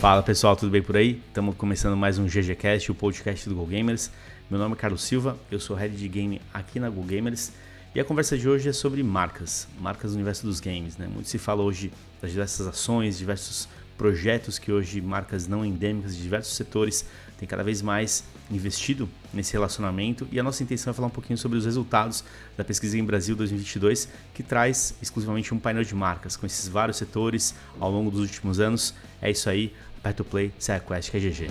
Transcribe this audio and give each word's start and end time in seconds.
Fala 0.00 0.22
pessoal, 0.22 0.56
tudo 0.56 0.70
bem 0.70 0.80
por 0.80 0.96
aí? 0.96 1.20
Estamos 1.28 1.54
começando 1.56 1.94
mais 1.94 2.18
um 2.18 2.24
GGCast, 2.24 2.90
o 2.90 2.94
podcast 2.94 3.46
do 3.46 3.54
Go 3.54 3.66
Gamers. 3.66 4.10
Meu 4.48 4.58
nome 4.58 4.72
é 4.72 4.76
Carlos 4.78 5.02
Silva, 5.02 5.36
eu 5.50 5.60
sou 5.60 5.76
head 5.76 5.94
de 5.94 6.08
game 6.08 6.40
aqui 6.54 6.80
na 6.80 6.88
Go 6.88 7.02
Gamers 7.02 7.52
e 7.94 8.00
a 8.00 8.04
conversa 8.04 8.38
de 8.38 8.48
hoje 8.48 8.66
é 8.66 8.72
sobre 8.72 9.02
marcas, 9.02 9.68
marcas 9.78 10.12
no 10.12 10.16
universo 10.16 10.46
dos 10.46 10.58
games. 10.58 10.96
Né? 10.96 11.06
Muito 11.06 11.28
se 11.28 11.36
fala 11.36 11.62
hoje 11.62 11.92
das 12.18 12.30
diversas 12.30 12.66
ações, 12.66 13.18
diversos 13.18 13.68
projetos 14.00 14.58
que 14.58 14.72
hoje 14.72 14.98
marcas 15.02 15.46
não 15.46 15.62
endêmicas 15.62 16.16
de 16.16 16.22
diversos 16.22 16.56
setores 16.56 17.04
têm 17.36 17.46
cada 17.46 17.62
vez 17.62 17.82
mais 17.82 18.24
investido 18.50 19.06
nesse 19.30 19.52
relacionamento 19.52 20.26
e 20.32 20.40
a 20.40 20.42
nossa 20.42 20.62
intenção 20.62 20.90
é 20.90 20.94
falar 20.94 21.08
um 21.08 21.10
pouquinho 21.10 21.36
sobre 21.36 21.58
os 21.58 21.66
resultados 21.66 22.24
da 22.56 22.64
pesquisa 22.64 22.96
em 22.96 23.04
Brasil 23.04 23.36
2022 23.36 24.08
que 24.32 24.42
traz 24.42 24.94
exclusivamente 25.02 25.52
um 25.52 25.58
painel 25.58 25.84
de 25.84 25.94
marcas 25.94 26.34
com 26.34 26.46
esses 26.46 26.66
vários 26.66 26.96
setores 26.96 27.54
ao 27.78 27.90
longo 27.90 28.10
dos 28.10 28.20
últimos 28.20 28.58
anos. 28.58 28.94
É 29.20 29.30
isso 29.30 29.50
aí, 29.50 29.70
Aperta 30.00 30.24
Play, 30.24 30.50
SideQuest, 30.58 31.10
que 31.10 31.16
é 31.16 31.20
GG. 31.20 31.50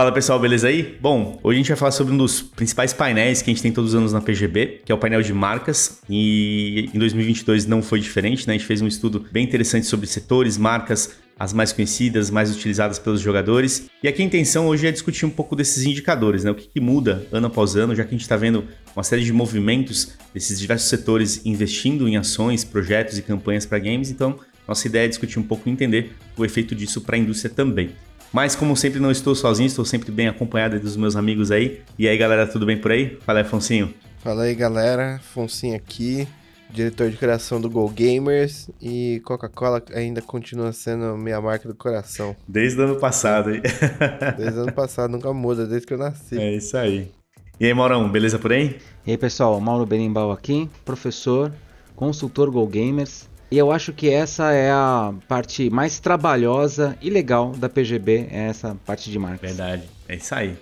Fala 0.00 0.12
pessoal, 0.12 0.38
beleza 0.38 0.68
aí? 0.68 0.96
Bom, 0.98 1.38
hoje 1.42 1.56
a 1.56 1.58
gente 1.58 1.68
vai 1.68 1.76
falar 1.76 1.90
sobre 1.90 2.14
um 2.14 2.16
dos 2.16 2.40
principais 2.40 2.92
painéis 2.92 3.42
que 3.42 3.50
a 3.50 3.52
gente 3.52 3.62
tem 3.62 3.70
todos 3.70 3.90
os 3.90 3.94
anos 3.94 4.12
na 4.12 4.20
PGB, 4.20 4.82
que 4.84 4.92
é 4.92 4.94
o 4.94 4.98
painel 4.98 5.20
de 5.20 5.34
marcas. 5.34 6.00
E 6.08 6.88
em 6.94 6.98
2022 6.98 7.66
não 7.66 7.82
foi 7.82 8.00
diferente, 8.00 8.46
né? 8.46 8.54
A 8.54 8.56
gente 8.56 8.66
fez 8.66 8.80
um 8.80 8.86
estudo 8.86 9.26
bem 9.30 9.44
interessante 9.44 9.86
sobre 9.86 10.06
setores, 10.06 10.56
marcas, 10.56 11.18
as 11.40 11.54
mais 11.54 11.72
conhecidas, 11.72 12.30
mais 12.30 12.54
utilizadas 12.54 12.98
pelos 12.98 13.18
jogadores. 13.18 13.88
E 14.02 14.08
aqui 14.08 14.20
a 14.20 14.26
intenção 14.26 14.66
hoje 14.66 14.86
é 14.86 14.92
discutir 14.92 15.24
um 15.24 15.30
pouco 15.30 15.56
desses 15.56 15.84
indicadores, 15.86 16.44
né? 16.44 16.50
O 16.50 16.54
que, 16.54 16.68
que 16.68 16.80
muda 16.80 17.26
ano 17.32 17.46
após 17.46 17.76
ano, 17.76 17.96
já 17.96 18.04
que 18.04 18.10
a 18.10 18.12
gente 18.12 18.20
está 18.20 18.36
vendo 18.36 18.64
uma 18.94 19.02
série 19.02 19.24
de 19.24 19.32
movimentos 19.32 20.18
desses 20.34 20.60
diversos 20.60 20.90
setores 20.90 21.40
investindo 21.46 22.06
em 22.06 22.18
ações, 22.18 22.62
projetos 22.62 23.16
e 23.16 23.22
campanhas 23.22 23.64
para 23.64 23.78
games. 23.78 24.10
Então, 24.10 24.38
nossa 24.68 24.86
ideia 24.86 25.06
é 25.06 25.08
discutir 25.08 25.38
um 25.38 25.42
pouco 25.42 25.66
e 25.66 25.72
entender 25.72 26.12
o 26.36 26.44
efeito 26.44 26.74
disso 26.74 27.00
para 27.00 27.16
a 27.16 27.18
indústria 27.18 27.50
também. 27.50 27.92
Mas 28.30 28.54
como 28.54 28.76
sempre 28.76 29.00
não 29.00 29.10
estou 29.10 29.34
sozinho, 29.34 29.66
estou 29.66 29.86
sempre 29.86 30.12
bem 30.12 30.28
acompanhado 30.28 30.78
dos 30.78 30.94
meus 30.94 31.16
amigos 31.16 31.50
aí. 31.50 31.80
E 31.98 32.06
aí 32.06 32.18
galera, 32.18 32.46
tudo 32.46 32.66
bem 32.66 32.76
por 32.76 32.92
aí? 32.92 33.16
Fala 33.24 33.38
aí, 33.38 33.46
Afonsinho. 33.46 33.94
Fala 34.18 34.42
aí 34.42 34.54
galera, 34.54 35.16
Afonsinho 35.16 35.74
aqui, 35.74 36.28
diretor 36.72 37.10
de 37.10 37.16
criação 37.16 37.60
do 37.60 37.68
Go 37.68 37.88
Gamers 37.88 38.70
e 38.80 39.20
Coca-Cola 39.24 39.82
ainda 39.94 40.22
continua 40.22 40.72
sendo 40.72 41.16
minha 41.16 41.40
marca 41.40 41.68
do 41.68 41.74
coração. 41.74 42.34
Desde 42.46 42.80
o 42.80 42.84
ano 42.84 42.96
passado, 42.96 43.54
hein? 43.54 43.62
Desde 44.36 44.58
o 44.58 44.62
ano 44.62 44.72
passado, 44.72 45.10
nunca 45.10 45.32
muda, 45.32 45.66
desde 45.66 45.86
que 45.86 45.94
eu 45.94 45.98
nasci. 45.98 46.38
É 46.38 46.54
isso 46.54 46.76
aí. 46.76 47.10
E 47.58 47.66
aí, 47.66 47.74
Maurão, 47.74 48.10
beleza 48.10 48.38
por 48.38 48.52
aí? 48.52 48.78
E 49.06 49.10
aí, 49.10 49.18
pessoal, 49.18 49.60
Mauro 49.60 49.84
Berimbau 49.84 50.30
aqui, 50.30 50.68
professor, 50.84 51.52
consultor 51.94 52.50
Go 52.50 52.66
Gamers 52.66 53.28
e 53.50 53.58
eu 53.58 53.72
acho 53.72 53.92
que 53.92 54.08
essa 54.08 54.52
é 54.52 54.70
a 54.70 55.12
parte 55.26 55.68
mais 55.70 55.98
trabalhosa 55.98 56.96
e 57.02 57.10
legal 57.10 57.50
da 57.50 57.68
PGB, 57.68 58.28
é 58.30 58.46
essa 58.46 58.76
parte 58.86 59.10
de 59.10 59.18
marcas. 59.18 59.40
Verdade, 59.40 59.82
é 60.08 60.14
isso 60.14 60.32
aí. 60.32 60.56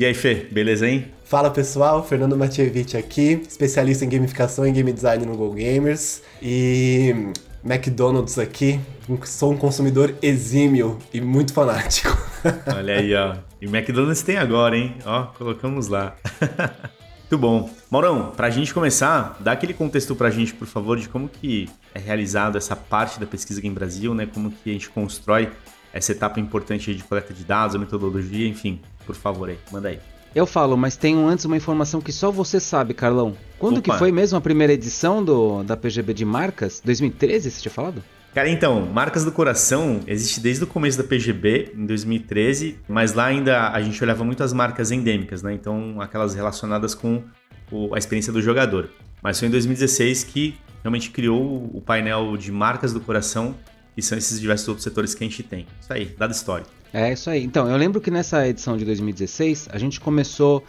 E 0.00 0.06
aí, 0.06 0.14
Fê, 0.14 0.46
beleza, 0.50 0.88
hein? 0.88 1.08
Fala 1.26 1.50
pessoal, 1.50 2.02
Fernando 2.02 2.34
Matievich 2.34 2.96
aqui, 2.96 3.42
especialista 3.46 4.02
em 4.02 4.08
gamificação 4.08 4.66
e 4.66 4.72
game 4.72 4.90
design 4.94 5.26
no 5.26 5.36
Go 5.36 5.52
Gamers. 5.52 6.22
E 6.40 7.14
McDonald's 7.62 8.38
aqui, 8.38 8.80
sou 9.26 9.52
um 9.52 9.58
consumidor 9.58 10.14
exímio 10.22 10.98
e 11.12 11.20
muito 11.20 11.52
fanático. 11.52 12.16
Olha 12.74 12.94
aí, 12.94 13.14
ó. 13.14 13.36
E 13.60 13.66
McDonald's 13.66 14.22
tem 14.22 14.38
agora, 14.38 14.74
hein? 14.74 14.96
Ó, 15.04 15.24
colocamos 15.36 15.88
lá. 15.88 16.16
Muito 17.30 17.38
bom. 17.38 17.70
Maurão, 17.88 18.32
para 18.34 18.48
a 18.48 18.50
gente 18.50 18.74
começar, 18.74 19.36
dá 19.38 19.52
aquele 19.52 19.72
contexto 19.72 20.16
para 20.16 20.26
a 20.26 20.30
gente, 20.32 20.52
por 20.52 20.66
favor, 20.66 20.98
de 20.98 21.08
como 21.08 21.28
que 21.28 21.68
é 21.94 21.98
realizado 22.00 22.58
essa 22.58 22.74
parte 22.74 23.20
da 23.20 23.26
pesquisa 23.26 23.64
em 23.64 23.72
Brasil, 23.72 24.12
né? 24.14 24.26
Como 24.26 24.50
que 24.50 24.70
a 24.70 24.72
gente 24.72 24.90
constrói 24.90 25.48
essa 25.92 26.12
etapa 26.12 26.40
importante 26.40 26.94
de 26.94 27.02
coleta 27.04 27.34
de 27.34 27.44
dados, 27.44 27.76
a 27.76 27.78
metodologia, 27.78 28.48
enfim. 28.48 28.80
Por 29.10 29.20
favor 29.20 29.48
aí, 29.48 29.58
manda 29.72 29.88
aí. 29.88 29.98
Eu 30.34 30.46
falo, 30.46 30.76
mas 30.76 30.96
tenho 30.96 31.26
antes 31.26 31.44
uma 31.44 31.56
informação 31.56 32.00
que 32.00 32.12
só 32.12 32.30
você 32.30 32.60
sabe, 32.60 32.94
Carlão. 32.94 33.36
Quando 33.58 33.78
Opa. 33.78 33.92
que 33.92 33.98
foi 33.98 34.12
mesmo 34.12 34.38
a 34.38 34.40
primeira 34.40 34.72
edição 34.72 35.24
do, 35.24 35.64
da 35.64 35.76
PGB 35.76 36.14
de 36.14 36.24
marcas? 36.24 36.80
2013, 36.84 37.50
você 37.50 37.62
tinha 37.62 37.72
falado? 37.72 38.02
Cara, 38.32 38.48
então, 38.48 38.86
Marcas 38.86 39.24
do 39.24 39.32
Coração 39.32 40.00
existe 40.06 40.38
desde 40.38 40.62
o 40.62 40.66
começo 40.68 40.96
da 40.96 41.02
PGB, 41.02 41.72
em 41.76 41.84
2013, 41.84 42.78
mas 42.88 43.12
lá 43.12 43.24
ainda 43.24 43.70
a 43.70 43.82
gente 43.82 44.00
olhava 44.04 44.22
muito 44.22 44.44
as 44.44 44.52
marcas 44.52 44.92
endêmicas, 44.92 45.42
né? 45.42 45.52
Então, 45.52 46.00
aquelas 46.00 46.32
relacionadas 46.32 46.94
com 46.94 47.24
o, 47.72 47.92
a 47.92 47.98
experiência 47.98 48.32
do 48.32 48.40
jogador. 48.40 48.88
Mas 49.20 49.40
foi 49.40 49.48
em 49.48 49.50
2016 49.50 50.22
que 50.22 50.54
realmente 50.80 51.10
criou 51.10 51.68
o 51.74 51.80
painel 51.80 52.36
de 52.36 52.52
Marcas 52.52 52.92
do 52.92 53.00
Coração, 53.00 53.56
que 53.96 54.00
são 54.00 54.16
esses 54.16 54.40
diversos 54.40 54.68
outros 54.68 54.84
setores 54.84 55.12
que 55.12 55.24
a 55.24 55.26
gente 55.26 55.42
tem. 55.42 55.66
Isso 55.80 55.92
aí, 55.92 56.14
dado 56.16 56.30
história. 56.30 56.66
É 56.92 57.12
isso 57.12 57.30
aí. 57.30 57.44
Então, 57.44 57.68
eu 57.68 57.76
lembro 57.76 58.00
que 58.00 58.10
nessa 58.10 58.46
edição 58.48 58.76
de 58.76 58.84
2016 58.84 59.68
a 59.70 59.78
gente 59.78 60.00
começou 60.00 60.64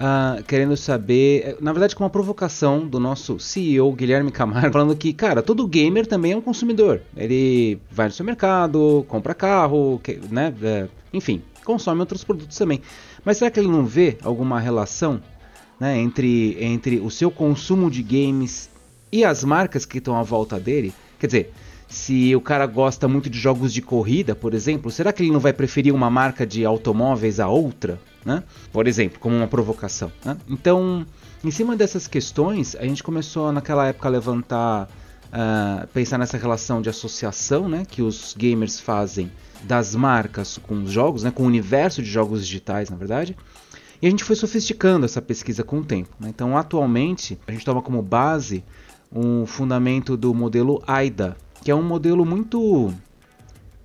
uh, 0.00 0.42
querendo 0.44 0.76
saber, 0.76 1.42
eh, 1.44 1.56
na 1.60 1.72
verdade 1.72 1.94
com 1.94 2.02
uma 2.02 2.10
provocação 2.10 2.86
do 2.86 2.98
nosso 2.98 3.38
CEO 3.38 3.92
Guilherme 3.92 4.32
Camargo, 4.32 4.72
falando 4.74 4.96
que, 4.96 5.12
cara, 5.12 5.42
todo 5.42 5.66
gamer 5.68 6.06
também 6.06 6.32
é 6.32 6.36
um 6.36 6.40
consumidor. 6.40 7.02
Ele 7.16 7.78
vai 7.90 8.06
no 8.06 8.12
seu 8.12 8.24
mercado, 8.24 9.04
compra 9.06 9.34
carro, 9.34 10.00
né, 10.30 10.52
é, 10.62 10.88
enfim, 11.12 11.42
consome 11.64 12.00
outros 12.00 12.24
produtos 12.24 12.56
também. 12.56 12.80
Mas 13.24 13.36
será 13.36 13.50
que 13.50 13.60
ele 13.60 13.68
não 13.68 13.84
vê 13.84 14.16
alguma 14.22 14.58
relação 14.58 15.22
né, 15.78 15.98
entre, 15.98 16.56
entre 16.60 16.98
o 16.98 17.10
seu 17.10 17.30
consumo 17.30 17.90
de 17.90 18.02
games 18.02 18.70
e 19.12 19.24
as 19.24 19.44
marcas 19.44 19.84
que 19.84 19.98
estão 19.98 20.16
à 20.16 20.22
volta 20.22 20.58
dele? 20.58 20.92
Quer 21.18 21.26
dizer, 21.26 21.52
se 21.90 22.34
o 22.34 22.40
cara 22.40 22.64
gosta 22.66 23.06
muito 23.06 23.28
de 23.28 23.38
jogos 23.38 23.74
de 23.74 23.82
corrida, 23.82 24.34
por 24.34 24.54
exemplo, 24.54 24.90
será 24.90 25.12
que 25.12 25.22
ele 25.22 25.30
não 25.30 25.40
vai 25.40 25.52
preferir 25.52 25.94
uma 25.94 26.08
marca 26.08 26.46
de 26.46 26.64
automóveis 26.64 27.38
a 27.38 27.48
outra? 27.48 27.98
né? 28.24 28.42
Por 28.72 28.86
exemplo, 28.86 29.18
como 29.18 29.36
uma 29.36 29.46
provocação. 29.46 30.12
Né? 30.24 30.36
Então, 30.48 31.06
em 31.42 31.50
cima 31.50 31.76
dessas 31.76 32.06
questões, 32.06 32.76
a 32.76 32.84
gente 32.84 33.02
começou 33.02 33.50
naquela 33.52 33.86
época 33.86 34.08
a 34.08 34.10
levantar, 34.10 34.88
uh, 35.26 35.86
pensar 35.88 36.18
nessa 36.18 36.36
relação 36.36 36.82
de 36.82 36.88
associação, 36.88 37.68
né? 37.68 37.84
Que 37.88 38.02
os 38.02 38.34
gamers 38.36 38.78
fazem 38.78 39.30
das 39.62 39.94
marcas 39.94 40.58
com 40.58 40.82
os 40.82 40.90
jogos, 40.90 41.22
né? 41.22 41.30
Com 41.30 41.44
o 41.44 41.46
universo 41.46 42.02
de 42.02 42.10
jogos 42.10 42.46
digitais, 42.46 42.90
na 42.90 42.96
verdade. 42.96 43.36
E 44.02 44.06
a 44.06 44.10
gente 44.10 44.24
foi 44.24 44.36
sofisticando 44.36 45.04
essa 45.04 45.20
pesquisa 45.20 45.62
com 45.62 45.80
o 45.80 45.84
tempo. 45.84 46.14
Né? 46.18 46.30
Então, 46.30 46.56
atualmente, 46.56 47.38
a 47.46 47.52
gente 47.52 47.64
toma 47.64 47.82
como 47.82 48.00
base 48.00 48.64
um 49.12 49.44
fundamento 49.44 50.16
do 50.16 50.32
modelo 50.32 50.82
AIDA, 50.86 51.36
que 51.62 51.70
é 51.70 51.74
um 51.74 51.82
modelo 51.82 52.24
muito, 52.24 52.92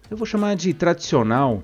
eu 0.10 0.18
vou 0.18 0.26
chamar 0.26 0.56
de 0.56 0.74
tradicional 0.74 1.64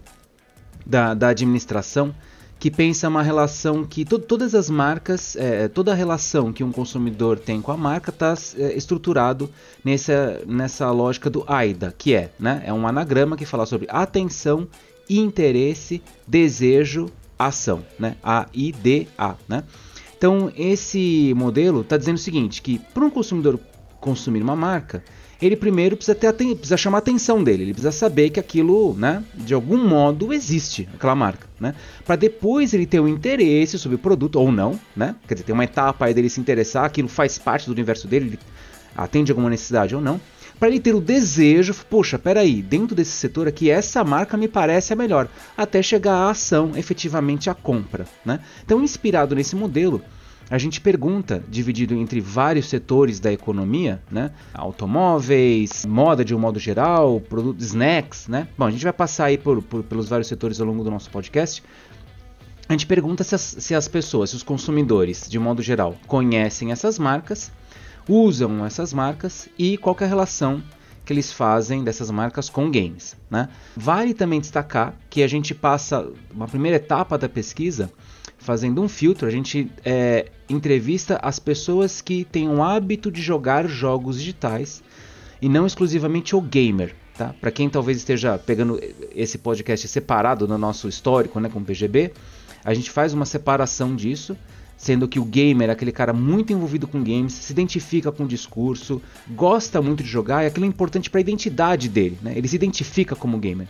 da, 0.86 1.14
da 1.14 1.30
administração, 1.30 2.14
que 2.60 2.70
pensa 2.70 3.08
uma 3.08 3.24
relação 3.24 3.84
que 3.84 4.06
to 4.06 4.20
todas 4.20 4.54
as 4.54 4.70
marcas, 4.70 5.36
é, 5.36 5.68
toda 5.68 5.92
a 5.92 5.96
relação 5.96 6.54
que 6.54 6.64
um 6.64 6.72
consumidor 6.72 7.40
tem 7.40 7.60
com 7.60 7.72
a 7.72 7.78
marca 7.78 8.12
está 8.12 8.36
é, 8.56 8.78
estruturado 8.78 9.50
nessa, 9.84 10.42
nessa 10.46 10.92
lógica 10.92 11.28
do 11.28 11.44
AIDA, 11.48 11.92
que 11.98 12.14
é, 12.14 12.30
né, 12.40 12.62
é 12.64 12.72
um 12.72 12.88
anagrama 12.88 13.36
que 13.36 13.48
fala 13.48 13.66
sobre 13.66 13.88
atenção, 13.90 14.68
interesse, 15.10 16.04
desejo, 16.28 17.08
ação, 17.38 17.84
né, 17.98 18.16
A-I-D-A, 18.22 19.36
né. 19.50 19.64
Então 20.16 20.52
esse 20.56 21.34
modelo 21.36 21.82
está 21.82 21.98
dizendo 21.98 22.18
o 22.18 22.20
seguinte, 22.20 22.62
que 22.62 22.78
para 22.78 23.04
um 23.04 23.10
consumidor 23.10 23.60
consumir 24.00 24.44
uma 24.44 24.56
marca, 24.56 25.04
ele 25.42 25.56
primeiro 25.56 25.96
precisa, 25.98 26.16
ter, 26.16 26.32
precisa 26.34 26.78
chamar 26.78 26.98
a 26.98 27.00
atenção 27.00 27.44
dele, 27.44 27.64
ele 27.64 27.74
precisa 27.74 27.92
saber 27.92 28.30
que 28.30 28.40
aquilo, 28.40 28.94
né, 28.94 29.24
de 29.34 29.54
algum 29.54 29.78
modo 29.78 30.32
existe, 30.32 30.88
aquela 30.94 31.16
marca, 31.16 31.48
né? 31.60 31.74
Para 32.06 32.16
depois 32.16 32.74
ele 32.74 32.86
ter 32.86 33.00
um 33.00 33.08
interesse 33.08 33.80
sobre 33.80 33.96
o 33.96 34.00
produto 34.00 34.36
ou 34.36 34.52
não, 34.52 34.80
né? 34.96 35.16
Quer 35.28 35.34
dizer, 35.34 35.46
tem 35.46 35.54
uma 35.54 35.64
etapa 35.64 36.06
aí 36.06 36.14
dele 36.14 36.30
se 36.30 36.40
interessar, 36.40 36.86
aquilo 36.86 37.08
faz 37.08 37.38
parte 37.38 37.66
do 37.66 37.72
universo 37.72 38.08
dele, 38.08 38.28
ele 38.28 38.40
atende 38.96 39.32
alguma 39.32 39.50
necessidade 39.50 39.96
ou 39.96 40.02
não. 40.02 40.22
Para 40.60 40.70
ele 40.70 40.80
ter 40.80 40.94
o 40.94 41.02
desejo, 41.02 41.74
poxa, 41.90 42.20
peraí, 42.20 42.62
dentro 42.62 42.96
desse 42.96 43.14
setor 43.14 43.48
aqui, 43.48 43.72
essa 43.72 44.04
marca 44.04 44.38
me 44.38 44.48
parece 44.48 44.94
a 44.94 44.96
melhor, 44.96 45.28
até 45.58 45.82
chegar 45.82 46.14
à 46.14 46.30
ação, 46.30 46.74
efetivamente 46.76 47.50
a 47.50 47.56
compra, 47.56 48.06
né? 48.24 48.40
Então, 48.64 48.84
inspirado 48.84 49.34
nesse 49.34 49.56
modelo, 49.56 50.04
a 50.52 50.58
gente 50.58 50.82
pergunta, 50.82 51.42
dividido 51.48 51.96
entre 51.96 52.20
vários 52.20 52.68
setores 52.68 53.22
da 53.22 53.32
economia, 53.32 54.04
né? 54.12 54.32
Automóveis, 54.54 55.86
moda 55.86 56.26
de 56.26 56.36
um 56.36 56.40
modo 56.40 56.60
geral, 56.60 57.22
produtos, 57.22 57.68
snacks, 57.68 58.28
né? 58.28 58.50
Bom, 58.58 58.66
a 58.66 58.72
gente 58.72 58.84
vai 58.84 58.92
passar 58.92 59.26
aí 59.26 59.38
por, 59.38 59.64
por, 59.64 59.82
pelos 59.82 60.10
vários 60.10 60.28
setores 60.28 60.60
ao 60.60 60.68
longo 60.68 60.84
do 60.84 60.92
nosso 60.92 61.10
podcast. 61.10 61.64
A 62.68 62.74
gente 62.74 62.86
pergunta 62.86 63.24
se 63.24 63.34
as, 63.34 63.42
se 63.42 63.74
as 63.74 63.88
pessoas, 63.88 64.32
se 64.32 64.36
os 64.36 64.44
consumidores, 64.44 65.26
de 65.30 65.40
modo 65.40 65.62
geral, 65.62 65.96
conhecem 66.06 66.74
essas 66.74 67.00
marcas, 67.00 67.50
usam 68.06 68.66
essas 68.66 68.92
marcas 68.92 69.48
e 69.58 69.78
qual 69.78 69.96
é 70.02 70.04
a 70.04 70.08
relação 70.08 70.62
que 71.06 71.14
eles 71.14 71.32
fazem 71.32 71.82
dessas 71.82 72.12
marcas 72.12 72.50
com 72.50 72.70
games. 72.70 73.16
Né? 73.30 73.48
Vale 73.76 74.14
também 74.14 74.42
destacar 74.42 74.96
que 75.10 75.24
a 75.24 75.28
gente 75.28 75.56
passa 75.56 76.12
uma 76.30 76.48
primeira 76.48 76.76
etapa 76.76 77.18
da 77.18 77.30
pesquisa 77.30 77.90
fazendo 78.42 78.82
um 78.82 78.90
filtro, 78.90 79.28
a 79.28 79.32
gente 79.32 79.72
é, 79.86 80.26
entrevista 80.50 81.20
as 81.22 81.40
pessoas 81.40 82.02
que 82.02 82.26
têm 82.26 82.50
o 82.50 82.64
hábito 82.64 83.12
de 83.12 83.22
jogar 83.22 83.68
jogos 83.68 84.18
digitais 84.18 84.84
e 85.42 85.48
não 85.48 85.66
exclusivamente 85.66 86.36
o 86.36 86.42
gamer. 86.42 86.96
Tá? 87.16 87.36
Para 87.40 87.52
quem 87.52 87.70
talvez 87.70 87.98
esteja 87.98 88.38
pegando 88.38 88.80
esse 89.16 89.38
podcast 89.38 89.88
separado 89.88 90.48
no 90.48 90.58
nosso 90.58 90.88
histórico 90.88 91.40
né, 91.40 91.50
com 91.50 91.64
PGB, 91.64 92.14
a 92.66 92.74
gente 92.74 92.90
faz 92.90 93.14
uma 93.14 93.26
separação 93.26 93.96
disso 93.96 94.36
sendo 94.76 95.08
que 95.08 95.20
o 95.20 95.26
gamer 95.26 95.70
é 95.70 95.74
aquele 95.74 95.92
cara 95.92 96.12
muito 96.12 96.52
envolvido 96.52 96.88
com 96.88 97.04
games, 97.04 97.34
se 97.34 97.54
identifica 97.54 98.12
com 98.12 98.24
o 98.24 98.28
discurso, 98.28 99.00
gosta 99.30 99.80
muito 99.80 100.02
de 100.02 100.10
jogar 100.10 100.44
e 100.44 100.48
aquilo 100.48 100.66
é 100.66 100.68
importante 100.68 101.08
para 101.08 101.20
a 101.20 101.22
identidade 101.22 101.88
dele, 101.88 102.18
né? 102.20 102.34
Ele 102.36 102.48
se 102.48 102.56
identifica 102.56 103.16
como 103.16 103.38
gamer. 103.38 103.68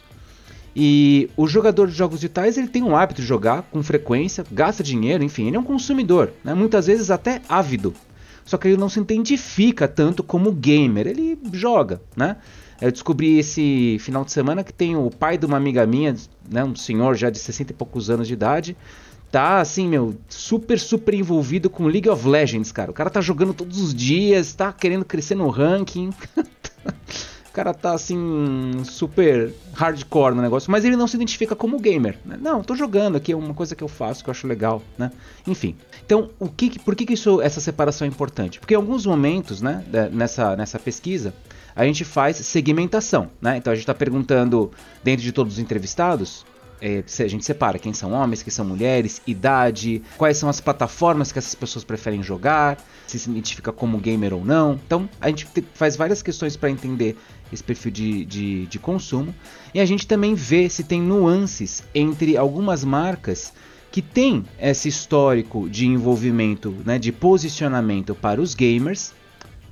E 0.75 1.29
o 1.35 1.47
jogador 1.47 1.87
de 1.87 1.93
jogos 1.93 2.19
digitais 2.19 2.57
ele 2.57 2.67
tem 2.67 2.81
um 2.81 2.95
hábito 2.95 3.21
de 3.21 3.27
jogar 3.27 3.63
com 3.63 3.83
frequência, 3.83 4.45
gasta 4.51 4.81
dinheiro, 4.81 5.23
enfim, 5.23 5.47
ele 5.47 5.57
é 5.57 5.59
um 5.59 5.63
consumidor, 5.63 6.31
né? 6.43 6.53
muitas 6.53 6.87
vezes 6.87 7.11
até 7.11 7.41
ávido. 7.49 7.93
Só 8.45 8.57
que 8.57 8.67
ele 8.67 8.77
não 8.77 8.89
se 8.89 8.99
identifica 8.99 9.87
tanto 9.87 10.23
como 10.23 10.51
gamer, 10.51 11.07
ele 11.07 11.37
joga, 11.53 12.01
né? 12.15 12.37
Eu 12.81 12.91
descobri 12.91 13.37
esse 13.37 13.97
final 13.99 14.25
de 14.25 14.31
semana 14.31 14.63
que 14.63 14.73
tem 14.73 14.95
o 14.95 15.11
pai 15.11 15.37
de 15.37 15.45
uma 15.45 15.55
amiga 15.55 15.85
minha, 15.85 16.15
né, 16.49 16.63
um 16.63 16.75
senhor 16.75 17.15
já 17.15 17.29
de 17.29 17.37
60 17.37 17.71
e 17.71 17.75
poucos 17.75 18.09
anos 18.09 18.27
de 18.27 18.33
idade, 18.33 18.75
tá 19.31 19.61
assim, 19.61 19.87
meu, 19.87 20.15
super, 20.27 20.79
super 20.79 21.13
envolvido 21.13 21.69
com 21.69 21.85
League 21.85 22.09
of 22.09 22.27
Legends, 22.27 22.71
cara. 22.71 22.89
O 22.89 22.93
cara 22.93 23.09
tá 23.11 23.21
jogando 23.21 23.53
todos 23.53 23.79
os 23.79 23.93
dias, 23.93 24.53
tá 24.53 24.73
querendo 24.73 25.05
crescer 25.05 25.35
no 25.35 25.47
ranking. 25.49 26.09
o 27.51 27.53
cara 27.53 27.73
tá 27.73 27.93
assim, 27.93 28.81
super 28.85 29.53
hardcore 29.73 30.33
no 30.33 30.41
negócio, 30.41 30.71
mas 30.71 30.85
ele 30.85 30.95
não 30.95 31.05
se 31.05 31.17
identifica 31.17 31.53
como 31.53 31.77
gamer. 31.77 32.17
Né? 32.25 32.39
Não, 32.41 32.63
tô 32.63 32.75
jogando 32.75 33.17
aqui, 33.17 33.33
é 33.33 33.35
uma 33.35 33.53
coisa 33.53 33.75
que 33.75 33.83
eu 33.83 33.89
faço 33.89 34.23
que 34.23 34.29
eu 34.29 34.31
acho 34.31 34.47
legal, 34.47 34.81
né? 34.97 35.11
Enfim. 35.45 35.75
Então, 36.05 36.29
o 36.39 36.47
que, 36.47 36.79
por 36.79 36.95
que, 36.95 37.05
que 37.05 37.13
isso, 37.13 37.41
essa 37.41 37.59
separação 37.59 38.05
é 38.05 38.07
importante? 38.07 38.57
Porque 38.57 38.73
em 38.73 38.77
alguns 38.77 39.05
momentos, 39.05 39.61
né, 39.61 39.83
nessa, 40.13 40.55
nessa 40.55 40.79
pesquisa, 40.79 41.33
a 41.75 41.83
gente 41.83 42.05
faz 42.05 42.37
segmentação, 42.37 43.29
né? 43.41 43.57
Então 43.57 43.71
a 43.71 43.75
gente 43.75 43.83
está 43.83 43.93
perguntando 43.93 44.71
dentro 45.03 45.21
de 45.21 45.33
todos 45.33 45.53
os 45.55 45.59
entrevistados 45.59 46.45
é, 46.81 47.03
a 47.19 47.27
gente 47.27 47.45
separa 47.45 47.77
quem 47.77 47.93
são 47.93 48.11
homens, 48.11 48.41
quem 48.41 48.51
são 48.51 48.65
mulheres, 48.65 49.21
idade, 49.27 50.01
quais 50.17 50.37
são 50.37 50.49
as 50.49 50.59
plataformas 50.59 51.31
que 51.31 51.37
essas 51.37 51.53
pessoas 51.53 51.85
preferem 51.85 52.23
jogar, 52.23 52.77
se 53.05 53.19
se 53.19 53.29
identifica 53.29 53.71
como 53.71 53.99
gamer 53.99 54.33
ou 54.33 54.43
não. 54.43 54.79
Então 54.85 55.07
a 55.21 55.27
gente 55.27 55.47
faz 55.75 55.95
várias 55.95 56.23
questões 56.23 56.57
para 56.57 56.71
entender 56.71 57.15
esse 57.51 57.63
perfil 57.63 57.91
de, 57.91 58.25
de, 58.25 58.65
de 58.65 58.79
consumo 58.79 59.33
e 59.73 59.79
a 59.79 59.85
gente 59.85 60.07
também 60.07 60.33
vê 60.33 60.69
se 60.69 60.83
tem 60.83 61.01
nuances 61.01 61.83
entre 61.93 62.37
algumas 62.37 62.83
marcas 62.83 63.53
que 63.91 64.01
têm 64.01 64.45
esse 64.59 64.87
histórico 64.87 65.69
de 65.69 65.85
envolvimento, 65.85 66.73
né, 66.85 66.97
de 66.97 67.11
posicionamento 67.11 68.15
para 68.15 68.41
os 68.41 68.55
gamers. 68.55 69.13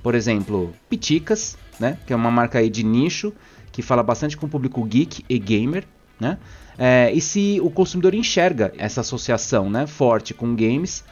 Por 0.02 0.14
exemplo, 0.14 0.74
Piticas, 0.90 1.56
né, 1.78 1.98
que 2.06 2.12
é 2.12 2.16
uma 2.16 2.30
marca 2.30 2.58
aí 2.58 2.68
de 2.68 2.84
nicho 2.84 3.32
que 3.72 3.82
fala 3.82 4.02
bastante 4.02 4.36
com 4.36 4.46
o 4.46 4.48
público 4.48 4.84
geek 4.84 5.24
e 5.28 5.38
gamer, 5.38 5.84
né? 6.18 6.38
É, 6.82 7.12
e 7.12 7.20
se 7.20 7.60
o 7.62 7.70
consumidor 7.70 8.14
enxerga 8.14 8.72
essa 8.78 9.02
associação 9.02 9.68
né, 9.68 9.86
forte 9.86 10.32
com 10.32 10.56
games, 10.56 11.04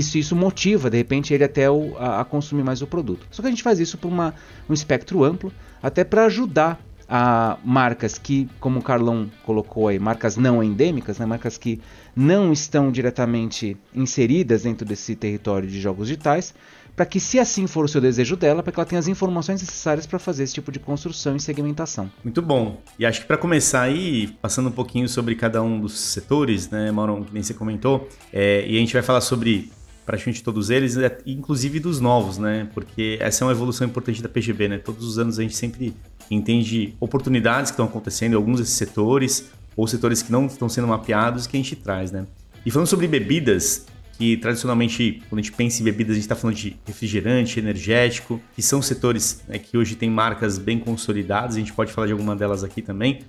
se 0.00 0.18
isso 0.18 0.34
motiva, 0.34 0.88
de 0.88 0.96
repente, 0.96 1.34
ele 1.34 1.44
até 1.44 1.70
o, 1.70 1.94
a, 1.98 2.22
a, 2.22 2.24
consumir 2.24 2.62
mais 2.62 2.80
o 2.80 2.86
produto. 2.86 3.26
Só 3.30 3.42
que 3.42 3.48
a 3.48 3.50
gente 3.50 3.62
faz 3.62 3.78
isso 3.78 3.98
por 3.98 4.08
uma, 4.08 4.34
um 4.66 4.72
espectro 4.72 5.22
amplo, 5.22 5.52
até 5.82 6.04
para 6.04 6.24
ajudar 6.24 6.80
a 7.08 7.58
marcas 7.64 8.18
que, 8.18 8.48
como 8.60 8.78
o 8.78 8.82
Carlão 8.82 9.28
colocou 9.44 9.88
aí, 9.88 9.98
marcas 9.98 10.36
não 10.36 10.62
endêmicas, 10.62 11.18
né, 11.18 11.26
marcas 11.26 11.58
que 11.58 11.80
não 12.14 12.52
estão 12.52 12.92
diretamente 12.92 13.76
inseridas 13.92 14.62
dentro 14.62 14.86
desse 14.86 15.16
território 15.16 15.68
de 15.68 15.80
jogos 15.80 16.06
digitais, 16.06 16.54
para 16.94 17.04
que, 17.06 17.18
se 17.18 17.38
assim 17.38 17.66
for 17.66 17.84
o 17.84 17.88
seu 17.88 18.00
desejo 18.00 18.36
dela, 18.36 18.62
para 18.62 18.72
que 18.72 18.78
ela 18.78 18.86
tenha 18.86 18.98
as 18.98 19.08
informações 19.08 19.60
necessárias 19.60 20.06
para 20.06 20.18
fazer 20.18 20.44
esse 20.44 20.54
tipo 20.54 20.70
de 20.70 20.78
construção 20.78 21.34
e 21.34 21.40
segmentação. 21.40 22.10
Muito 22.22 22.42
bom. 22.42 22.80
E 22.98 23.06
acho 23.06 23.22
que 23.22 23.26
para 23.26 23.36
começar 23.36 23.82
aí, 23.82 24.28
passando 24.40 24.68
um 24.68 24.72
pouquinho 24.72 25.08
sobre 25.08 25.34
cada 25.34 25.62
um 25.62 25.80
dos 25.80 25.98
setores, 25.98 26.70
né, 26.70 26.92
Mauro, 26.92 27.24
que 27.24 27.32
nem 27.32 27.42
você 27.42 27.54
comentou, 27.54 28.08
é, 28.32 28.64
e 28.68 28.76
a 28.76 28.78
gente 28.78 28.92
vai 28.92 29.02
falar 29.02 29.20
sobre 29.20 29.72
praticamente 30.04 30.42
todos 30.42 30.70
eles, 30.70 30.96
é, 30.96 31.18
inclusive 31.26 31.80
dos 31.80 32.00
novos, 32.00 32.38
né? 32.38 32.68
Porque 32.74 33.18
essa 33.20 33.44
é 33.44 33.46
uma 33.46 33.52
evolução 33.52 33.86
importante 33.86 34.22
da 34.22 34.28
PGB, 34.28 34.68
né? 34.68 34.78
Todos 34.78 35.06
os 35.06 35.18
anos 35.18 35.38
a 35.38 35.42
gente 35.42 35.56
sempre 35.56 35.94
entende 36.30 36.94
oportunidades 37.00 37.70
que 37.70 37.74
estão 37.74 37.86
acontecendo 37.86 38.32
em 38.32 38.36
alguns 38.36 38.60
desses 38.60 38.74
setores, 38.74 39.50
ou 39.76 39.86
setores 39.86 40.22
que 40.22 40.30
não 40.30 40.46
estão 40.46 40.68
sendo 40.68 40.86
mapeados 40.88 41.46
que 41.46 41.56
a 41.56 41.60
gente 41.60 41.76
traz, 41.76 42.10
né? 42.10 42.26
E 42.64 42.70
falando 42.70 42.88
sobre 42.88 43.06
bebidas, 43.06 43.86
que 44.20 44.36
tradicionalmente, 44.36 45.22
quando 45.30 45.38
a 45.38 45.42
gente 45.42 45.52
pensa 45.52 45.80
em 45.80 45.84
bebidas, 45.84 46.12
a 46.12 46.14
gente 46.14 46.24
está 46.24 46.36
falando 46.36 46.56
de 46.56 46.76
refrigerante, 46.86 47.58
energético, 47.58 48.38
que 48.54 48.60
são 48.60 48.82
setores 48.82 49.42
né, 49.48 49.58
que 49.58 49.78
hoje 49.78 49.96
têm 49.96 50.10
marcas 50.10 50.58
bem 50.58 50.78
consolidadas, 50.78 51.56
a 51.56 51.58
gente 51.58 51.72
pode 51.72 51.90
falar 51.90 52.06
de 52.06 52.12
alguma 52.12 52.36
delas 52.36 52.62
aqui 52.62 52.82
também. 52.82 53.20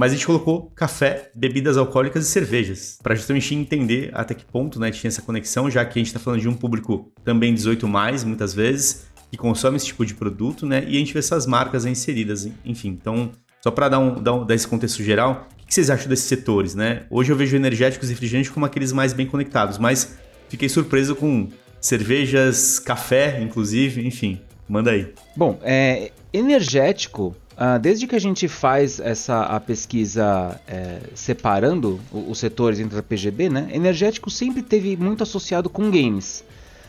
Mas 0.00 0.12
a 0.12 0.14
gente 0.14 0.24
colocou 0.24 0.72
café, 0.74 1.30
bebidas 1.34 1.76
alcoólicas 1.76 2.26
e 2.26 2.30
cervejas, 2.30 2.98
para 3.02 3.14
justamente 3.14 3.54
entender 3.54 4.10
até 4.14 4.32
que 4.32 4.46
ponto 4.46 4.80
né, 4.80 4.90
tinha 4.90 5.08
essa 5.08 5.20
conexão, 5.20 5.70
já 5.70 5.84
que 5.84 5.98
a 5.98 6.00
gente 6.00 6.06
está 6.06 6.18
falando 6.18 6.40
de 6.40 6.48
um 6.48 6.54
público 6.54 7.12
também 7.22 7.52
18 7.52 7.86
mais, 7.86 8.24
muitas 8.24 8.54
vezes, 8.54 9.04
que 9.30 9.36
consome 9.36 9.76
esse 9.76 9.84
tipo 9.84 10.06
de 10.06 10.14
produto, 10.14 10.64
né? 10.64 10.82
E 10.88 10.96
a 10.96 10.98
gente 10.98 11.12
vê 11.12 11.18
essas 11.18 11.44
marcas 11.46 11.84
inseridas, 11.84 12.48
enfim. 12.64 12.88
Então, 12.88 13.30
só 13.60 13.70
para 13.70 13.90
dar, 13.90 13.98
um, 13.98 14.14
dar, 14.14 14.32
um, 14.32 14.46
dar 14.46 14.54
esse 14.54 14.66
contexto 14.66 15.02
geral, 15.02 15.46
o 15.62 15.66
que 15.66 15.74
vocês 15.74 15.90
acham 15.90 16.08
desses 16.08 16.24
setores, 16.24 16.74
né? 16.74 17.02
Hoje 17.10 17.30
eu 17.30 17.36
vejo 17.36 17.54
energéticos 17.54 18.08
e 18.08 18.14
refrigerantes 18.14 18.50
como 18.50 18.64
aqueles 18.64 18.92
mais 18.92 19.12
bem 19.12 19.26
conectados, 19.26 19.76
mas 19.76 20.16
Fiquei 20.50 20.68
surpreso 20.68 21.14
com 21.14 21.48
cervejas, 21.80 22.80
café, 22.80 23.40
inclusive, 23.40 24.04
enfim. 24.04 24.40
Manda 24.68 24.90
aí. 24.90 25.14
Bom, 25.36 25.58
é, 25.62 26.10
energético, 26.32 27.36
uh, 27.52 27.78
desde 27.78 28.06
que 28.06 28.14
a 28.14 28.18
gente 28.20 28.48
faz 28.48 29.00
essa 29.00 29.42
a 29.42 29.60
pesquisa 29.60 30.60
é, 30.66 31.00
separando 31.14 32.00
os 32.12 32.38
setores 32.38 32.80
entre 32.80 32.98
a 32.98 33.02
PGB, 33.02 33.48
né? 33.48 33.68
Energético 33.72 34.30
sempre 34.30 34.62
teve 34.62 34.96
muito 34.96 35.22
associado 35.22 35.68
com 35.68 35.90
games. 35.90 36.44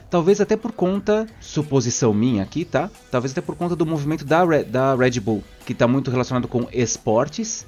Talvez 0.09 0.41
até 0.41 0.57
por 0.57 0.73
conta, 0.73 1.25
suposição 1.39 2.13
minha 2.13 2.43
aqui, 2.43 2.65
tá? 2.65 2.89
Talvez 3.09 3.31
até 3.31 3.39
por 3.41 3.55
conta 3.55 3.75
do 3.75 3.85
movimento 3.85 4.25
da 4.25 4.43
da 4.63 4.95
Red 4.95 5.19
Bull, 5.19 5.43
que 5.65 5.71
está 5.71 5.87
muito 5.87 6.11
relacionado 6.11 6.47
com 6.47 6.67
esportes 6.73 7.65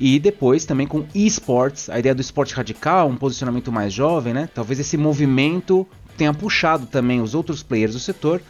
e 0.00 0.18
depois 0.18 0.64
também 0.64 0.86
com 0.86 1.04
esports, 1.14 1.90
a 1.90 1.98
ideia 1.98 2.14
do 2.14 2.20
esporte 2.20 2.54
radical, 2.54 3.08
um 3.08 3.16
posicionamento 3.16 3.70
mais 3.70 3.92
jovem, 3.92 4.32
né? 4.32 4.48
Talvez 4.52 4.80
esse 4.80 4.96
movimento 4.96 5.86
tenha 6.16 6.32
puxado 6.32 6.86
também 6.86 7.20
os 7.20 7.34
outros 7.34 7.62
players 7.62 7.92
do 7.92 8.00
setor 8.00 8.40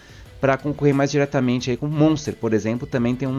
para 0.42 0.56
concorrer 0.56 0.92
mais 0.92 1.08
diretamente 1.08 1.70
aí 1.70 1.76
com 1.76 1.86
Monster, 1.86 2.34
por 2.34 2.52
exemplo, 2.52 2.84
também 2.84 3.14
tem 3.14 3.28
um, 3.28 3.30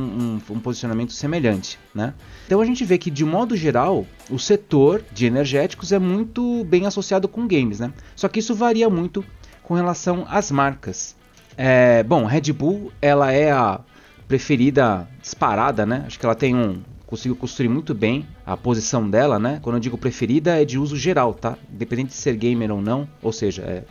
um, 0.50 0.54
um, 0.54 0.60
posicionamento 0.62 1.12
semelhante, 1.12 1.78
né? 1.94 2.14
Então 2.46 2.62
a 2.62 2.66
gente 2.66 2.86
vê 2.86 2.98
que 2.98 3.12
de 3.12 3.26
modo 3.26 3.58
geral 3.58 4.08
o 4.30 4.40
setor 4.40 5.04
de 5.12 5.26
energéticos 5.26 5.92
é 5.92 6.00
muito 6.00 6.64
bem 6.64 6.86
associado 6.86 7.28
com 7.28 7.46
games, 7.46 7.82
né? 7.82 7.92
Só 8.16 8.30
que 8.30 8.40
isso 8.40 8.56
varia 8.56 8.90
muito 8.90 9.22
com 9.64 9.74
relação 9.74 10.26
às 10.30 10.50
marcas. 10.50 11.14
É, 11.58 12.04
bom, 12.04 12.24
Red 12.24 12.54
Bull 12.54 12.90
ela 13.02 13.34
é 13.34 13.52
a 13.52 13.82
preferida 14.26 15.06
disparada, 15.22 15.86
né? 15.86 16.06
Acho 16.08 16.18
que 16.18 16.26
ela 16.26 16.36
tem 16.36 16.56
um, 16.56 16.82
conseguiu 17.06 17.36
construir 17.36 17.68
muito 17.68 17.94
bem 17.94 18.26
a 18.46 18.56
posição 18.56 19.10
dela, 19.10 19.38
né? 19.38 19.60
Quando 19.62 19.76
eu 19.76 19.82
digo 19.82 19.98
preferida, 19.98 20.62
é 20.62 20.64
de 20.64 20.80
uso 20.80 20.96
geral, 20.96 21.34
tá? 21.34 21.58
Independente 21.70 22.12
de 22.12 22.16
ser 22.16 22.38
gamer 22.38 22.72
ou 22.72 22.82
não, 22.82 23.10
ou 23.22 23.34
seja, 23.34 23.62
é, 23.64 23.84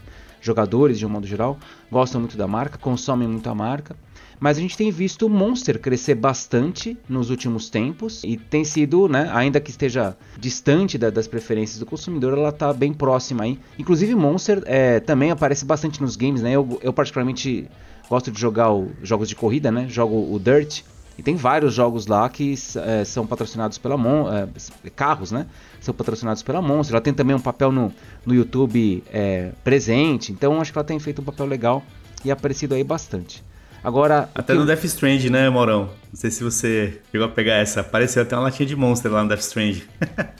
jogadores 0.42 0.99
de 0.99 1.06
um 1.06 1.08
modo 1.08 1.26
geral 1.26 1.58
gostam 1.90 2.20
muito 2.20 2.37
da 2.37 2.46
marca, 2.46 2.76
consomem 2.76 3.28
muito 3.28 3.49
a 3.49 3.54
marca. 3.54 3.96
Mas 4.40 4.58
a 4.58 4.61
gente 4.61 4.76
tem 4.76 4.90
visto 4.90 5.26
o 5.26 5.30
Monster 5.30 5.78
crescer 5.78 6.16
bastante 6.16 6.99
nos 7.08 7.30
últimos 7.30 7.70
tempos 7.70 8.25
e 8.25 8.37
tem 8.37 8.64
sido, 8.64 9.08
né, 9.08 9.30
ainda 9.32 9.61
que 9.61 9.70
esteja 9.70 10.16
distante 10.37 10.99
da, 10.99 11.11
das 11.11 11.28
preferências 11.28 11.78
do 11.78 11.87
consumidor, 11.87 12.37
ela 12.37 12.49
está 12.49 12.72
bem 12.72 12.92
próxima 12.92 13.44
aí. 13.44 13.56
Inclusive 13.78 14.16
Monster 14.16 14.61
é, 14.66 14.99
também 14.99 15.30
aparece 15.30 15.64
bastante 15.64 16.02
nos 16.02 16.16
games, 16.16 16.42
né? 16.42 16.50
Eu, 16.50 16.80
eu 16.82 16.92
particularmente 16.92 17.68
gosto 18.11 18.32
de 18.32 18.40
jogar 18.40 18.72
o, 18.72 18.90
jogos 19.00 19.28
de 19.28 19.37
corrida, 19.37 19.70
né? 19.70 19.87
Jogo 19.88 20.34
o 20.34 20.40
Dirt 20.40 20.82
e 21.19 21.23
tem 21.23 21.37
vários 21.37 21.75
jogos 21.75 22.07
lá 22.07 22.28
que 22.28 22.54
é, 22.76 23.04
são 23.04 23.26
patrocinados 23.26 23.78
pela 23.78 23.97
Mon 23.97 24.33
é, 24.33 24.49
carros, 24.90 25.31
né? 25.31 25.47
São 25.81 25.92
patrocinados 25.92 26.42
pela 26.42 26.62
Monster. 26.62 26.95
Ela 26.95 27.02
tem 27.02 27.12
também 27.12 27.37
um 27.37 27.40
papel 27.40 27.71
no, 27.71 27.92
no 28.25 28.35
YouTube 28.35 29.02
é, 29.12 29.52
presente. 29.62 30.33
Então 30.33 30.61
acho 30.61 30.73
que 30.73 30.78
ela 30.78 30.85
tem 30.85 30.99
feito 30.99 31.21
um 31.21 31.25
papel 31.25 31.47
legal 31.47 31.83
e 32.25 32.31
aparecido 32.31 32.75
aí 32.75 32.83
bastante. 32.83 33.45
Agora. 33.82 34.28
Até 34.34 34.54
no 34.54 34.64
Death 34.64 34.84
Strange, 34.84 35.28
né, 35.28 35.50
Morão? 35.50 35.90
Não 36.12 36.16
sei 36.16 36.30
se 36.30 36.44
você 36.44 37.00
chegou 37.10 37.26
a 37.26 37.30
pegar 37.30 37.54
essa. 37.54 37.80
Apareceu 37.80 38.22
até 38.22 38.36
uma 38.36 38.42
latinha 38.42 38.66
de 38.66 38.76
Monster 38.76 39.10
lá 39.10 39.22
no 39.22 39.28
Death 39.28 39.40
Strange. 39.40 39.88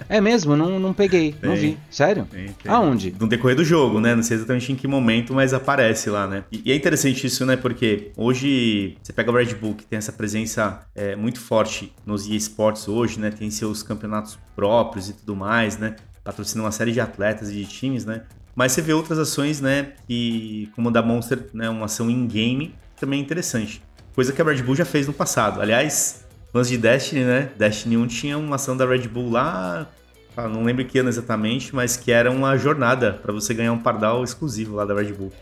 é 0.09 0.21
mesmo? 0.21 0.57
Não, 0.57 0.79
não 0.79 0.93
peguei. 0.93 1.33
Tem, 1.33 1.51
não 1.51 1.57
vi. 1.57 1.77
Sério? 1.91 2.27
Tem, 2.31 2.49
tem. 2.49 2.71
Aonde? 2.71 3.15
No 3.19 3.27
decorrer 3.27 3.57
do 3.57 3.65
jogo, 3.65 3.99
né? 3.99 4.15
Não 4.15 4.23
sei 4.23 4.37
exatamente 4.37 4.71
em 4.73 4.77
que 4.77 4.87
momento, 4.87 5.35
mas 5.35 5.53
aparece 5.53 6.09
lá, 6.09 6.27
né? 6.27 6.45
E, 6.53 6.63
e 6.67 6.73
é 6.73 6.77
interessante 6.77 7.27
isso, 7.27 7.45
né? 7.45 7.57
Porque 7.57 8.13
hoje 8.17 8.97
você 9.03 9.13
pega 9.13 9.31
o 9.31 9.35
Red 9.35 9.55
Bull, 9.55 9.75
que 9.75 9.85
tem 9.85 9.97
essa 9.97 10.13
presença 10.13 10.81
é, 10.95 11.17
muito 11.17 11.41
forte 11.41 11.93
nos 12.07 12.29
eSports 12.29 12.87
hoje, 12.87 13.19
né? 13.19 13.31
Tem 13.31 13.51
seus 13.51 13.83
campeonatos 13.83 14.39
próprios 14.55 15.09
e 15.09 15.15
tudo 15.15 15.35
mais, 15.35 15.79
né? 15.79 15.97
Patrocina 16.23 16.63
uma 16.63 16.73
série 16.73 16.93
de 16.93 17.01
atletas 17.01 17.51
e 17.51 17.55
de 17.55 17.65
times, 17.65 18.05
né? 18.05 18.23
Mas 18.55 18.73
você 18.73 18.83
vê 18.83 18.93
outras 18.93 19.19
ações, 19.19 19.61
né? 19.61 19.95
Que, 20.07 20.71
como 20.77 20.91
a 20.91 20.93
da 20.93 21.03
Monster, 21.03 21.47
né? 21.53 21.69
Uma 21.69 21.87
ação 21.87 22.09
in-game 22.11 22.75
também 23.03 23.19
é 23.19 23.23
interessante. 23.23 23.83
Coisa 24.15 24.33
que 24.33 24.41
a 24.41 24.45
Red 24.45 24.63
Bull 24.63 24.77
já 24.77 24.85
fez 24.85 25.09
no 25.09 25.13
passado. 25.13 25.61
Aliás, 25.61 26.25
lance 26.55 26.71
de 26.71 26.79
Destiny, 26.79 27.25
né? 27.25 27.51
Destiny 27.57 27.97
1 27.97 28.07
tinha 28.07 28.39
uma 28.39 28.55
ação 28.55 28.77
da 28.77 28.87
Red 28.87 29.09
Bull 29.09 29.31
lá, 29.31 29.89
ah, 30.37 30.49
não 30.49 30.63
lembro 30.63 30.85
que 30.85 30.99
ano 30.99 31.09
exatamente, 31.09 31.75
mas 31.75 31.97
que 31.97 32.13
era 32.13 32.31
uma 32.31 32.57
jornada 32.57 33.13
para 33.13 33.33
você 33.33 33.53
ganhar 33.53 33.73
um 33.73 33.79
pardal 33.79 34.23
exclusivo 34.23 34.77
lá 34.77 34.85
da 34.85 34.95
Red 34.95 35.13
Bull. 35.13 35.33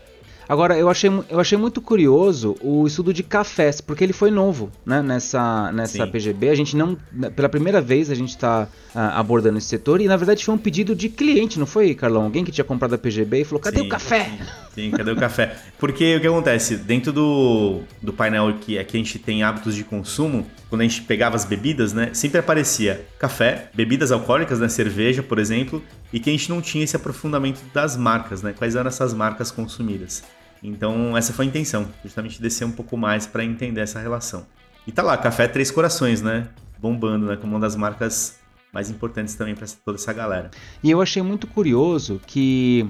Agora, 0.47 0.77
eu 0.77 0.89
achei, 0.89 1.09
eu 1.29 1.39
achei 1.39 1.57
muito 1.57 1.81
curioso 1.81 2.55
o 2.61 2.85
estudo 2.85 3.13
de 3.13 3.23
cafés, 3.23 3.79
porque 3.79 4.03
ele 4.03 4.13
foi 4.13 4.31
novo 4.31 4.71
né, 4.85 5.01
nessa, 5.01 5.71
nessa 5.71 6.05
PGB. 6.05 6.49
A 6.49 6.55
gente 6.55 6.75
não. 6.75 6.97
Pela 7.35 7.47
primeira 7.49 7.79
vez 7.79 8.09
a 8.09 8.15
gente 8.15 8.29
está 8.29 8.67
ah, 8.93 9.19
abordando 9.19 9.57
esse 9.57 9.67
setor 9.67 10.01
e 10.01 10.07
na 10.07 10.17
verdade 10.17 10.43
foi 10.43 10.53
um 10.53 10.57
pedido 10.57 10.95
de 10.95 11.09
cliente, 11.09 11.59
não 11.59 11.65
foi, 11.65 11.93
Carlão? 11.93 12.23
Alguém 12.23 12.43
que 12.43 12.51
tinha 12.51 12.65
comprado 12.65 12.95
a 12.95 12.97
PGB 12.97 13.41
e 13.41 13.45
falou: 13.45 13.61
cadê 13.61 13.79
sim, 13.79 13.85
o 13.85 13.89
café? 13.89 14.25
Sim, 14.25 14.39
sim, 14.75 14.91
cadê 14.91 15.11
o 15.11 15.15
café? 15.15 15.55
Porque 15.79 16.15
o 16.17 16.21
que 16.21 16.27
acontece? 16.27 16.75
Dentro 16.77 17.13
do, 17.13 17.81
do 18.01 18.11
painel 18.11 18.53
que 18.59 18.77
aqui 18.77 18.97
a 18.97 18.99
gente 18.99 19.19
tem 19.19 19.43
hábitos 19.43 19.75
de 19.75 19.83
consumo, 19.83 20.45
quando 20.69 20.81
a 20.81 20.83
gente 20.83 21.01
pegava 21.03 21.35
as 21.35 21.45
bebidas, 21.45 21.93
né? 21.93 22.09
Sempre 22.13 22.39
aparecia 22.39 23.05
café, 23.19 23.69
bebidas 23.73 24.11
alcoólicas, 24.11 24.59
né? 24.59 24.67
Cerveja, 24.67 25.23
por 25.23 25.39
exemplo, 25.39 25.81
e 26.11 26.19
que 26.19 26.29
a 26.29 26.33
gente 26.33 26.49
não 26.49 26.61
tinha 26.61 26.83
esse 26.83 26.95
aprofundamento 26.95 27.61
das 27.73 27.95
marcas, 27.95 28.41
né? 28.41 28.53
Quais 28.57 28.75
eram 28.75 28.87
essas 28.87 29.13
marcas 29.13 29.51
consumidas. 29.51 30.23
Então, 30.63 31.17
essa 31.17 31.33
foi 31.33 31.45
a 31.45 31.47
intenção, 31.47 31.87
justamente 32.03 32.41
descer 32.41 32.65
um 32.65 32.71
pouco 32.71 32.95
mais 32.95 33.25
para 33.25 33.43
entender 33.43 33.81
essa 33.81 33.99
relação. 33.99 34.45
E 34.85 34.91
tá 34.91 35.01
lá, 35.01 35.17
Café 35.17 35.47
Três 35.47 35.71
Corações, 35.71 36.21
né? 36.21 36.47
Bombando, 36.79 37.27
né? 37.27 37.37
Como 37.37 37.53
uma 37.53 37.59
das 37.59 37.75
marcas 37.75 38.39
mais 38.71 38.89
importantes 38.89 39.35
também 39.35 39.55
para 39.55 39.67
toda 39.83 39.97
essa 39.97 40.13
galera. 40.13 40.51
E 40.83 40.89
eu 40.89 41.01
achei 41.01 41.21
muito 41.21 41.47
curioso 41.47 42.21
que. 42.25 42.87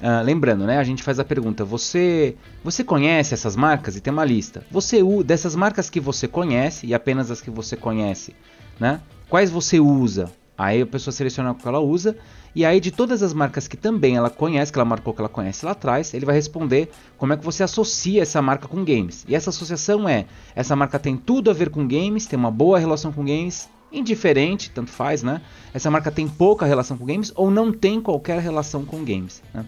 Uh, 0.00 0.24
lembrando, 0.24 0.66
né? 0.66 0.78
A 0.78 0.84
gente 0.84 1.02
faz 1.02 1.18
a 1.18 1.24
pergunta: 1.24 1.64
você 1.64 2.36
você 2.62 2.82
conhece 2.84 3.32
essas 3.32 3.56
marcas? 3.56 3.96
E 3.96 4.00
tem 4.00 4.12
uma 4.12 4.24
lista. 4.24 4.64
Você 4.70 5.00
dessas 5.24 5.54
marcas 5.54 5.88
que 5.88 6.00
você 6.00 6.28
conhece 6.28 6.86
e 6.86 6.94
apenas 6.94 7.30
as 7.30 7.40
que 7.40 7.50
você 7.50 7.76
conhece, 7.76 8.34
né? 8.78 9.00
Quais 9.28 9.50
você 9.50 9.80
usa? 9.80 10.30
Aí 10.56 10.82
a 10.82 10.86
pessoa 10.86 11.12
seleciona 11.12 11.52
o 11.52 11.54
que 11.54 11.66
ela 11.66 11.80
usa 11.80 12.16
e 12.54 12.64
aí, 12.64 12.78
de 12.78 12.92
todas 12.92 13.20
as 13.20 13.34
marcas 13.34 13.66
que 13.66 13.76
também 13.76 14.16
ela 14.16 14.30
conhece, 14.30 14.72
que 14.72 14.78
ela 14.78 14.84
marcou 14.84 15.12
que 15.12 15.20
ela 15.20 15.28
conhece 15.28 15.66
lá 15.66 15.72
atrás, 15.72 16.14
ele 16.14 16.24
vai 16.24 16.36
responder 16.36 16.88
como 17.18 17.32
é 17.32 17.36
que 17.36 17.44
você 17.44 17.64
associa 17.64 18.22
essa 18.22 18.40
marca 18.40 18.68
com 18.68 18.84
games. 18.84 19.24
E 19.26 19.34
essa 19.34 19.50
associação 19.50 20.08
é: 20.08 20.26
essa 20.54 20.76
marca 20.76 20.96
tem 20.96 21.16
tudo 21.16 21.50
a 21.50 21.52
ver 21.52 21.68
com 21.68 21.86
games, 21.86 22.26
tem 22.26 22.38
uma 22.38 22.52
boa 22.52 22.78
relação 22.78 23.10
com 23.12 23.24
games, 23.24 23.68
indiferente, 23.90 24.70
tanto 24.70 24.92
faz, 24.92 25.20
né? 25.24 25.40
Essa 25.72 25.90
marca 25.90 26.12
tem 26.12 26.28
pouca 26.28 26.64
relação 26.64 26.96
com 26.96 27.04
games 27.04 27.32
ou 27.34 27.50
não 27.50 27.72
tem 27.72 28.00
qualquer 28.00 28.38
relação 28.38 28.84
com 28.84 29.04
games. 29.04 29.42
Né? 29.52 29.64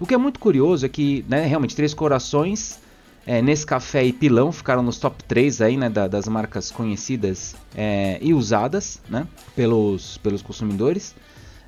O 0.00 0.06
que 0.06 0.14
é 0.14 0.18
muito 0.18 0.40
curioso 0.40 0.86
é 0.86 0.88
que, 0.88 1.24
né, 1.28 1.44
realmente, 1.44 1.76
Três 1.76 1.92
Corações, 1.92 2.80
é, 3.26 3.40
Nescafé 3.40 4.04
e 4.04 4.12
Pilão 4.12 4.50
ficaram 4.50 4.82
nos 4.82 4.98
top 4.98 5.22
3 5.24 5.60
aí, 5.60 5.76
né, 5.76 5.88
da, 5.88 6.08
das 6.08 6.26
marcas 6.26 6.70
conhecidas 6.70 7.54
é, 7.74 8.18
e 8.20 8.34
usadas 8.34 9.00
né, 9.08 9.26
pelos, 9.54 10.18
pelos 10.18 10.42
consumidores. 10.42 11.14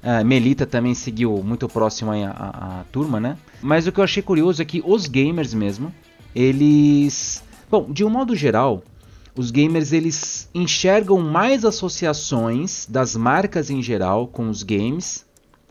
Uh, 0.03 0.23
Melita 0.23 0.67
também 0.67 0.93
seguiu 0.93 1.43
muito 1.43 1.67
próximo 1.67 2.11
a, 2.13 2.17
a, 2.29 2.81
a, 2.81 2.85
turma, 2.93 3.19
né? 3.19 3.39
Mas 3.63 3.87
o 3.87 3.93
que 3.93 4.01
eu 4.01 4.05
achei 4.05 4.23
curioso 4.23 4.61
é 4.61 4.65
que 4.65 4.83
os 4.85 5.07
gamers 5.07 5.55
mesmo, 5.55 5.95
eles... 6.35 7.43
Bom, 7.71 7.91
de 7.91 8.05
um 8.05 8.11
modo 8.11 8.37
geral, 8.37 8.83
os 9.35 9.51
gamers 9.51 9.93
eles 9.93 10.51
enxergam 10.55 11.21
mais 11.21 11.65
associações 11.65 12.87
das 12.87 13.17
marcas 13.17 13.71
em 13.71 13.81
geral 13.81 14.29
com 14.29 14.51
os 14.51 14.63
games 14.63 15.25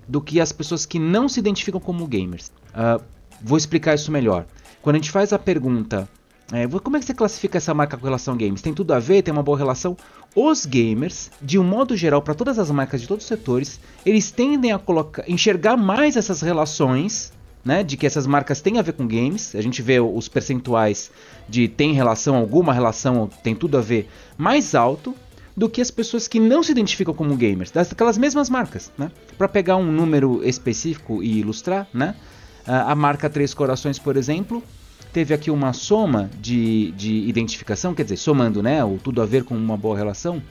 do 0.07 0.19
que 0.19 0.41
as 0.41 0.51
pessoas 0.51 0.83
que 0.83 0.97
não 0.97 1.29
se 1.29 1.39
identificam 1.39 1.79
como 1.79 2.07
gamers. 2.07 2.51
Uh, 2.69 3.03
vou 3.39 3.57
explicar 3.57 3.93
isso 3.93 4.11
melhor. 4.11 4.47
Quando 4.83 4.97
a 4.97 4.99
gente 4.99 5.11
faz 5.11 5.31
a 5.31 5.39
pergunta 5.39 6.09
é, 6.51 6.67
como 6.67 6.97
é 6.97 6.99
que 6.99 7.05
você 7.05 7.13
classifica 7.13 7.57
essa 7.57 7.73
marca 7.73 7.97
com 7.97 8.03
relação 8.03 8.33
a 8.33 8.37
games? 8.37 8.61
Tem 8.61 8.73
tudo 8.73 8.93
a 8.93 8.99
ver? 8.99 9.23
Tem 9.23 9.31
uma 9.31 9.41
boa 9.41 9.57
relação? 9.57 9.95
Os 10.35 10.65
gamers, 10.65 11.31
de 11.41 11.57
um 11.57 11.63
modo 11.63 11.95
geral, 11.95 12.21
para 12.21 12.35
todas 12.35 12.59
as 12.59 12.69
marcas 12.69 12.99
de 12.99 13.07
todos 13.07 13.23
os 13.23 13.27
setores, 13.27 13.79
eles 14.05 14.29
tendem 14.29 14.73
a 14.73 14.77
colocar, 14.77 15.23
enxergar 15.27 15.77
mais 15.77 16.17
essas 16.17 16.41
relações, 16.41 17.31
né, 17.63 17.81
de 17.81 17.95
que 17.95 18.05
essas 18.05 18.27
marcas 18.27 18.59
têm 18.59 18.77
a 18.77 18.81
ver 18.81 18.91
com 18.91 19.07
games. 19.07 19.55
A 19.55 19.61
gente 19.61 19.81
vê 19.81 20.01
os 20.01 20.27
percentuais 20.27 21.09
de 21.47 21.69
tem 21.69 21.93
relação, 21.93 22.35
alguma 22.35 22.73
relação, 22.73 23.29
tem 23.41 23.55
tudo 23.55 23.77
a 23.77 23.81
ver, 23.81 24.09
mais 24.37 24.75
alto 24.75 25.15
do 25.55 25.69
que 25.69 25.79
as 25.79 25.89
pessoas 25.89 26.27
que 26.27 26.41
não 26.41 26.61
se 26.61 26.71
identificam 26.71 27.13
como 27.13 27.35
gamers, 27.37 27.71
daquelas 27.71 28.17
mesmas 28.17 28.49
marcas, 28.49 28.91
né? 28.97 29.09
Para 29.37 29.47
pegar 29.47 29.77
um 29.77 29.89
número 29.89 30.43
específico 30.43 31.23
e 31.23 31.39
ilustrar, 31.39 31.87
né? 31.93 32.15
A 32.65 32.95
marca 32.95 33.29
Três 33.29 33.53
Corações, 33.53 33.99
por 33.99 34.15
exemplo, 34.15 34.63
teve 35.11 35.33
aqui 35.33 35.51
uma 35.51 35.73
soma 35.73 36.29
de, 36.39 36.91
de 36.91 37.27
identificação, 37.27 37.93
quer 37.93 38.03
dizer, 38.03 38.15
somando 38.17 38.63
né, 38.63 38.81
o 38.83 38.97
tudo 38.97 39.21
a 39.21 39.25
ver 39.25 39.43
com 39.43 39.55
uma 39.55 39.75
boa 39.75 39.97
relação, 39.97 40.41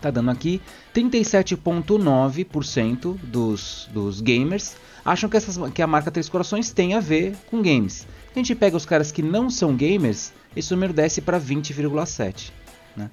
tá 0.00 0.10
dando 0.10 0.30
aqui 0.30 0.60
37,9% 0.94 3.16
dos, 3.22 3.88
dos 3.92 4.20
gamers 4.20 4.76
acham 5.04 5.28
que, 5.28 5.36
essas, 5.36 5.58
que 5.72 5.82
a 5.82 5.86
marca 5.86 6.10
Três 6.10 6.28
Corações 6.28 6.70
tem 6.70 6.94
a 6.94 7.00
ver 7.00 7.34
com 7.50 7.62
games. 7.62 8.06
A 8.34 8.38
gente 8.38 8.54
pega 8.54 8.76
os 8.76 8.86
caras 8.86 9.10
que 9.10 9.22
não 9.22 9.50
são 9.50 9.74
gamers, 9.74 10.32
esse 10.54 10.72
número 10.72 10.92
desce 10.92 11.20
para 11.20 11.40
20,7%. 11.40 12.50
Né? 12.96 13.10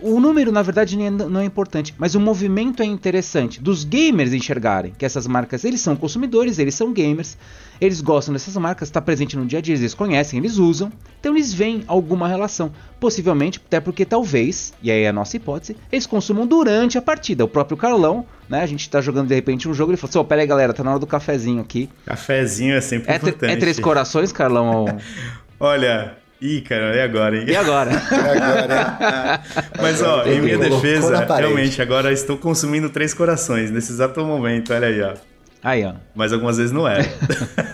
O 0.00 0.20
número, 0.20 0.50
na 0.50 0.62
verdade, 0.62 1.00
é, 1.00 1.10
não 1.10 1.40
é 1.40 1.44
importante, 1.44 1.94
mas 1.98 2.14
o 2.14 2.20
movimento 2.20 2.82
é 2.82 2.86
interessante 2.86 3.60
dos 3.60 3.84
gamers 3.84 4.32
enxergarem 4.32 4.92
que 4.96 5.04
essas 5.04 5.26
marcas, 5.26 5.64
eles 5.64 5.80
são 5.80 5.96
consumidores, 5.96 6.58
eles 6.58 6.74
são 6.74 6.92
gamers, 6.92 7.36
eles 7.80 8.00
gostam 8.00 8.32
dessas 8.32 8.56
marcas, 8.56 8.88
está 8.88 9.00
presente 9.00 9.36
no 9.36 9.46
dia 9.46 9.58
a 9.58 9.62
dia, 9.62 9.74
eles 9.74 9.94
conhecem, 9.94 10.38
eles 10.38 10.56
usam, 10.56 10.92
então 11.20 11.34
eles 11.34 11.52
veem 11.52 11.84
alguma 11.86 12.28
relação. 12.28 12.72
Possivelmente, 12.98 13.60
até 13.64 13.78
porque 13.78 14.04
talvez, 14.04 14.72
e 14.82 14.90
aí 14.90 15.02
é 15.02 15.08
a 15.08 15.12
nossa 15.12 15.36
hipótese, 15.36 15.76
eles 15.92 16.06
consumam 16.06 16.46
durante 16.46 16.98
a 16.98 17.02
partida. 17.02 17.44
O 17.44 17.48
próprio 17.48 17.76
Carlão, 17.76 18.26
né? 18.48 18.62
A 18.62 18.66
gente 18.66 18.80
está 18.80 19.00
jogando 19.00 19.28
de 19.28 19.34
repente 19.34 19.68
um 19.68 19.74
jogo, 19.74 19.92
ele 19.92 19.96
falou 19.96 20.10
assim: 20.10 20.18
oh, 20.18 20.24
pera 20.24 20.40
aí, 20.40 20.46
galera, 20.46 20.72
tá 20.72 20.82
na 20.82 20.90
hora 20.90 20.98
do 20.98 21.06
cafezinho 21.06 21.60
aqui. 21.60 21.88
Cafezinho 22.04 22.74
é 22.74 22.80
sempre 22.80 23.12
é 23.12 23.16
importante. 23.16 23.52
É 23.52 23.56
três 23.56 23.78
corações, 23.78 24.32
Carlão? 24.32 24.86
Olha, 25.60 26.16
Ih, 26.40 26.60
cara, 26.60 26.94
e 26.94 27.00
agora, 27.00 27.36
hein? 27.36 27.44
E 27.48 27.56
agora? 27.56 27.90
agora 27.98 29.42
Mas, 29.82 30.00
ó, 30.02 30.24
em 30.24 30.40
minha 30.40 30.56
defesa, 30.56 31.24
realmente, 31.34 31.82
agora 31.82 32.12
estou 32.12 32.38
consumindo 32.38 32.88
três 32.90 33.12
corações 33.12 33.72
nesse 33.72 33.90
exato 33.92 34.24
momento, 34.24 34.72
olha 34.72 34.86
aí, 34.86 35.02
ó. 35.02 35.14
Aí, 35.62 35.84
ó. 35.84 35.94
Mas 36.14 36.32
algumas 36.32 36.56
vezes 36.56 36.70
não 36.70 36.86
é. 36.86 37.00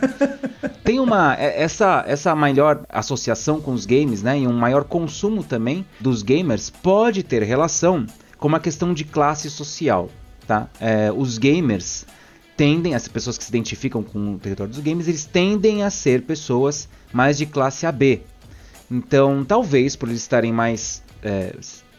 Tem 0.82 0.98
uma 0.98 1.34
é, 1.38 1.62
essa 1.62 2.04
essa 2.06 2.34
maior 2.34 2.84
associação 2.88 3.60
com 3.60 3.72
os 3.72 3.84
games, 3.84 4.22
né, 4.22 4.38
e 4.38 4.46
um 4.46 4.52
maior 4.52 4.84
consumo 4.84 5.42
também 5.42 5.84
dos 6.00 6.22
gamers 6.22 6.70
pode 6.70 7.22
ter 7.22 7.42
relação 7.42 8.06
com 8.38 8.48
uma 8.48 8.60
questão 8.60 8.92
de 8.94 9.04
classe 9.04 9.50
social, 9.50 10.10
tá? 10.46 10.68
É, 10.80 11.10
os 11.10 11.38
gamers 11.38 12.06
tendem, 12.56 12.94
as 12.94 13.08
pessoas 13.08 13.36
que 13.36 13.44
se 13.44 13.50
identificam 13.50 14.02
com 14.02 14.34
o 14.34 14.38
território 14.38 14.72
dos 14.72 14.82
games, 14.82 15.08
eles 15.08 15.24
tendem 15.24 15.82
a 15.82 15.90
ser 15.90 16.22
pessoas 16.22 16.88
mais 17.12 17.36
de 17.38 17.46
classe 17.46 17.86
AB, 17.86 18.22
então, 18.90 19.44
talvez 19.44 19.96
por 19.96 20.08
eles 20.08 20.20
estarem 20.20 20.52
mais 20.52 21.02
é, 21.22 21.54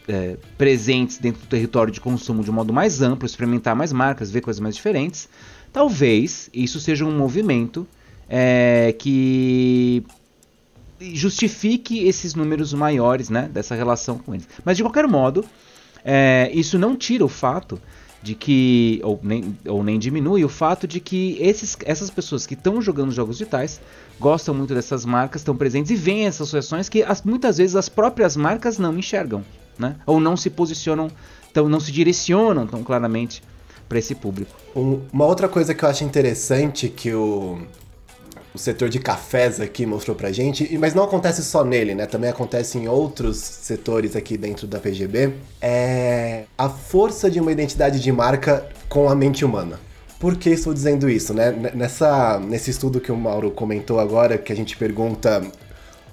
é, 0.08 0.38
presentes 0.58 1.18
dentro 1.18 1.42
do 1.42 1.48
território 1.48 1.92
de 1.92 2.00
consumo 2.00 2.44
de 2.44 2.52
um 2.52 2.54
modo 2.54 2.72
mais 2.72 3.02
amplo, 3.02 3.26
experimentar 3.26 3.76
mais 3.76 3.92
marcas, 3.92 4.32
ver 4.32 4.42
coisas 4.42 4.60
mais 4.60 4.76
diferentes, 4.76 5.28
talvez 5.74 6.50
isso 6.54 6.80
seja 6.80 7.06
um 7.06 7.18
movimento 7.18 7.88
é, 8.30 8.96
que 8.98 10.04
justifique 11.00 12.08
esses 12.08 12.36
números 12.36 12.74
maiores 12.74 13.30
né, 13.30 13.50
dessa 13.52 13.76
relação 13.76 14.18
com 14.18 14.34
eles. 14.34 14.48
Mas 14.64 14.78
de 14.78 14.84
qualquer 14.84 15.08
modo, 15.08 15.44
é, 16.04 16.50
isso 16.54 16.80
não 16.80 16.96
tira 16.96 17.26
o 17.26 17.28
fato 17.30 17.82
de 18.26 18.34
que, 18.34 19.00
ou 19.04 19.20
nem, 19.22 19.56
ou 19.68 19.84
nem 19.84 20.00
diminui 20.00 20.44
o 20.44 20.50
fato 20.50 20.88
de 20.88 21.00
que 21.00 21.38
esses, 21.40 21.78
essas 21.86 22.10
pessoas 22.10 22.48
que 22.48 22.56
estão 22.56 22.82
jogando 22.82 23.12
jogos 23.12 23.38
digitais 23.38 23.80
gostam 24.20 24.52
muito 24.56 24.74
dessas 24.74 25.06
marcas, 25.06 25.42
estão 25.42 25.56
presentes 25.56 25.92
e 25.92 25.96
veem 25.96 26.26
essas 26.26 26.48
associações 26.48 26.90
que 26.90 27.04
as, 27.04 27.22
muitas 27.22 27.60
vezes 27.60 27.76
as 27.76 27.88
próprias 27.88 28.36
marcas 28.36 28.80
não 28.80 28.98
enxergam, 28.98 29.46
né? 29.78 29.98
ou 30.08 30.20
não 30.20 30.36
se 30.36 30.50
posicionam, 30.50 31.12
tão, 31.54 31.70
não 31.70 31.80
se 31.80 31.92
direcionam 31.92 32.66
tão 32.66 32.84
claramente 32.84 33.44
para 33.88 34.00
esse 34.00 34.16
público. 34.16 34.52
Um, 34.76 35.02
uma 35.14 35.26
outra 35.26 35.48
coisa 35.48 35.76
que 35.76 35.86
eu 35.86 35.90
acho 35.90 36.04
interessante 36.04 36.90
que 36.90 37.14
o 37.14 37.60
o 38.56 38.58
setor 38.58 38.88
de 38.88 39.00
cafés 39.00 39.60
aqui 39.60 39.86
mostrou 39.86 40.16
pra 40.16 40.32
gente, 40.32 40.78
mas 40.78 40.94
não 40.94 41.04
acontece 41.04 41.44
só 41.44 41.64
nele, 41.64 41.94
né? 41.94 42.06
Também 42.06 42.30
acontece 42.30 42.78
em 42.78 42.88
outros 42.88 43.38
setores 43.38 44.16
aqui 44.16 44.38
dentro 44.38 44.66
da 44.66 44.80
PGB. 44.80 45.34
É 45.62 46.46
a 46.58 46.70
força 46.70 47.30
de 47.30 47.40
uma 47.40 47.52
identidade 47.52 48.00
de 48.00 48.12
marca 48.12 48.66
com 48.88 49.10
a 49.10 49.16
mente 49.16 49.44
humana. 49.44 49.78
Por 50.18 50.38
que 50.38 50.50
estou 50.50 50.74
dizendo 50.74 51.10
isso, 51.10 51.34
né? 51.34 51.52
Nessa, 51.74 52.40
nesse 52.40 52.72
estudo 52.72 53.02
que 53.02 53.12
o 53.12 53.18
Mauro 53.18 53.52
comentou 53.52 54.00
agora, 54.00 54.38
que 54.38 54.54
a 54.54 54.56
gente 54.56 54.78
pergunta 54.78 55.44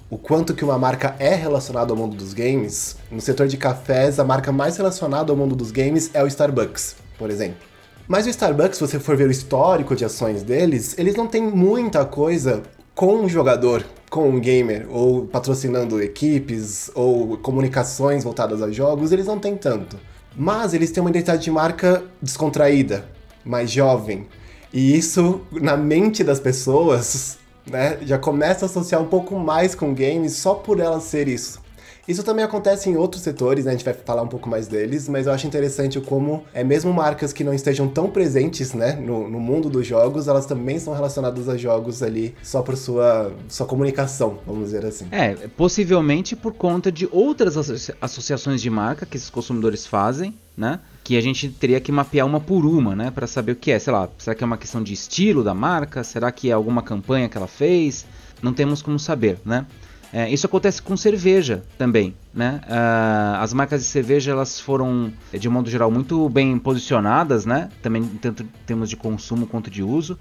o 0.09 0.17
quanto 0.17 0.53
que 0.53 0.65
uma 0.65 0.77
marca 0.77 1.15
é 1.19 1.33
relacionada 1.33 1.93
ao 1.93 1.97
mundo 1.97 2.15
dos 2.17 2.33
games, 2.33 2.97
no 3.09 3.21
setor 3.21 3.47
de 3.47 3.55
cafés, 3.55 4.19
a 4.19 4.23
marca 4.25 4.51
mais 4.51 4.75
relacionada 4.75 5.31
ao 5.31 5.37
mundo 5.37 5.55
dos 5.55 5.71
games 5.71 6.11
é 6.13 6.21
o 6.21 6.27
Starbucks, 6.27 6.97
por 7.17 7.29
exemplo. 7.31 7.72
Mas 8.07 8.25
o 8.25 8.29
Starbucks, 8.29 8.77
se 8.77 8.81
você 8.85 8.99
for 8.99 9.15
ver 9.15 9.27
o 9.27 9.31
histórico 9.31 9.95
de 9.95 10.03
ações 10.03 10.43
deles, 10.43 10.93
eles 10.97 11.15
não 11.15 11.25
têm 11.25 11.41
muita 11.41 12.03
coisa 12.03 12.61
com 12.93 13.15
um 13.15 13.29
jogador, 13.29 13.85
com 14.09 14.29
um 14.29 14.39
gamer, 14.39 14.85
ou 14.89 15.25
patrocinando 15.25 16.01
equipes, 16.01 16.91
ou 16.93 17.37
comunicações 17.37 18.23
voltadas 18.23 18.61
a 18.61 18.69
jogos, 18.69 19.11
eles 19.13 19.25
não 19.25 19.39
têm 19.39 19.55
tanto. 19.55 19.97
Mas 20.35 20.73
eles 20.73 20.91
têm 20.91 21.01
uma 21.01 21.09
identidade 21.09 21.43
de 21.43 21.51
marca 21.51 22.03
descontraída, 22.21 23.05
mais 23.45 23.71
jovem. 23.71 24.27
E 24.73 24.97
isso, 24.97 25.41
na 25.51 25.77
mente 25.77 26.25
das 26.25 26.41
pessoas, 26.41 27.37
né, 27.65 27.99
já 28.01 28.17
começa 28.17 28.65
a 28.65 28.67
associar 28.67 29.01
um 29.01 29.07
pouco 29.07 29.39
mais 29.39 29.73
com 29.73 29.93
games 29.93 30.33
só 30.33 30.53
por 30.55 30.79
ela 30.79 30.99
ser 30.99 31.29
isso. 31.29 31.62
Isso 32.07 32.21
também 32.21 32.43
acontece 32.43 32.89
em 32.89 32.97
outros 32.97 33.23
setores, 33.23 33.63
né? 33.63 33.71
A 33.71 33.73
gente 33.75 33.85
vai 33.85 33.93
falar 33.93 34.21
um 34.21 34.27
pouco 34.27 34.49
mais 34.49 34.67
deles, 34.67 35.07
mas 35.07 35.25
eu 35.25 35.31
acho 35.31 35.47
interessante 35.47 35.99
como 36.01 36.43
é 36.53 36.63
mesmo 36.63 36.91
marcas 36.93 37.31
que 37.31 37.43
não 37.43 37.53
estejam 37.53 37.87
tão 37.87 38.09
presentes, 38.09 38.73
né, 38.73 38.93
no, 38.93 39.29
no 39.29 39.39
mundo 39.39 39.69
dos 39.69 39.87
jogos, 39.87 40.27
elas 40.27 40.45
também 40.45 40.79
são 40.79 40.93
relacionadas 40.93 41.47
a 41.47 41.57
jogos 41.57 42.03
ali 42.03 42.35
só 42.43 42.61
por 42.61 42.75
sua, 42.75 43.33
sua 43.47 43.65
comunicação, 43.65 44.39
vamos 44.45 44.65
dizer 44.65 44.85
assim. 44.85 45.07
É, 45.11 45.33
possivelmente 45.55 46.35
por 46.35 46.53
conta 46.53 46.91
de 46.91 47.07
outras 47.11 47.57
associações 48.01 48.61
de 48.61 48.69
marca 48.69 49.05
que 49.05 49.15
esses 49.15 49.29
consumidores 49.29 49.87
fazem, 49.87 50.33
né? 50.57 50.79
Que 51.03 51.17
a 51.17 51.21
gente 51.21 51.49
teria 51.49 51.79
que 51.79 51.91
mapear 51.91 52.25
uma 52.25 52.39
por 52.39 52.65
uma, 52.65 52.95
né? 52.95 53.11
Para 53.11 53.27
saber 53.27 53.53
o 53.53 53.55
que 53.55 53.71
é. 53.71 53.79
Sei 53.79 53.91
lá, 53.91 54.09
será 54.17 54.35
que 54.35 54.43
é 54.43 54.47
uma 54.47 54.57
questão 54.57 54.83
de 54.83 54.93
estilo 54.93 55.43
da 55.43 55.53
marca? 55.53 56.03
Será 56.03 56.31
que 56.31 56.49
é 56.49 56.53
alguma 56.53 56.81
campanha 56.81 57.27
que 57.29 57.37
ela 57.37 57.47
fez? 57.47 58.05
Não 58.41 58.53
temos 58.53 58.81
como 58.81 58.99
saber, 58.99 59.39
né? 59.45 59.65
É, 60.13 60.29
isso 60.29 60.45
acontece 60.45 60.79
com 60.79 60.95
cerveja 60.95 61.63
também, 61.75 62.13
né? 62.31 62.61
Uh, 62.65 63.41
as 63.41 63.51
marcas 63.51 63.81
de 63.81 63.87
cerveja 63.87 64.31
elas 64.31 64.59
foram, 64.59 65.11
de 65.33 65.49
modo 65.49 65.67
geral, 65.67 65.89
muito 65.89 66.29
bem 66.29 66.59
posicionadas, 66.59 67.47
né? 67.47 67.69
Também 67.81 68.03
tanto 68.21 68.43
em 68.43 68.47
termos 68.67 68.91
de 68.91 68.95
consumo 68.95 69.47
quanto 69.47 69.71
de 69.71 69.81
uso. 69.81 70.19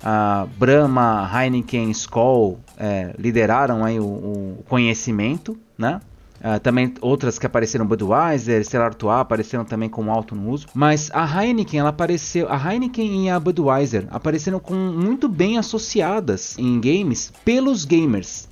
Uh, 0.00 0.48
Brahma, 0.58 1.30
Heineken, 1.30 1.90
Skol 1.90 2.58
é, 2.78 3.14
lideraram 3.18 3.84
aí 3.84 4.00
o, 4.00 4.04
o, 4.04 4.64
conhecimento, 4.66 5.58
né? 5.76 6.00
Uh, 6.40 6.58
também 6.60 6.94
outras 7.02 7.38
que 7.38 7.46
apareceram 7.46 7.86
Budweiser, 7.86 8.62
Stella 8.62 8.86
Artois 8.86 9.18
apareceram 9.18 9.64
também 9.64 9.90
com 9.90 10.10
alto 10.10 10.34
no 10.34 10.50
uso. 10.50 10.68
Mas 10.74 11.10
a 11.12 11.24
Heineken, 11.26 11.80
ela 11.80 11.90
apareceu, 11.90 12.50
a 12.50 12.56
Heineken 12.56 13.26
e 13.26 13.30
a 13.30 13.38
Budweiser 13.38 14.06
apareceram 14.10 14.58
com 14.58 14.74
muito 14.74 15.28
bem 15.28 15.58
associadas 15.58 16.56
em 16.58 16.80
games 16.80 17.30
pelos 17.44 17.84
gamers. 17.84 18.48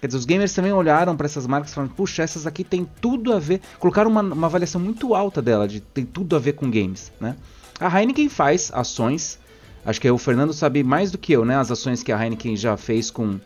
Quer 0.00 0.06
dizer, 0.06 0.18
os 0.18 0.24
gamers 0.24 0.54
também 0.54 0.72
olharam 0.72 1.14
para 1.14 1.26
essas 1.26 1.46
marcas 1.46 1.74
falando, 1.74 1.90
puxa, 1.90 2.22
essas 2.22 2.46
aqui 2.46 2.64
tem 2.64 2.88
tudo 3.00 3.32
a 3.34 3.38
ver. 3.38 3.60
Colocaram 3.78 4.10
uma, 4.10 4.22
uma 4.22 4.46
avaliação 4.46 4.80
muito 4.80 5.14
alta 5.14 5.42
dela, 5.42 5.68
de 5.68 5.80
tem 5.80 6.06
tudo 6.06 6.34
a 6.34 6.38
ver 6.38 6.54
com 6.54 6.70
games, 6.70 7.12
né? 7.20 7.36
A 7.78 8.00
Heineken 8.00 8.28
faz 8.28 8.70
ações, 8.74 9.38
acho 9.84 10.00
que 10.00 10.10
o 10.10 10.18
Fernando 10.18 10.52
sabe 10.52 10.82
mais 10.82 11.10
do 11.10 11.18
que 11.18 11.32
eu, 11.32 11.44
né? 11.44 11.56
As 11.56 11.70
ações 11.70 12.02
que 12.02 12.12
a 12.12 12.22
Heineken 12.22 12.56
já 12.56 12.76
fez 12.78 13.10
com, 13.10 13.38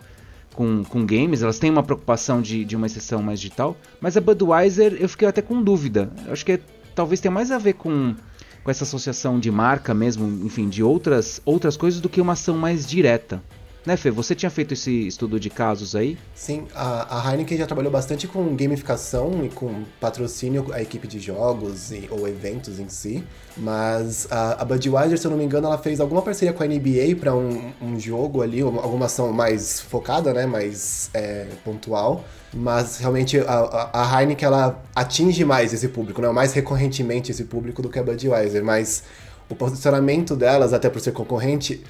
com, 0.54 0.84
com 0.84 1.04
games, 1.04 1.42
elas 1.42 1.58
têm 1.58 1.70
uma 1.70 1.82
preocupação 1.82 2.40
de, 2.40 2.64
de 2.64 2.76
uma 2.76 2.86
exceção 2.86 3.20
mais 3.20 3.40
digital, 3.40 3.76
mas 4.00 4.16
a 4.16 4.20
Budweiser 4.20 4.96
eu 5.00 5.08
fiquei 5.08 5.26
até 5.26 5.42
com 5.42 5.60
dúvida. 5.60 6.10
acho 6.28 6.44
que 6.44 6.52
é, 6.52 6.60
talvez 6.94 7.20
tenha 7.20 7.32
mais 7.32 7.50
a 7.50 7.58
ver 7.58 7.74
com, 7.74 8.14
com 8.62 8.70
essa 8.70 8.84
associação 8.84 9.40
de 9.40 9.50
marca 9.50 9.92
mesmo, 9.92 10.46
enfim, 10.46 10.68
de 10.68 10.84
outras, 10.84 11.40
outras 11.44 11.76
coisas 11.76 12.00
do 12.00 12.08
que 12.08 12.20
uma 12.20 12.34
ação 12.34 12.56
mais 12.56 12.86
direta. 12.86 13.42
Né, 13.86 13.98
Fê? 13.98 14.10
Você 14.10 14.34
tinha 14.34 14.48
feito 14.48 14.72
esse 14.72 15.06
estudo 15.06 15.38
de 15.38 15.50
casos 15.50 15.94
aí? 15.94 16.16
Sim, 16.34 16.66
a, 16.74 17.18
a 17.18 17.30
Heineken 17.30 17.58
já 17.58 17.66
trabalhou 17.66 17.92
bastante 17.92 18.26
com 18.26 18.56
gamificação 18.56 19.44
e 19.44 19.50
com 19.50 19.84
patrocínio 20.00 20.72
à 20.72 20.80
equipe 20.80 21.06
de 21.06 21.18
jogos 21.20 21.92
e, 21.92 22.08
ou 22.10 22.26
eventos 22.26 22.78
em 22.78 22.88
si. 22.88 23.22
Mas 23.54 24.26
a, 24.30 24.62
a 24.62 24.64
Budweiser, 24.64 25.18
se 25.18 25.26
eu 25.26 25.30
não 25.30 25.36
me 25.36 25.44
engano, 25.44 25.66
ela 25.66 25.76
fez 25.76 26.00
alguma 26.00 26.22
parceria 26.22 26.54
com 26.54 26.62
a 26.62 26.66
NBA 26.66 27.16
para 27.20 27.34
um, 27.34 27.72
um 27.82 28.00
jogo 28.00 28.40
ali, 28.40 28.62
alguma 28.62 29.04
ação 29.04 29.30
mais 29.34 29.80
focada, 29.80 30.32
né? 30.32 30.46
Mais 30.46 31.10
é, 31.12 31.48
pontual. 31.62 32.24
Mas 32.54 32.98
realmente 32.98 33.38
a, 33.40 33.90
a 33.92 34.20
Heineken 34.22 34.46
ela 34.46 34.82
atinge 34.94 35.44
mais 35.44 35.74
esse 35.74 35.88
público, 35.88 36.22
né? 36.22 36.30
Mais 36.30 36.54
recorrentemente 36.54 37.32
esse 37.32 37.44
público 37.44 37.82
do 37.82 37.90
que 37.90 37.98
a 37.98 38.02
Budweiser. 38.02 38.64
Mas 38.64 39.04
o 39.48 39.54
posicionamento 39.54 40.34
delas, 40.34 40.72
até 40.72 40.88
por 40.88 41.00
ser 41.00 41.12
concorrente, 41.12 41.82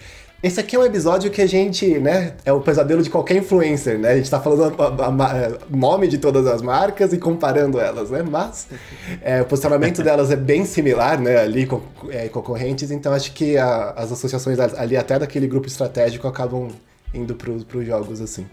esse 0.45 0.61
aqui 0.61 0.77
é 0.77 0.79
um 0.79 0.85
episódio 0.85 1.31
que 1.31 1.41
a 1.41 1.47
gente, 1.47 1.99
né, 1.99 2.35
é 2.45 2.53
o 2.53 2.61
pesadelo 2.61 3.03
de 3.03 3.09
qualquer 3.09 3.39
influencer, 3.39 3.99
né? 3.99 4.11
A 4.11 4.17
gente 4.19 4.31
tá 4.31 4.39
falando 4.39 4.75
o 5.73 5.77
nome 5.77 6.07
de 6.07 6.19
todas 6.19 6.47
as 6.47 6.61
marcas 6.61 7.15
e 7.15 7.19
comparando 7.19 7.81
elas, 7.81 8.11
né? 8.11 8.23
Mas 8.23 8.69
é, 9.23 9.41
o 9.41 9.47
posicionamento 9.47 10.03
delas 10.05 10.31
é 10.31 10.37
bem 10.37 10.67
similar, 10.67 11.19
né, 11.19 11.39
ali 11.39 11.65
com 11.65 11.81
é, 12.11 12.29
concorrentes, 12.29 12.91
então 12.91 13.15
acho 13.15 13.33
que 13.33 13.57
a, 13.57 13.93
as 13.97 14.13
associações 14.13 14.59
ali 14.61 14.99
até 14.99 15.19
daquele 15.19 15.47
grupo 15.47 15.67
estratégico 15.67 16.29
acabam 16.29 16.69
indo 17.15 17.35
para 17.35 17.51
os 17.51 17.87
jogos 17.87 18.21
assim. 18.21 18.47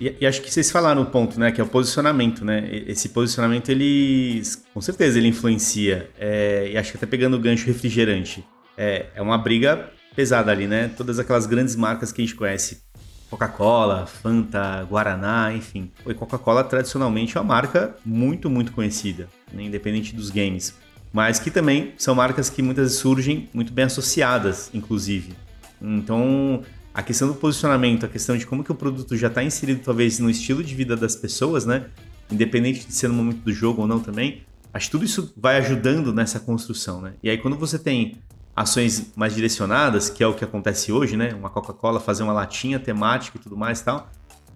E, 0.00 0.16
e, 0.20 0.26
acho 0.26 0.42
que 0.42 0.52
vocês 0.52 0.72
falaram 0.72 1.02
o 1.02 1.06
ponto, 1.06 1.38
né? 1.38 1.52
Que 1.52 1.60
é 1.60 1.64
o 1.64 1.68
posicionamento, 1.68 2.44
né? 2.44 2.68
Esse 2.86 3.10
posicionamento, 3.10 3.68
ele, 3.68 4.42
com 4.74 4.80
certeza, 4.80 5.18
ele 5.18 5.28
influencia. 5.28 6.08
É, 6.18 6.70
e 6.72 6.76
acho 6.76 6.92
que 6.92 6.96
até 6.96 7.06
pegando 7.06 7.36
o 7.36 7.40
gancho 7.40 7.66
refrigerante. 7.66 8.44
É, 8.76 9.06
é 9.14 9.22
uma 9.22 9.36
briga 9.36 9.90
pesada 10.18 10.50
ali, 10.50 10.66
né? 10.66 10.90
Todas 10.96 11.20
aquelas 11.20 11.46
grandes 11.46 11.76
marcas 11.76 12.10
que 12.10 12.20
a 12.20 12.24
gente 12.24 12.34
conhece. 12.34 12.82
Coca-Cola, 13.30 14.04
Fanta, 14.04 14.82
Guaraná, 14.82 15.54
enfim. 15.54 15.92
E 16.04 16.12
Coca-Cola 16.12 16.64
tradicionalmente 16.64 17.38
é 17.38 17.40
uma 17.40 17.46
marca 17.46 17.94
muito, 18.04 18.50
muito 18.50 18.72
conhecida, 18.72 19.28
né? 19.52 19.62
independente 19.62 20.16
dos 20.16 20.28
games. 20.28 20.74
Mas 21.12 21.38
que 21.38 21.52
também 21.52 21.92
são 21.96 22.16
marcas 22.16 22.50
que 22.50 22.60
muitas 22.62 22.86
vezes 22.86 22.98
surgem 22.98 23.48
muito 23.54 23.72
bem 23.72 23.84
associadas, 23.84 24.70
inclusive. 24.74 25.34
Então, 25.80 26.64
a 26.92 27.00
questão 27.00 27.28
do 27.28 27.34
posicionamento, 27.34 28.04
a 28.04 28.08
questão 28.08 28.36
de 28.36 28.44
como 28.44 28.64
que 28.64 28.72
o 28.72 28.74
produto 28.74 29.16
já 29.16 29.28
está 29.28 29.44
inserido 29.44 29.82
talvez 29.84 30.18
no 30.18 30.28
estilo 30.28 30.64
de 30.64 30.74
vida 30.74 30.96
das 30.96 31.14
pessoas, 31.14 31.64
né? 31.64 31.84
Independente 32.28 32.84
de 32.84 32.92
ser 32.92 33.06
no 33.06 33.14
momento 33.14 33.44
do 33.44 33.52
jogo 33.52 33.82
ou 33.82 33.86
não 33.86 34.00
também, 34.00 34.42
acho 34.74 34.86
que 34.86 34.90
tudo 34.90 35.04
isso 35.04 35.32
vai 35.36 35.58
ajudando 35.58 36.12
nessa 36.12 36.40
construção, 36.40 37.00
né? 37.00 37.12
E 37.22 37.30
aí 37.30 37.38
quando 37.38 37.56
você 37.56 37.78
tem 37.78 38.16
ações 38.60 39.12
mais 39.14 39.34
direcionadas, 39.34 40.10
que 40.10 40.22
é 40.22 40.26
o 40.26 40.34
que 40.34 40.44
acontece 40.44 40.90
hoje, 40.90 41.16
né? 41.16 41.32
Uma 41.32 41.48
Coca-Cola 41.48 42.00
fazer 42.00 42.24
uma 42.24 42.32
latinha 42.32 42.78
temática 42.78 43.38
e 43.38 43.40
tudo 43.40 43.56
mais 43.56 43.80
e 43.80 43.84
tal, 43.84 44.08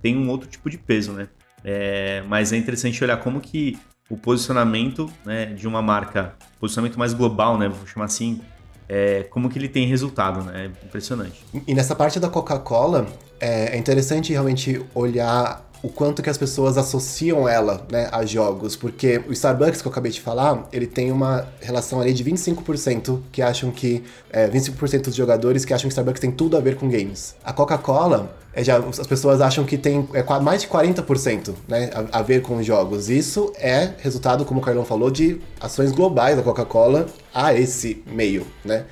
tem 0.03 0.17
um 0.17 0.29
outro 0.29 0.49
tipo 0.49 0.69
de 0.69 0.77
peso, 0.77 1.12
né? 1.12 1.29
É, 1.65 2.23
mas 2.27 2.53
é 2.53 2.57
interessante 2.57 3.03
olhar 3.05 3.17
como 3.19 3.41
que 3.41 3.79
o 4.11 4.17
posicionamento 4.17 5.09
né, 5.25 5.47
de 5.47 5.69
uma 5.69 5.81
marca, 5.81 6.35
posicionamento 6.59 6.99
mais 6.99 7.15
global, 7.15 7.57
né? 7.57 7.69
Vou 7.69 7.87
chamar 7.87 8.07
assim, 8.07 8.41
é, 8.88 9.23
como 9.25 9.49
que 9.49 9.59
ele 9.59 9.69
tem 9.69 9.87
resultado, 9.87 10.43
né? 10.43 10.65
É 10.65 10.87
impressionante. 10.87 11.45
E 11.67 11.73
nessa 11.73 11.95
parte 11.95 12.19
da 12.19 12.29
Coca-Cola, 12.29 13.07
é, 13.38 13.77
é 13.77 13.79
interessante 13.79 14.33
realmente 14.33 14.85
olhar 14.95 15.65
o 15.83 15.88
quanto 15.88 16.23
que 16.23 16.31
as 16.31 16.38
pessoas 16.38 16.79
associam 16.79 17.49
ela, 17.49 17.85
né, 17.90 18.09
a 18.12 18.25
jogos, 18.25 18.77
porque 18.77 19.21
o 19.29 19.33
Starbucks 19.33 19.83
que 19.83 19.88
eu 19.88 19.92
acabei 19.92 20.12
de 20.12 20.21
falar, 20.21 20.68
ele 20.73 20.87
tem 20.87 21.11
uma 21.11 21.49
relação 21.61 22.01
ali 22.01 22.12
de 22.12 22.25
25% 22.25 23.21
que 23.33 23.42
acham 23.42 23.71
que 23.73 24.05
é, 24.31 24.49
25% 24.49 25.03
dos 25.03 25.16
jogadores 25.16 25.64
que 25.64 25.75
acham 25.75 25.88
que 25.88 25.92
Starbucks 25.92 26.21
tem 26.21 26.31
tudo 26.31 26.57
a 26.57 26.61
ver 26.61 26.77
com 26.77 26.88
games. 26.88 27.35
A 27.45 27.53
Coca-Cola 27.53 28.37
é 28.55 28.62
já, 28.62 28.79
as 28.79 29.07
pessoas 29.07 29.40
acham 29.40 29.64
que 29.64 29.77
tem 29.77 30.09
é, 30.14 30.23
mais 30.40 30.62
de 30.62 30.68
40% 30.68 31.55
né, 31.66 31.90
a, 32.12 32.21
a, 32.21 32.23
ver 32.23 32.42
com 32.42 32.62
jogos. 32.62 33.09
Isso 33.09 33.53
é 33.57 33.92
resultado, 33.99 34.45
como 34.45 34.61
o 34.61 34.62
Carlão 34.62 34.85
falou, 34.85 35.11
de 35.11 35.40
ações 35.61 35.90
globais 35.90 36.37
da 36.37 36.42
Coca-Cola 36.42 37.07
a 37.35 37.55
esse 37.55 38.03
meio, 38.07 38.47
né? 38.64 38.85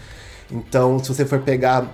Então, 0.51 0.99
se 0.99 1.09
você 1.09 1.25
for 1.25 1.41
pegar 1.41 1.87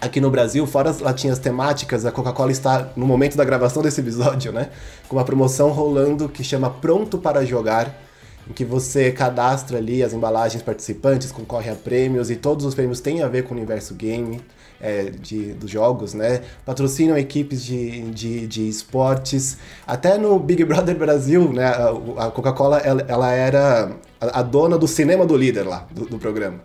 aqui 0.00 0.20
no 0.20 0.30
Brasil, 0.30 0.66
fora 0.66 0.90
as 0.90 1.00
latinhas 1.00 1.38
temáticas, 1.38 2.04
a 2.04 2.12
Coca-Cola 2.12 2.52
está, 2.52 2.90
no 2.96 3.06
momento 3.06 3.36
da 3.36 3.44
gravação 3.44 3.82
desse 3.82 4.00
episódio, 4.00 4.52
né, 4.52 4.70
com 5.08 5.16
uma 5.16 5.24
promoção 5.24 5.70
rolando 5.70 6.28
que 6.28 6.44
chama 6.44 6.70
Pronto 6.70 7.18
para 7.18 7.44
Jogar, 7.44 8.02
em 8.48 8.52
que 8.52 8.64
você 8.64 9.10
cadastra 9.10 9.78
ali 9.78 10.02
as 10.02 10.12
embalagens 10.12 10.62
participantes, 10.62 11.32
concorre 11.32 11.70
a 11.70 11.74
prêmios 11.74 12.30
e 12.30 12.36
todos 12.36 12.64
os 12.64 12.74
prêmios 12.74 13.00
têm 13.00 13.22
a 13.22 13.28
ver 13.28 13.42
com 13.44 13.54
o 13.54 13.56
universo 13.56 13.94
game. 13.94 14.40
É, 14.78 15.04
de, 15.04 15.54
dos 15.54 15.70
jogos, 15.70 16.12
né? 16.12 16.42
Patrocinam 16.66 17.16
equipes 17.16 17.64
de, 17.64 18.10
de, 18.10 18.46
de 18.46 18.68
esportes. 18.68 19.56
Até 19.86 20.18
no 20.18 20.38
Big 20.38 20.62
Brother 20.66 20.94
Brasil, 20.94 21.50
né? 21.50 21.64
A, 21.64 22.26
a 22.26 22.30
Coca-Cola 22.30 22.76
ela, 22.80 23.02
ela, 23.08 23.32
era 23.32 23.92
a, 24.20 24.40
a, 24.40 24.42
dona 24.42 24.76
do 24.76 24.86
cinema 24.86 25.24
do 25.24 25.34
líder 25.34 25.62
lá, 25.62 25.86
do, 25.90 26.04
do 26.04 26.18
programa. 26.18 26.60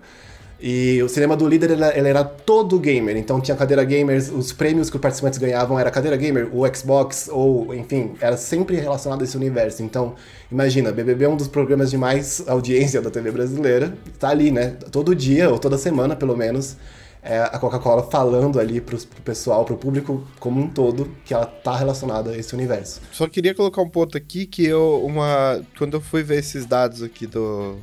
E 0.61 1.01
o 1.01 1.09
cinema 1.09 1.35
do 1.35 1.47
líder, 1.47 1.71
ele, 1.71 1.83
ele 1.83 2.07
era 2.07 2.23
todo 2.23 2.77
gamer. 2.77 3.17
Então 3.17 3.41
tinha 3.41 3.57
cadeira 3.57 3.83
gamers, 3.83 4.29
os 4.29 4.53
prêmios 4.53 4.91
que 4.91 4.95
os 4.95 5.01
participantes 5.01 5.39
ganhavam 5.39 5.79
era 5.79 5.89
cadeira 5.89 6.15
gamer, 6.15 6.49
o 6.55 6.63
Xbox, 6.75 7.27
ou 7.31 7.73
enfim, 7.73 8.13
era 8.21 8.37
sempre 8.37 8.75
relacionado 8.75 9.21
a 9.21 9.23
esse 9.23 9.35
universo. 9.35 9.81
Então, 9.81 10.13
imagina, 10.51 10.91
BBB 10.91 11.25
é 11.25 11.29
um 11.29 11.35
dos 11.35 11.47
programas 11.47 11.89
de 11.89 11.97
mais 11.97 12.47
audiência 12.47 13.01
da 13.01 13.09
TV 13.09 13.31
brasileira. 13.31 13.97
Tá 14.19 14.29
ali, 14.29 14.51
né? 14.51 14.75
Todo 14.91 15.15
dia, 15.15 15.49
ou 15.49 15.57
toda 15.57 15.79
semana, 15.79 16.15
pelo 16.15 16.37
menos, 16.37 16.77
é 17.23 17.39
a 17.39 17.57
Coca-Cola 17.57 18.03
falando 18.03 18.59
ali 18.59 18.79
pro, 18.79 18.97
pro 18.97 19.21
pessoal, 19.23 19.65
pro 19.65 19.77
público 19.77 20.27
como 20.39 20.61
um 20.61 20.67
todo, 20.67 21.09
que 21.25 21.33
ela 21.33 21.45
tá 21.45 21.75
relacionada 21.75 22.31
a 22.31 22.37
esse 22.37 22.53
universo. 22.53 23.01
Só 23.11 23.27
queria 23.27 23.55
colocar 23.55 23.81
um 23.81 23.89
ponto 23.89 24.15
aqui 24.15 24.45
que 24.45 24.63
eu, 24.65 25.03
uma. 25.03 25.59
Quando 25.77 25.95
eu 25.95 26.01
fui 26.01 26.21
ver 26.21 26.37
esses 26.39 26.67
dados 26.67 27.01
aqui 27.01 27.25
do, 27.25 27.77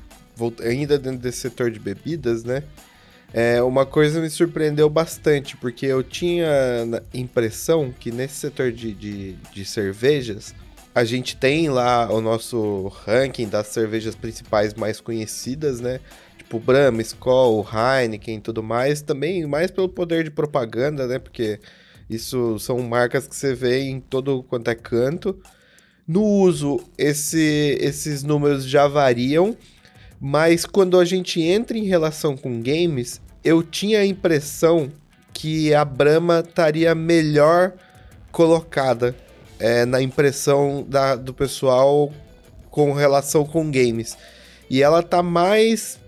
ainda 0.62 0.98
dentro 0.98 1.18
desse 1.18 1.38
setor 1.38 1.70
de 1.70 1.78
bebidas, 1.78 2.44
né? 2.44 2.62
É, 3.32 3.62
uma 3.62 3.84
coisa 3.84 4.20
me 4.20 4.30
surpreendeu 4.30 4.88
bastante, 4.88 5.56
porque 5.56 5.84
eu 5.84 6.02
tinha 6.02 6.48
impressão 7.12 7.92
que 7.92 8.10
nesse 8.10 8.36
setor 8.36 8.72
de, 8.72 8.94
de, 8.94 9.32
de 9.52 9.64
cervejas, 9.66 10.54
a 10.94 11.04
gente 11.04 11.36
tem 11.36 11.68
lá 11.68 12.10
o 12.10 12.20
nosso 12.20 12.88
ranking 13.04 13.48
das 13.48 13.68
cervejas 13.68 14.14
principais 14.14 14.74
mais 14.74 15.00
conhecidas, 15.00 15.80
né? 15.80 16.00
Tipo 16.38 16.58
Brahma, 16.58 17.02
Skol, 17.02 17.66
Heineken 17.70 18.38
e 18.38 18.40
tudo 18.40 18.62
mais. 18.62 19.02
Também 19.02 19.46
mais 19.46 19.70
pelo 19.70 19.88
poder 19.88 20.24
de 20.24 20.30
propaganda, 20.30 21.06
né? 21.06 21.18
Porque 21.18 21.60
isso 22.08 22.58
são 22.58 22.78
marcas 22.80 23.28
que 23.28 23.36
você 23.36 23.54
vê 23.54 23.80
em 23.82 24.00
todo 24.00 24.42
quanto 24.42 24.70
é 24.70 24.74
canto. 24.74 25.38
No 26.06 26.24
uso, 26.24 26.80
esse, 26.96 27.76
esses 27.80 28.22
números 28.22 28.64
já 28.64 28.88
variam. 28.88 29.54
Mas 30.20 30.66
quando 30.66 30.98
a 30.98 31.04
gente 31.04 31.40
entra 31.40 31.78
em 31.78 31.84
relação 31.84 32.36
com 32.36 32.60
games, 32.60 33.20
eu 33.44 33.62
tinha 33.62 34.00
a 34.00 34.06
impressão 34.06 34.90
que 35.32 35.72
a 35.72 35.84
Brahma 35.84 36.40
estaria 36.40 36.94
melhor 36.94 37.72
colocada 38.32 39.14
é, 39.58 39.84
na 39.84 40.02
impressão 40.02 40.84
da, 40.88 41.14
do 41.14 41.32
pessoal 41.32 42.12
com 42.70 42.92
relação 42.92 43.44
com 43.44 43.70
games. 43.70 44.16
E 44.68 44.82
ela 44.82 45.02
tá 45.02 45.22
mais 45.22 45.98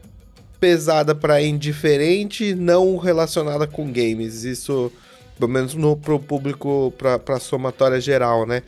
pesada 0.59 1.15
para 1.15 1.41
indiferente, 1.43 2.55
não 2.55 2.97
relacionada 2.97 3.67
com 3.67 3.91
games. 3.91 4.45
Isso, 4.45 4.93
pelo 5.39 5.51
menos 5.51 5.75
no, 5.75 5.97
pro 5.97 6.19
público, 6.19 6.93
pra, 6.99 7.19
pra 7.19 7.41
somatória 7.41 8.01
geral, 8.01 8.47
né? 8.47 8.63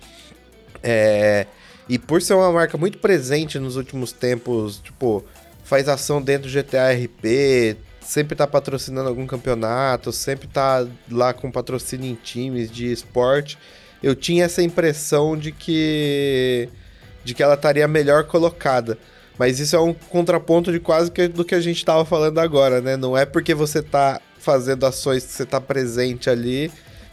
É, 0.82 1.46
e 1.88 1.98
por 1.98 2.22
ser 2.22 2.34
uma 2.34 2.52
marca 2.52 2.78
muito 2.78 2.98
presente 2.98 3.58
nos 3.58 3.76
últimos 3.76 4.12
tempos, 4.12 4.78
tipo, 4.78 5.24
faz 5.64 5.88
ação 5.88 6.22
dentro 6.22 6.50
do 6.50 6.52
GTA 6.52 6.92
RP, 6.92 7.76
sempre 8.00 8.36
tá 8.36 8.46
patrocinando 8.46 9.08
algum 9.08 9.26
campeonato, 9.26 10.12
sempre 10.12 10.46
tá 10.48 10.86
lá 11.10 11.32
com 11.32 11.50
patrocínio 11.50 12.10
em 12.10 12.14
times 12.14 12.70
de 12.70 12.90
esporte. 12.90 13.58
Eu 14.02 14.14
tinha 14.14 14.44
essa 14.44 14.62
impressão 14.62 15.36
de 15.36 15.52
que 15.52 16.68
de 17.24 17.34
que 17.34 17.42
ela 17.42 17.54
estaria 17.54 17.86
melhor 17.86 18.24
colocada. 18.24 18.98
Mas 19.38 19.60
isso 19.60 19.76
é 19.76 19.80
um 19.80 19.94
contraponto 19.94 20.72
de 20.72 20.80
quase 20.80 21.10
que 21.10 21.28
do 21.28 21.44
que 21.44 21.54
a 21.54 21.60
gente 21.60 21.78
estava 21.78 22.04
falando 22.04 22.38
agora, 22.38 22.80
né? 22.80 22.96
Não 22.96 23.16
é 23.16 23.24
porque 23.24 23.54
você 23.54 23.80
tá 23.80 24.20
fazendo 24.38 24.84
ações 24.84 25.24
que 25.24 25.32
você 25.32 25.46
tá 25.46 25.60
presente 25.60 26.28
ali 26.28 26.70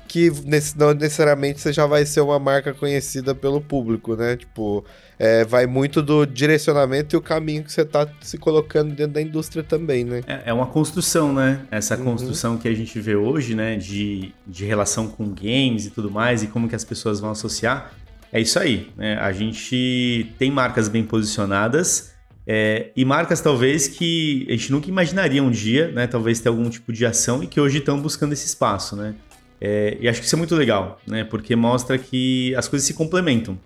que 0.10 0.32
não 0.76 0.92
necessariamente 0.96 1.62
você 1.62 1.72
já 1.72 1.86
vai 1.86 2.04
ser 2.04 2.22
uma 2.22 2.40
marca 2.40 2.74
conhecida 2.74 3.36
pelo 3.36 3.62
público, 3.62 4.16
né? 4.16 4.36
Tipo, 4.36 4.84
é, 5.20 5.46
vai 5.46 5.68
muito 5.68 6.02
do 6.02 6.26
direcionamento 6.26 7.16
e 7.16 7.18
o 7.18 7.22
caminho 7.22 7.64
que 7.64 7.72
você 7.72 7.84
está 7.84 8.08
se 8.20 8.36
colocando 8.40 8.96
dentro 8.96 9.14
da 9.14 9.22
indústria 9.22 9.64
também, 9.64 10.04
né? 10.04 10.24
É, 10.26 10.42
é 10.48 10.54
uma 10.54 10.66
construção, 10.66 11.32
né? 11.32 11.62
Essa 11.70 11.96
uhum. 11.96 12.06
construção 12.06 12.58
que 12.58 12.68
a 12.68 12.74
gente 12.74 13.00
vê 13.00 13.16
hoje, 13.16 13.54
né? 13.54 13.78
De, 13.78 14.34
de 14.48 14.66
relação 14.66 15.08
com 15.08 15.30
games 15.30 15.86
e 15.86 15.92
tudo 15.92 16.10
mais, 16.10 16.42
e 16.42 16.48
como 16.48 16.68
que 16.68 16.76
as 16.76 16.84
pessoas 16.84 17.20
vão 17.20 17.30
associar. 17.30 17.94
É 18.34 18.42
isso 18.42 18.58
aí, 18.58 18.90
né? 18.98 19.16
A 19.20 19.32
gente 19.32 20.34
tem 20.40 20.50
marcas 20.50 20.88
bem 20.88 21.04
posicionadas 21.04 22.14
é, 22.48 22.90
e 22.96 23.06
marcas 23.06 23.42
talvez 23.42 23.88
que 23.88 24.48
a 24.50 24.54
gente 24.54 24.72
nunca 24.72 24.90
imaginaria 24.90 25.44
um 25.44 25.52
dia, 25.52 25.92
né? 25.92 26.08
Talvez 26.08 26.40
ter 26.40 26.50
algum 26.50 26.68
tipo 26.68 26.92
de 26.92 27.06
ação 27.06 27.44
e 27.44 27.48
que 27.48 27.62
hoje 27.62 27.78
estão 27.78 28.02
buscando 28.02 28.34
esse 28.34 28.48
espaço, 28.48 28.96
né? 28.96 29.14
É, 29.62 29.98
e 30.00 30.08
acho 30.08 30.20
que 30.20 30.26
isso 30.26 30.36
é 30.36 30.38
muito 30.38 30.56
legal, 30.56 31.00
né? 31.06 31.24
Porque 31.24 31.56
mostra 31.56 31.98
que 31.98 32.56
as 32.56 32.68
coisas 32.68 32.88
se 32.88 32.94
complementam. 32.94 33.58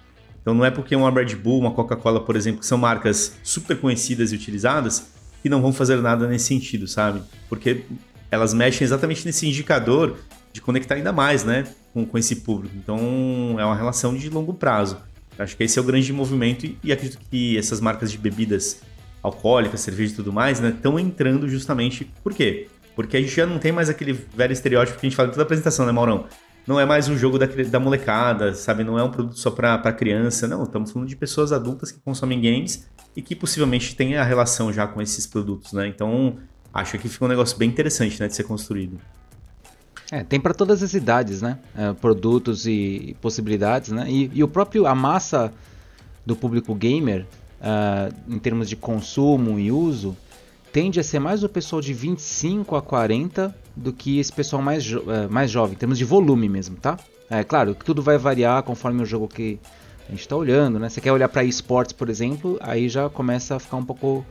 Então 0.42 0.54
não 0.54 0.66
é 0.66 0.72
porque 0.72 0.96
uma 0.96 1.10
Red 1.12 1.36
Bull, 1.36 1.60
uma 1.60 1.72
Coca-Cola, 1.72 2.20
por 2.20 2.36
exemplo, 2.36 2.60
que 2.60 2.66
são 2.66 2.78
marcas 2.78 3.38
super 3.44 3.78
conhecidas 3.78 4.32
e 4.32 4.36
utilizadas, 4.36 5.08
que 5.42 5.50
não 5.50 5.62
vão 5.62 5.72
fazer 5.72 5.98
nada 5.98 6.28
nesse 6.28 6.46
sentido, 6.46 6.88
sabe? 6.88 7.22
Porque 7.48 7.84
elas 8.30 8.54
mexem 8.54 8.84
exatamente 8.84 9.26
nesse 9.26 9.48
indicador 9.48 10.18
de 10.52 10.62
conectar 10.62 10.96
ainda 10.96 11.14
mais, 11.14 11.44
né? 11.44 11.66
Com, 11.94 12.06
com 12.06 12.18
esse 12.18 12.38
público. 12.38 12.76
Então 12.76 13.56
é 13.60 13.66
uma 13.66 13.76
relação 13.76 14.16
de 14.16 14.30
longo 14.30 14.54
prazo. 14.54 14.98
Acho 15.38 15.56
que 15.56 15.64
esse 15.64 15.80
é 15.80 15.82
o 15.82 15.86
grande 15.86 16.12
movimento 16.12 16.66
e, 16.66 16.78
e 16.84 16.92
acredito 16.92 17.20
que 17.30 17.58
essas 17.58 17.80
marcas 17.80 18.12
de 18.12 18.18
bebidas 18.18 18.82
alcoólicas, 19.22 19.80
cerveja 19.80 20.14
e 20.14 20.16
tudo 20.16 20.34
mais, 20.34 20.60
né, 20.60 20.70
estão 20.70 21.00
entrando 21.00 21.48
justamente 21.48 22.12
por 22.22 22.34
quê? 22.34 22.68
Porque 22.96 23.18
a 23.18 23.22
gente 23.22 23.36
já 23.36 23.46
não 23.46 23.60
tem 23.60 23.72
mais 23.72 23.90
aquele 23.90 24.14
velho 24.14 24.54
estereótipo 24.54 25.00
que 25.00 25.06
a 25.06 25.10
gente 25.10 25.16
fala 25.16 25.30
em 25.30 25.32
toda 25.32 25.44
apresentação, 25.44 25.86
né, 25.86 25.92
Maurão? 25.92 26.26
Não 26.66 26.80
é 26.80 26.86
mais 26.86 27.10
um 27.10 27.18
jogo 27.18 27.38
da, 27.38 27.46
da 27.46 27.80
molecada, 27.80 28.54
sabe? 28.54 28.84
Não 28.84 28.98
é 28.98 29.04
um 29.04 29.12
produto 29.12 29.38
só 29.38 29.52
para 29.52 29.92
criança. 29.92 30.48
Não, 30.48 30.64
estamos 30.64 30.92
falando 30.92 31.10
de 31.10 31.16
pessoas 31.16 31.52
adultas 31.52 31.92
que 31.92 32.00
consomem 32.00 32.40
games 32.40 32.88
e 33.16 33.22
que 33.22 33.36
possivelmente 33.36 33.96
têm 33.96 34.16
a 34.16 34.24
relação 34.24 34.72
já 34.72 34.88
com 34.88 35.02
esses 35.02 35.28
produtos, 35.28 35.74
né? 35.74 35.88
Então, 35.88 36.38
acho 36.74 36.98
que 36.98 37.10
fica 37.10 37.26
um 37.26 37.28
negócio 37.28 37.58
bem 37.58 37.70
interessante, 37.70 38.20
né, 38.20 38.28
de 38.28 38.36
ser 38.36 38.44
construído. 38.44 38.98
É, 40.12 40.24
tem 40.24 40.40
para 40.40 40.54
todas 40.54 40.82
as 40.82 40.94
idades, 40.94 41.42
né? 41.42 41.60
É, 41.76 41.92
produtos 41.94 42.66
e 42.66 43.16
possibilidades, 43.22 43.92
né? 43.92 44.06
E, 44.10 44.32
e, 44.34 44.44
o 44.44 44.48
próprio 44.48 44.86
a 44.86 44.96
massa 44.96 45.52
do 46.26 46.36
público 46.36 46.74
gamer, 46.74 47.26
uh, 47.60 48.14
em 48.34 48.40
termos 48.40 48.70
de 48.70 48.76
consumo 48.76 49.60
e 49.60 49.72
uso, 49.72 50.16
tende 50.74 51.00
a 51.00 51.04
ser 51.04 51.20
mais 51.20 51.44
o 51.44 51.48
pessoal 51.48 51.80
de 51.82 51.94
25 51.94 52.76
a 52.76 52.82
40 52.82 53.56
do 53.76 53.94
que 53.94 54.20
esse 54.20 54.34
pessoal 54.34 54.62
mais, 54.62 54.84
jo 54.84 55.04
é, 55.10 55.28
mais 55.28 55.50
jovem, 55.50 55.76
em 55.76 55.78
termos 55.78 55.98
de 55.98 56.04
volume 56.04 56.50
mesmo, 56.50 56.76
tá? 56.76 56.98
É 57.30 57.44
claro 57.44 57.76
que 57.76 57.86
tudo 57.86 58.02
vai 58.02 58.18
variar 58.18 58.64
conforme 58.64 59.02
o 59.02 59.06
jogo 59.06 59.28
que 59.28 59.60
a 60.08 60.12
gente 60.12 60.22
está 60.22 60.36
olhando, 60.36 60.80
né? 60.80 60.90
Você 60.90 61.00
quer 61.00 61.12
olhar 61.12 61.30
para 61.30 61.44
esportes, 61.44 61.94
por 61.94 62.10
exemplo, 62.10 62.58
aí 62.60 62.90
já 62.90 63.08
começa 63.08 63.56
a 63.56 63.60
ficar 63.60 63.78
um 63.78 63.86
pouco 63.86 64.26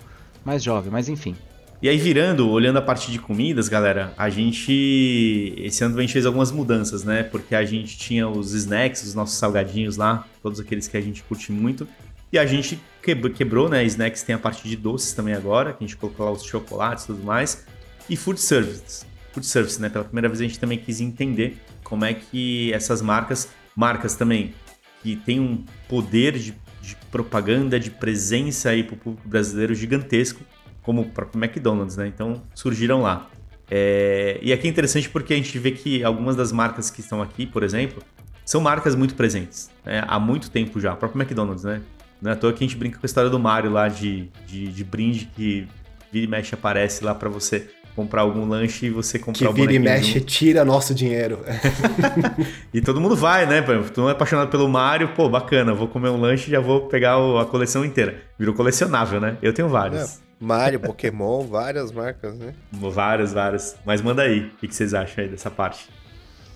mais 0.45 0.63
jovem, 0.63 0.91
mas 0.91 1.09
enfim. 1.09 1.37
E 1.81 1.89
aí, 1.89 1.97
virando, 1.97 2.49
olhando 2.49 2.77
a 2.79 2.83
parte 2.83 3.11
de 3.11 3.19
comidas, 3.19 3.69
galera, 3.69 4.13
a 4.17 4.29
gente. 4.29 5.53
Esse 5.59 5.83
ano 5.83 5.99
a 5.99 6.01
gente 6.01 6.13
fez 6.13 6.25
algumas 6.25 6.53
mudanças, 6.53 7.03
né? 7.03 7.25
Porque 7.25 7.57
a 7.57 7.65
gente 7.65 7.99
tinha 7.99 8.29
os 8.29 8.53
snacks, 8.53 9.03
os 9.03 9.15
nossos 9.15 9.37
salgadinhos 9.37 9.97
lá, 9.97 10.25
todos 10.41 10.61
aqueles 10.61 10.87
que 10.87 10.97
a 10.97 11.01
gente 11.01 11.25
curte 11.25 11.51
muito. 11.51 11.89
E 12.33 12.39
a 12.39 12.47
gente 12.47 12.81
quebrou, 13.03 13.69
né? 13.69 13.85
Snacks 13.85 14.23
tem 14.23 14.35
a 14.35 14.39
parte 14.39 14.67
de 14.67 14.75
doces 14.75 15.13
também 15.13 15.35
agora, 15.35 15.75
que 15.75 15.85
a 15.85 15.87
gente 15.87 15.99
colocou 15.99 16.25
lá 16.25 16.33
os 16.33 16.43
chocolates 16.43 17.05
e 17.05 17.09
tudo 17.09 17.23
mais. 17.23 17.67
E 18.09 18.17
food 18.17 18.41
service. 18.41 19.05
Food 19.33 19.47
service, 19.47 19.81
né? 19.81 19.91
Pela 19.91 20.05
primeira 20.05 20.29
vez 20.29 20.41
a 20.41 20.45
gente 20.45 20.59
também 20.59 20.79
quis 20.79 21.01
entender 21.01 21.59
como 21.85 22.07
é 22.07 22.15
que 22.15 22.73
essas 22.73 23.03
marcas, 23.03 23.51
marcas 23.77 24.15
também 24.15 24.55
que 25.03 25.15
têm 25.15 25.41
um 25.41 25.63
poder 25.89 26.39
de, 26.39 26.55
de 26.81 26.97
propaganda, 27.11 27.79
de 27.79 27.91
presença 27.91 28.71
aí 28.71 28.83
para 28.83 28.95
o 28.95 28.97
público 28.97 29.29
brasileiro 29.29 29.75
gigantesco, 29.75 30.41
como 30.81 31.03
o 31.03 31.11
próprio 31.11 31.43
McDonald's, 31.43 31.99
né? 31.99 32.07
Então 32.07 32.43
surgiram 32.55 33.03
lá. 33.03 33.29
É... 33.71 34.39
E 34.41 34.55
aqui 34.55 34.67
é 34.67 34.71
interessante 34.71 35.07
porque 35.11 35.35
a 35.35 35.37
gente 35.37 35.59
vê 35.59 35.73
que 35.73 36.03
algumas 36.03 36.35
das 36.35 36.51
marcas 36.51 36.89
que 36.89 37.01
estão 37.01 37.21
aqui, 37.21 37.47
por 37.47 37.63
exemplo, 37.63 38.03
são 38.43 38.61
marcas 38.61 38.95
muito 38.95 39.15
presentes, 39.15 39.71
né? 39.85 40.03
há 40.07 40.19
muito 40.19 40.51
tempo 40.51 40.81
já. 40.81 40.95
O 40.95 40.97
próprio 40.97 41.21
McDonald's, 41.21 41.65
né? 41.65 41.83
Não 42.23 42.31
é 42.31 42.35
à 42.35 42.37
toa 42.37 42.53
que 42.53 42.63
a 42.63 42.67
gente 42.67 42.77
brinca 42.77 42.99
com 42.99 43.05
a 43.05 43.07
história 43.07 43.29
do 43.29 43.39
Mario 43.39 43.73
lá 43.73 43.89
de, 43.89 44.31
de, 44.47 44.69
de 44.69 44.85
brinde 44.85 45.29
que 45.35 45.67
vira 46.13 46.25
e 46.25 46.29
mexe 46.29 46.55
aparece 46.55 47.03
lá 47.05 47.13
para 47.15 47.29
você 47.29 47.69
comprar 47.97 48.23
algum 48.23 48.47
lanche 48.47 48.87
e 48.87 48.91
você 48.91 49.19
comprar 49.19 49.49
que 49.49 49.55
vira 49.55 49.73
e 49.73 49.79
mexe 49.79 50.21
tira 50.21 50.65
nosso 50.65 50.95
dinheiro. 50.95 51.41
e 52.73 52.81
todo 52.81 53.01
mundo 53.01 53.17
vai, 53.17 53.45
né? 53.45 53.61
Tu 53.93 54.01
não 54.01 54.09
é 54.09 54.13
apaixonado 54.13 54.51
pelo 54.51 54.69
Mario, 54.69 55.09
pô, 55.09 55.29
bacana, 55.29 55.75
vou 55.75 55.89
comer 55.89 56.11
um 56.11 56.21
lanche 56.21 56.49
e 56.49 56.53
já 56.53 56.61
vou 56.61 56.83
pegar 56.83 57.17
a 57.17 57.45
coleção 57.45 57.85
inteira. 57.85 58.23
Virou 58.39 58.55
colecionável, 58.55 59.21
né? 59.21 59.37
Eu 59.43 59.53
tenho 59.53 59.69
vários. 59.69 60.19
É, 60.19 60.23
Mario, 60.39 60.79
Pokémon, 60.79 61.43
várias 61.47 61.91
marcas, 61.91 62.39
né? 62.39 62.55
Várias, 62.71 63.33
várias. 63.33 63.77
Mas 63.85 64.01
manda 64.01 64.23
aí, 64.23 64.47
o 64.63 64.67
que 64.67 64.75
vocês 64.75 64.95
acham 64.95 65.25
aí 65.25 65.29
dessa 65.29 65.51
parte? 65.51 65.89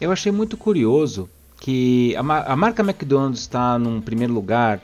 Eu 0.00 0.12
achei 0.12 0.30
muito 0.30 0.56
curioso 0.56 1.28
que 1.60 2.14
a, 2.16 2.52
a 2.52 2.56
marca 2.56 2.82
McDonald's 2.82 3.40
está 3.40 3.78
num 3.78 4.00
primeiro 4.00 4.32
lugar 4.32 4.80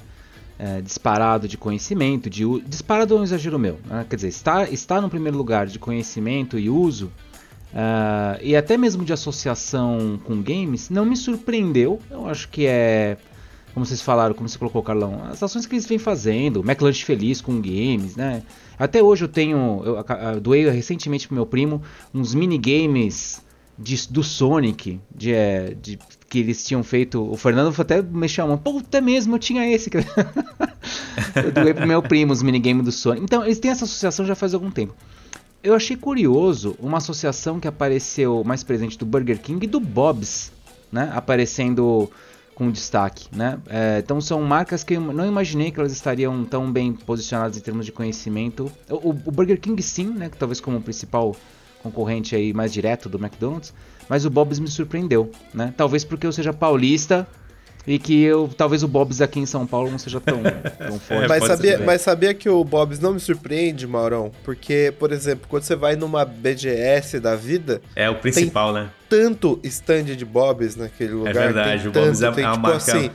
é, 0.58 0.80
disparado 0.80 1.48
de 1.48 1.56
conhecimento, 1.56 2.28
de 2.28 2.44
disparado 2.62 3.16
é 3.16 3.20
um 3.20 3.22
exagero 3.22 3.58
meu, 3.58 3.78
né? 3.86 4.06
quer 4.08 4.16
dizer, 4.16 4.28
está, 4.28 4.68
está 4.68 5.00
no 5.00 5.08
primeiro 5.08 5.36
lugar 5.36 5.66
de 5.66 5.78
conhecimento 5.78 6.58
e 6.58 6.70
uso, 6.70 7.06
uh, 7.72 8.38
e 8.40 8.54
até 8.54 8.76
mesmo 8.76 9.04
de 9.04 9.12
associação 9.12 10.20
com 10.24 10.40
games, 10.42 10.90
não 10.90 11.04
me 11.04 11.16
surpreendeu, 11.16 12.00
eu 12.10 12.28
acho 12.28 12.48
que 12.48 12.66
é 12.66 13.16
como 13.74 13.86
vocês 13.86 14.02
falaram, 14.02 14.34
como 14.34 14.48
você 14.48 14.58
colocou, 14.58 14.82
Carlão, 14.82 15.24
as 15.24 15.42
ações 15.42 15.64
que 15.64 15.74
eles 15.74 15.86
vêm 15.86 15.98
fazendo, 15.98 16.60
McLanche 16.60 17.04
Feliz 17.04 17.40
com 17.40 17.54
games, 17.60 18.16
né? 18.16 18.42
Até 18.78 19.02
hoje 19.02 19.24
eu 19.24 19.28
tenho, 19.28 19.82
eu, 19.84 20.04
eu 20.34 20.40
doei 20.40 20.68
recentemente 20.68 21.26
pro 21.26 21.34
meu 21.34 21.46
primo 21.46 21.82
uns 22.12 22.34
minigames 22.34 23.40
de, 23.78 24.08
do 24.08 24.22
Sonic, 24.22 25.00
de, 25.14 25.32
é, 25.32 25.74
de, 25.80 25.98
que 26.32 26.38
eles 26.38 26.64
tinham 26.64 26.82
feito. 26.82 27.22
O 27.30 27.36
Fernando 27.36 27.78
até 27.78 28.00
me 28.00 28.26
chamou, 28.26 28.56
puta 28.56 29.02
mesmo, 29.02 29.34
eu 29.34 29.38
tinha 29.38 29.70
esse. 29.70 29.90
eu 31.36 31.52
doei 31.52 31.74
pro 31.74 31.86
meu 31.86 32.02
primo 32.02 32.32
os 32.32 32.42
minigames 32.42 32.86
do 32.86 32.90
Sonic. 32.90 33.22
Então, 33.22 33.44
eles 33.44 33.58
têm 33.58 33.70
essa 33.70 33.84
associação 33.84 34.24
já 34.24 34.34
faz 34.34 34.54
algum 34.54 34.70
tempo. 34.70 34.94
Eu 35.62 35.74
achei 35.74 35.94
curioso 35.94 36.74
uma 36.78 36.96
associação 36.96 37.60
que 37.60 37.68
apareceu 37.68 38.42
mais 38.44 38.64
presente 38.64 38.98
do 38.98 39.04
Burger 39.04 39.38
King 39.42 39.66
e 39.66 39.68
do 39.68 39.78
Bob's, 39.78 40.50
né? 40.90 41.12
Aparecendo 41.14 42.10
com 42.54 42.70
destaque, 42.70 43.28
né? 43.30 43.58
É, 43.68 43.98
então 44.02 44.18
são 44.18 44.40
marcas 44.40 44.82
que 44.82 44.94
eu 44.94 45.00
não 45.02 45.26
imaginei 45.26 45.70
que 45.70 45.78
elas 45.78 45.92
estariam 45.92 46.46
tão 46.46 46.72
bem 46.72 46.94
posicionadas 46.94 47.58
em 47.58 47.60
termos 47.60 47.84
de 47.84 47.92
conhecimento. 47.92 48.72
O, 48.88 49.10
o 49.10 49.30
Burger 49.30 49.60
King 49.60 49.82
sim, 49.82 50.06
né? 50.06 50.30
Talvez 50.38 50.62
como 50.62 50.80
principal 50.80 51.36
concorrente 51.82 52.34
aí 52.34 52.54
mais 52.54 52.72
direto 52.72 53.08
do 53.08 53.18
McDonald's, 53.18 53.74
mas 54.08 54.24
o 54.24 54.30
Bob's 54.30 54.58
me 54.58 54.68
surpreendeu, 54.68 55.30
né? 55.52 55.72
Talvez 55.76 56.04
porque 56.04 56.26
eu 56.26 56.32
seja 56.32 56.52
paulista 56.52 57.26
e 57.86 57.98
que 57.98 58.22
eu 58.22 58.48
talvez 58.56 58.82
o 58.82 58.88
Bob's 58.88 59.20
aqui 59.20 59.40
em 59.40 59.46
São 59.46 59.66
Paulo 59.66 59.90
não 59.90 59.98
seja 59.98 60.20
tão, 60.20 60.40
tão 60.78 60.98
forte. 60.98 61.24
É, 61.24 61.28
mas, 61.28 61.44
sabia, 61.44 61.78
mas 61.78 62.00
sabia 62.02 62.34
que 62.34 62.48
o 62.48 62.62
Bob's 62.62 63.00
não 63.00 63.14
me 63.14 63.20
surpreende, 63.20 63.86
Maurão? 63.86 64.30
Porque, 64.44 64.92
por 64.98 65.12
exemplo, 65.12 65.46
quando 65.48 65.64
você 65.64 65.74
vai 65.74 65.96
numa 65.96 66.24
BGS 66.24 67.18
da 67.20 67.34
vida. 67.34 67.82
É 67.96 68.08
o 68.08 68.16
principal, 68.16 68.72
né? 68.72 68.90
Tanto 69.08 69.58
stand 69.64 70.04
de 70.04 70.24
Bob's 70.24 70.76
naquele 70.76 71.12
lugar. 71.12 71.30
É 71.30 71.38
verdade, 71.38 71.88
o 71.88 71.92
tanto, 71.92 72.06
Bob's 72.06 72.22
é, 72.22 72.32
tem, 72.32 72.44
é 72.44 72.46
uma 72.46 72.54
tipo, 72.54 72.68
marca. 72.68 72.76
Assim, 72.76 73.10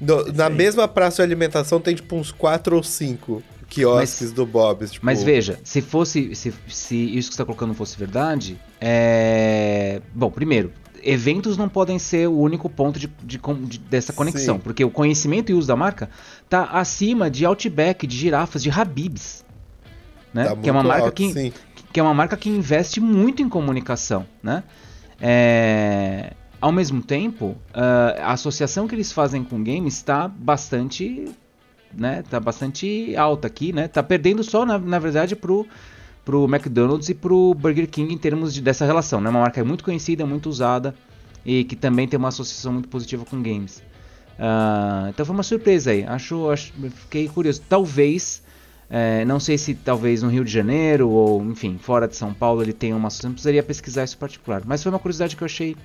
no, 0.00 0.32
na 0.32 0.48
mesma 0.48 0.88
praça 0.88 1.16
de 1.16 1.22
alimentação 1.22 1.78
tem 1.78 1.94
tipo 1.94 2.16
uns 2.16 2.32
quatro 2.32 2.76
ou 2.76 2.82
cinco 2.82 3.42
quiosques 3.70 4.22
mas, 4.22 4.32
do 4.32 4.44
Bob's. 4.44 4.90
Tipo... 4.90 5.06
Mas 5.06 5.22
veja, 5.22 5.58
se 5.64 5.80
fosse. 5.80 6.34
Se, 6.34 6.52
se 6.68 6.96
isso 6.96 7.30
que 7.30 7.36
você 7.36 7.42
está 7.42 7.44
colocando 7.44 7.72
fosse 7.72 7.96
verdade, 7.96 8.60
é. 8.80 10.02
Bom, 10.12 10.30
primeiro, 10.30 10.72
eventos 11.02 11.56
não 11.56 11.68
podem 11.68 11.98
ser 11.98 12.28
o 12.28 12.38
único 12.38 12.68
ponto 12.68 12.98
de, 12.98 13.06
de, 13.22 13.38
de 13.38 13.78
dessa 13.78 14.12
conexão, 14.12 14.56
Sim. 14.56 14.60
porque 14.60 14.84
o 14.84 14.90
conhecimento 14.90 15.50
e 15.50 15.54
uso 15.54 15.68
da 15.68 15.76
marca 15.76 16.10
está 16.44 16.64
acima 16.64 17.30
de 17.30 17.46
Outback, 17.46 18.06
de 18.06 18.16
girafas, 18.16 18.62
de 18.62 18.70
Habibs. 18.70 19.44
Né? 20.34 20.44
Tá 20.44 20.56
que 20.56 20.68
é 20.68 20.72
uma 20.72 20.82
marca 20.82 21.04
alto, 21.04 21.14
que, 21.14 21.52
que 21.92 22.00
é 22.00 22.02
uma 22.02 22.14
marca 22.14 22.36
que 22.36 22.48
investe 22.48 23.00
muito 23.00 23.42
em 23.42 23.48
comunicação, 23.48 24.26
né? 24.42 24.62
É, 25.20 26.34
ao 26.60 26.72
mesmo 26.72 27.02
tempo, 27.02 27.56
uh, 27.74 28.20
a 28.20 28.32
associação 28.32 28.86
que 28.86 28.94
eles 28.94 29.12
fazem 29.12 29.42
com 29.42 29.62
games 29.62 29.94
está 29.94 30.28
bastante 30.28 31.30
né, 31.94 32.22
tá 32.28 32.38
bastante 32.38 33.14
alta 33.16 33.46
aqui, 33.46 33.72
né? 33.72 33.88
Tá 33.88 34.02
perdendo 34.02 34.42
só, 34.42 34.64
na, 34.64 34.78
na 34.78 34.98
verdade, 34.98 35.34
pro, 35.34 35.66
pro 36.24 36.44
McDonald's 36.44 37.08
e 37.08 37.14
pro 37.14 37.54
Burger 37.54 37.88
King 37.88 38.12
em 38.12 38.18
termos 38.18 38.54
de, 38.54 38.60
dessa 38.60 38.84
relação, 38.84 39.20
né? 39.20 39.30
Uma 39.30 39.40
marca 39.40 39.64
muito 39.64 39.84
conhecida, 39.84 40.24
muito 40.26 40.48
usada 40.48 40.94
e 41.44 41.64
que 41.64 41.76
também 41.76 42.06
tem 42.06 42.18
uma 42.18 42.28
associação 42.28 42.72
muito 42.72 42.88
positiva 42.88 43.24
com 43.24 43.42
games. 43.42 43.82
Uh, 44.38 45.10
então 45.10 45.26
foi 45.26 45.34
uma 45.34 45.42
surpresa 45.42 45.90
aí. 45.90 46.04
Acho, 46.04 46.50
acho 46.50 46.72
fiquei 46.94 47.28
curioso. 47.28 47.62
Talvez, 47.68 48.42
é, 48.88 49.24
não 49.24 49.38
sei 49.38 49.58
se 49.58 49.74
talvez 49.74 50.22
no 50.22 50.30
Rio 50.30 50.44
de 50.44 50.50
Janeiro 50.50 51.10
ou, 51.10 51.44
enfim, 51.44 51.78
fora 51.80 52.08
de 52.08 52.16
São 52.16 52.32
Paulo 52.32 52.62
ele 52.62 52.72
tenha 52.72 52.96
uma 52.96 53.08
associação. 53.08 53.32
Precisaria 53.32 53.62
pesquisar 53.62 54.04
isso 54.04 54.16
particular. 54.16 54.62
Mas 54.64 54.82
foi 54.82 54.90
uma 54.90 54.98
curiosidade 54.98 55.36
que 55.36 55.42
eu 55.42 55.46
achei 55.46 55.76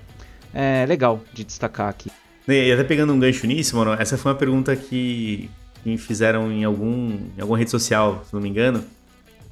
é, 0.54 0.86
legal 0.88 1.22
de 1.34 1.44
destacar 1.44 1.90
aqui. 1.90 2.10
E 2.48 2.72
até 2.72 2.84
pegando 2.84 3.12
um 3.12 3.20
gancho 3.20 3.46
nisso, 3.48 3.76
mano, 3.76 3.94
essa 3.94 4.18
foi 4.18 4.32
uma 4.32 4.38
pergunta 4.38 4.76
que 4.76 5.50
que 5.86 5.98
fizeram 6.00 6.52
em, 6.52 6.64
algum, 6.64 7.12
em 7.38 7.40
alguma 7.40 7.60
rede 7.60 7.70
social, 7.70 8.24
se 8.26 8.34
não 8.34 8.42
me 8.42 8.50
engano, 8.50 8.84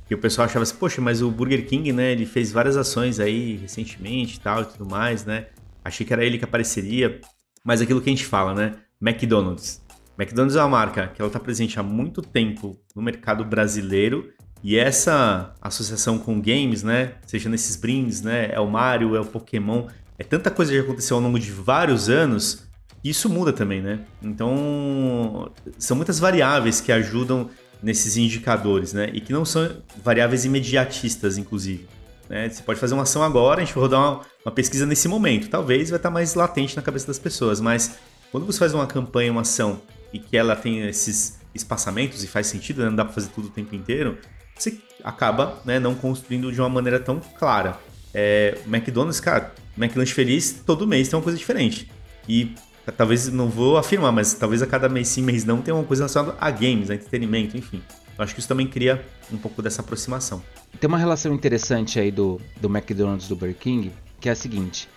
que 0.08 0.16
o 0.16 0.18
pessoal 0.18 0.48
achava 0.48 0.64
assim, 0.64 0.76
poxa, 0.76 1.00
mas 1.00 1.22
o 1.22 1.30
Burger 1.30 1.64
King, 1.68 1.94
né, 1.94 2.12
ele 2.12 2.26
fez 2.26 2.52
várias 2.52 2.76
ações 2.76 3.20
aí 3.20 3.58
recentemente 3.58 4.38
e 4.38 4.40
tal 4.40 4.64
e 4.64 4.66
tudo 4.66 4.90
mais, 4.90 5.26
né? 5.26 5.46
Achei 5.86 6.04
que 6.04 6.12
era 6.12 6.26
ele 6.26 6.40
que 6.40 6.44
apareceria, 6.44 7.22
mas 7.64 7.82
aquilo 7.82 8.02
que 8.02 8.10
a 8.10 8.14
gente 8.14 8.26
fala, 8.26 8.56
né? 8.56 8.74
McDonald's. 9.00 9.80
McDonald's 10.18 10.56
é 10.56 10.62
uma 10.62 10.70
marca 10.70 11.08
que 11.10 11.22
ela 11.22 11.28
está 11.30 11.40
presente 11.40 11.80
há 11.80 11.84
muito 11.84 12.20
tempo 12.20 12.80
no 12.96 13.02
mercado 13.04 13.46
brasileiro 13.46 14.32
e 14.64 14.76
essa 14.76 15.54
associação 15.62 16.18
com 16.18 16.42
games, 16.42 16.82
né? 16.82 17.14
Seja 17.28 17.48
nesses 17.48 17.76
brindes, 17.76 18.24
né? 18.24 18.50
É 18.52 18.60
o 18.60 18.68
Mario, 18.68 19.16
é 19.16 19.22
o 19.22 19.26
Pokémon, 19.26 19.86
é 20.18 20.24
tanta 20.24 20.50
coisa 20.50 20.72
que 20.72 20.80
aconteceu 20.80 21.16
ao 21.16 21.22
longo 21.22 21.38
de 21.38 21.52
vários 21.52 22.10
anos 22.10 22.68
isso 23.04 23.30
muda 23.30 23.52
também, 23.52 23.82
né? 23.82 24.00
Então, 24.22 25.52
são 25.78 25.98
muitas 25.98 26.20
variáveis 26.20 26.80
que 26.80 26.92
ajudam 26.92 27.50
nesses 27.82 28.16
indicadores, 28.16 28.94
né? 28.94 29.10
E 29.14 29.20
que 29.20 29.34
não 29.34 29.44
são 29.44 29.70
variáveis 30.02 30.46
imediatistas, 30.46 31.38
inclusive. 31.38 31.86
Né? 32.30 32.50
Você 32.50 32.64
pode 32.64 32.80
fazer 32.80 32.94
uma 32.94 33.04
ação 33.04 33.22
agora, 33.22 33.62
a 33.62 33.66
gente 33.66 33.74
vai 33.74 33.84
rodar 33.84 34.00
uma, 34.00 34.22
uma, 34.46 34.52
pesquisa 34.52 34.86
nesse 34.86 35.08
momento. 35.08 35.50
Talvez 35.50 35.90
vai 35.90 35.98
estar 35.98 36.10
mais 36.10 36.34
latente 36.34 36.76
na 36.76 36.82
cabeça 36.82 37.08
das 37.08 37.20
pessoas, 37.20 37.60
mas 37.60 37.98
quando 38.32 38.46
você 38.46 38.60
faz 38.60 38.74
uma 38.74 38.88
campanha, 38.88 39.32
uma 39.32 39.42
ação, 39.42 39.82
e 40.14 40.20
que 40.20 40.38
ela 40.38 40.56
tem 40.56 40.88
esses 40.88 41.40
espaçamentos 41.54 42.24
e 42.24 42.28
faz 42.28 42.48
sentido, 42.48 42.82
né? 42.82 42.90
não 42.90 42.96
dá 42.96 43.04
para 43.04 43.14
fazer 43.14 43.30
tudo 43.30 43.48
o 43.48 43.52
tempo 43.52 43.76
inteiro, 43.76 44.18
você 44.58 44.78
acaba 45.04 45.62
né, 45.66 45.80
não 45.80 45.94
construindo 45.94 46.52
de 46.52 46.60
uma 46.62 46.70
maneira 46.70 47.00
tão 47.00 47.20
clara. 47.20 47.78
É, 48.14 48.58
McDonald's, 48.66 49.20
cara, 49.20 49.54
McLanche 49.78 50.14
Feliz, 50.14 50.62
todo 50.66 50.88
mês 50.88 51.10
tem 51.10 51.18
uma 51.18 51.24
coisa 51.24 51.38
diferente. 51.38 51.92
E 52.30 52.56
Talvez, 52.92 53.30
não 53.30 53.50
vou 53.50 53.78
afirmar, 53.78 54.12
mas 54.12 54.34
talvez 54.34 54.62
a 54.62 54.68
cada 54.68 54.90
mês 54.90 55.08
sim, 55.08 55.22
mês 55.22 55.46
não, 55.46 55.62
tenha 55.62 55.74
uma 55.74 55.86
coisa 55.86 56.04
relacionada 56.04 56.36
a 56.40 56.52
games, 56.52 56.90
a 56.90 56.96
entretenimento, 56.96 57.56
enfim. 57.56 57.82
Eu 58.18 58.24
acho 58.24 58.34
que 58.34 58.40
isso 58.40 58.48
também 58.48 58.68
cria 58.68 59.04
um 59.32 59.38
pouco 59.38 59.62
dessa 59.62 59.82
aproximação. 59.82 60.44
Tem 60.80 60.88
uma 60.88 60.98
relação 60.98 61.34
interessante 61.34 62.00
aí 62.00 62.12
do, 62.12 62.42
do 62.60 62.68
McDonald's 62.68 63.28
do 63.28 63.36
Burger 63.36 63.58
King, 63.58 63.92
que 64.20 64.28
é 64.28 64.34
a 64.34 64.36
seguinte. 64.36 64.90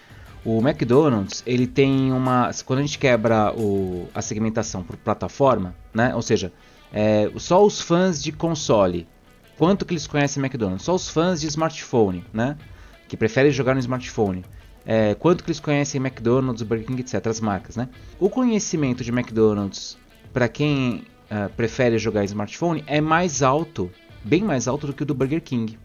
O 0.44 0.58
McDonald's, 0.60 1.42
ele 1.46 1.66
tem 1.66 2.12
uma... 2.12 2.50
Quando 2.64 2.80
a 2.80 2.82
gente 2.82 2.98
quebra 2.98 3.52
o, 3.52 4.08
a 4.14 4.20
segmentação 4.20 4.82
por 4.82 4.96
plataforma, 4.96 5.74
né? 5.94 6.14
Ou 6.14 6.22
seja, 6.22 6.52
é, 6.92 7.30
só 7.36 7.64
os 7.64 7.80
fãs 7.80 8.22
de 8.22 8.32
console. 8.32 9.06
Quanto 9.56 9.84
que 9.86 9.94
eles 9.94 10.06
conhecem 10.06 10.42
McDonald's? 10.42 10.84
Só 10.84 10.94
os 10.94 11.08
fãs 11.08 11.40
de 11.40 11.46
smartphone, 11.46 12.24
né? 12.32 12.56
Que 13.08 13.16
preferem 13.16 13.50
jogar 13.50 13.74
no 13.74 13.80
smartphone 13.80 14.44
é, 14.86 15.14
quanto 15.14 15.42
que 15.42 15.50
eles 15.50 15.58
conhecem 15.58 16.00
McDonald's, 16.00 16.62
Burger 16.62 16.86
King, 16.86 17.00
etc. 17.00 17.26
As 17.26 17.40
marcas, 17.40 17.76
né? 17.76 17.88
O 18.20 18.30
conhecimento 18.30 19.02
de 19.02 19.10
McDonald's 19.10 19.98
para 20.32 20.48
quem 20.48 21.04
uh, 21.30 21.50
prefere 21.56 21.98
jogar 21.98 22.22
em 22.22 22.26
smartphone 22.26 22.84
é 22.86 23.00
mais 23.00 23.42
alto, 23.42 23.90
bem 24.24 24.44
mais 24.44 24.68
alto 24.68 24.86
do 24.86 24.92
que 24.92 25.02
o 25.02 25.06
do 25.06 25.14
Burger 25.14 25.42
King, 25.42 25.76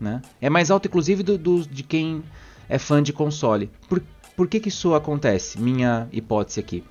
né? 0.00 0.22
É 0.40 0.48
mais 0.48 0.70
alto, 0.70 0.86
inclusive, 0.86 1.22
do, 1.22 1.36
do 1.36 1.62
de 1.62 1.82
quem 1.82 2.22
é 2.68 2.78
fã 2.78 3.02
de 3.02 3.12
console. 3.12 3.70
Por, 3.88 4.00
por 4.36 4.46
que, 4.46 4.60
que 4.60 4.68
isso 4.68 4.94
acontece? 4.94 5.60
Minha 5.60 6.08
hipótese 6.12 6.60
aqui. 6.60 6.84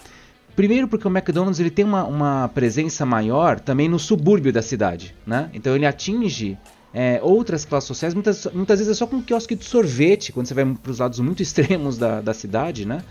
Primeiro 0.55 0.87
porque 0.87 1.07
o 1.07 1.11
McDonald's 1.11 1.59
ele 1.59 1.71
tem 1.71 1.83
uma, 1.83 2.03
uma 2.03 2.47
presença 2.49 3.05
maior 3.05 3.59
também 3.59 3.89
no 3.89 3.97
subúrbio 3.97 4.53
da 4.53 4.61
cidade, 4.61 5.15
né? 5.25 5.49
Então 5.53 5.75
ele 5.75 5.85
atinge 5.85 6.57
é, 6.93 7.19
outras 7.23 7.65
classes 7.65 7.87
sociais, 7.87 8.13
muitas, 8.13 8.45
muitas 8.53 8.79
vezes 8.79 8.91
é 8.91 8.95
só 8.95 9.07
com 9.07 9.15
um 9.15 9.21
quiosque 9.21 9.55
de 9.55 9.65
sorvete, 9.65 10.31
quando 10.31 10.45
você 10.45 10.53
vai 10.53 10.63
para 10.65 10.91
os 10.91 10.99
lados 10.99 11.19
muito 11.19 11.41
extremos 11.43 11.97
da, 11.97 12.21
da 12.21 12.33
cidade, 12.33 12.85
né? 12.85 13.03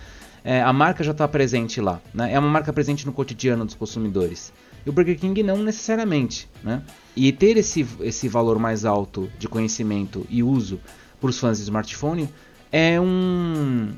É, 0.44 0.60
a 0.60 0.72
marca 0.72 1.04
já 1.04 1.12
está 1.12 1.26
presente 1.26 1.80
lá, 1.80 2.00
né? 2.14 2.32
É 2.32 2.38
uma 2.38 2.48
marca 2.48 2.72
presente 2.72 3.06
no 3.06 3.12
cotidiano 3.12 3.64
dos 3.64 3.74
consumidores. 3.74 4.52
E 4.84 4.90
o 4.90 4.92
Burger 4.92 5.18
King 5.18 5.42
não 5.42 5.56
necessariamente, 5.58 6.48
né? 6.62 6.82
E 7.14 7.30
ter 7.32 7.56
esse, 7.56 7.86
esse 8.00 8.28
valor 8.28 8.58
mais 8.58 8.84
alto 8.84 9.30
de 9.38 9.48
conhecimento 9.48 10.26
e 10.28 10.42
uso 10.42 10.80
para 11.20 11.30
os 11.30 11.38
fãs 11.38 11.58
de 11.58 11.64
smartphone 11.64 12.28
é 12.70 13.00
um 13.00 13.90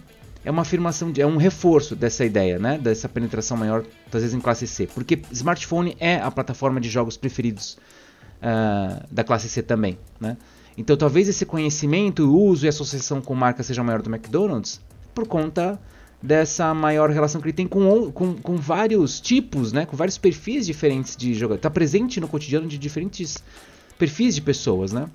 é 0.45 0.51
uma 0.51 0.61
afirmação, 0.61 1.11
de, 1.11 1.23
é 1.23 1.27
um 1.27 1.39
reforço 1.39 1.97
dessa 1.97 2.23
ideia, 2.25 2.59
né? 2.59 2.77
Dessa 2.77 3.09
penetração 3.09 3.57
maior, 3.57 3.83
às 4.07 4.21
vezes 4.21 4.35
em 4.35 4.41
classe 4.41 4.67
C, 4.67 4.87
porque 4.87 5.23
smartphone 5.33 5.97
é 5.99 6.17
a 6.17 6.31
plataforma 6.31 6.81
de 6.81 6.91
jogos 6.91 7.17
preferidos 7.17 7.79
uh, 8.45 9.03
da 9.11 9.25
classe 9.25 9.49
C 9.49 9.63
também, 9.63 9.99
né? 10.21 10.37
Então 10.77 10.97
talvez 10.97 11.29
esse 11.29 11.47
conhecimento, 11.47 12.37
uso 12.37 12.67
e 12.67 12.69
associação 12.69 13.21
com 13.21 13.35
marca 13.35 13.63
seja 13.63 13.83
maior 13.83 14.03
do 14.03 14.11
McDonald's 14.11 14.81
por 15.15 15.27
conta 15.27 15.81
dessa 16.21 16.73
maior 16.75 17.11
relação 17.11 17.41
que 17.41 17.47
ele 17.47 17.53
tem 17.53 17.67
com, 17.67 18.11
com, 18.11 18.35
com 18.35 18.57
vários 18.57 19.21
tipos, 19.21 19.73
né? 19.73 19.87
Com 19.87 19.97
vários 19.97 20.19
perfis 20.19 20.67
diferentes 20.67 21.17
de 21.17 21.35
jogador. 21.35 21.57
Está 21.57 21.71
presente 21.71 22.21
no 22.21 22.27
cotidiano 22.29 22.67
de 22.67 22.77
diferentes 22.79 23.43
perfis 23.99 24.35
de 24.35 24.41
pessoas, 24.41 24.93
né? 24.93 25.09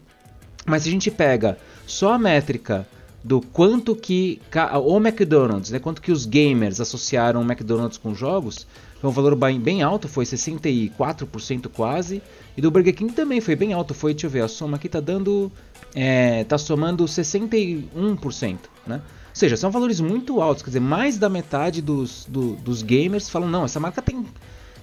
Mas 0.65 0.83
se 0.83 0.89
a 0.89 0.91
gente 0.91 1.09
pega 1.09 1.57
só 1.85 2.13
a 2.13 2.19
métrica 2.19 2.87
do 3.23 3.41
quanto 3.41 3.95
que 3.95 4.41
o 4.85 4.97
McDonald's, 4.97 5.71
né, 5.71 5.79
quanto 5.79 6.01
que 6.01 6.11
os 6.11 6.25
gamers 6.25 6.79
associaram 6.79 7.41
o 7.41 7.43
McDonald's 7.43 7.97
com 7.97 8.13
jogos, 8.13 8.65
foi 8.99 9.09
um 9.09 9.13
valor 9.13 9.35
bem 9.35 9.81
alto, 9.81 10.07
foi 10.07 10.25
64% 10.25 11.69
quase, 11.69 12.21
e 12.57 12.61
do 12.61 12.69
Burger 12.69 12.93
King 12.93 13.13
também 13.13 13.39
foi 13.39 13.55
bem 13.55 13.73
alto, 13.73 13.93
foi, 13.93 14.13
deixa 14.13 14.27
eu 14.27 14.31
ver, 14.31 14.41
a 14.41 14.47
soma 14.47 14.77
aqui 14.77 14.89
tá 14.89 14.99
dando, 14.99 15.51
é, 15.95 16.43
tá 16.43 16.57
somando 16.57 17.05
61%, 17.05 18.57
né? 18.85 19.01
seja, 19.39 19.55
são 19.55 19.71
valores 19.71 20.01
muito 20.01 20.41
altos, 20.41 20.61
quer 20.61 20.69
dizer, 20.69 20.81
mais 20.81 21.17
da 21.17 21.29
metade 21.29 21.81
dos, 21.81 22.25
do, 22.27 22.55
dos 22.57 22.83
gamers 22.83 23.29
falam, 23.29 23.47
não, 23.47 23.63
essa 23.63 23.79
marca 23.79 24.01
tem, 24.01 24.25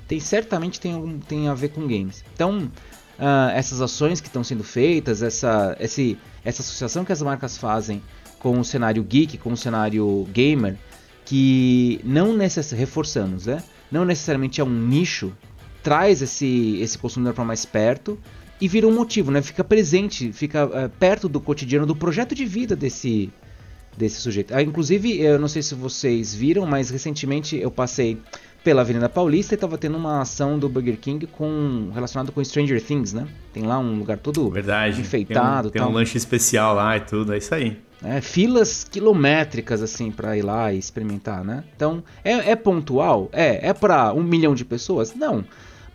tem 0.09 0.19
certamente 0.19 0.81
tem, 0.81 1.21
tem 1.29 1.49
a 1.49 1.55
ver 1.55 1.69
com 1.69 1.83
games. 1.83 2.25
Então, 2.33 2.71
uh, 3.19 3.51
essas 3.55 3.83
ações 3.83 4.21
que 4.21 4.29
estão 4.29 4.43
sendo 4.43 4.65
feitas, 4.65 5.23
essa, 5.23 5.77
esse, 5.79 6.17
essa 6.43 6.63
associação 6.63 7.05
que 7.05 7.13
as 7.13 7.21
marcas 7.21 7.59
fazem 7.59 8.03
com 8.39 8.59
o 8.59 8.65
cenário 8.65 9.03
geek, 9.03 9.37
com 9.37 9.53
o 9.53 9.57
cenário 9.57 10.27
gamer, 10.33 10.77
que 11.25 12.01
não 12.03 12.35
necessariamente, 12.35 12.89
reforçamos, 12.89 13.47
né? 13.47 13.63
Não 13.91 14.05
necessariamente 14.05 14.61
é 14.61 14.65
um 14.65 14.71
nicho, 14.71 15.33
traz 15.83 16.23
esse, 16.23 16.79
esse 16.81 16.99
consumidor 16.99 17.35
para 17.35 17.45
mais 17.45 17.65
perto 17.65 18.19
e 18.61 18.67
vira 18.69 18.87
um 18.87 18.93
motivo, 18.93 19.31
né? 19.31 19.43
Fica 19.43 19.63
presente, 19.63 20.33
fica 20.33 20.67
uh, 20.67 20.91
perto 20.99 21.29
do 21.29 21.41
cotidiano, 21.41 21.87
do 21.87 21.95
projeto 21.95 22.35
de 22.35 22.45
vida 22.45 22.75
desse, 22.75 23.31
desse 23.97 24.21
sujeito. 24.21 24.55
Ah, 24.55 24.63
inclusive, 24.63 25.21
eu 25.21 25.39
não 25.39 25.49
sei 25.49 25.63
se 25.63 25.75
vocês 25.75 26.35
viram, 26.35 26.67
mas 26.67 26.91
recentemente 26.91 27.57
eu 27.57 27.71
passei 27.71 28.19
pela 28.65 28.81
Avenida 28.81 29.09
Paulista 29.09 29.55
e 29.55 29.57
estava 29.57 29.79
tendo 29.79 29.97
uma 29.97 30.23
ação 30.23 30.59
do 30.59 30.69
Burger 30.69 30.99
King 30.99 31.25
com 31.27 31.91
relacionado 31.95 32.33
com 32.33 32.43
Stranger 32.43 32.83
Things, 32.83 33.13
né? 33.13 33.29
Tem 33.53 33.63
lá 33.63 33.79
um 33.79 33.97
lugar 33.97 34.19
todo 34.19 34.51
Verdade. 34.51 35.01
enfeitado, 35.01 35.71
tem 35.71 35.81
um, 35.81 35.85
tem 35.85 35.93
um 35.93 35.97
lanche 35.97 36.19
especial 36.19 36.75
lá 36.75 36.97
e 36.97 37.01
tudo, 37.01 37.33
é 37.33 37.39
isso 37.39 37.55
aí. 37.55 37.79
É, 38.03 38.21
filas 38.21 38.85
quilométricas 38.85 39.83
assim 39.83 40.11
para 40.11 40.37
ir 40.37 40.43
lá 40.43 40.73
e 40.73 40.79
experimentar, 40.79 41.43
né? 41.45 41.65
Então 41.75 42.05
é, 42.23 42.51
é 42.51 42.57
pontual, 42.57 43.29
é, 43.33 43.69
é 43.69 43.73
para 43.73 44.13
um 44.13 44.23
milhão 44.23 44.55
de 44.55 44.65
pessoas, 44.65 45.15
não. 45.15 45.45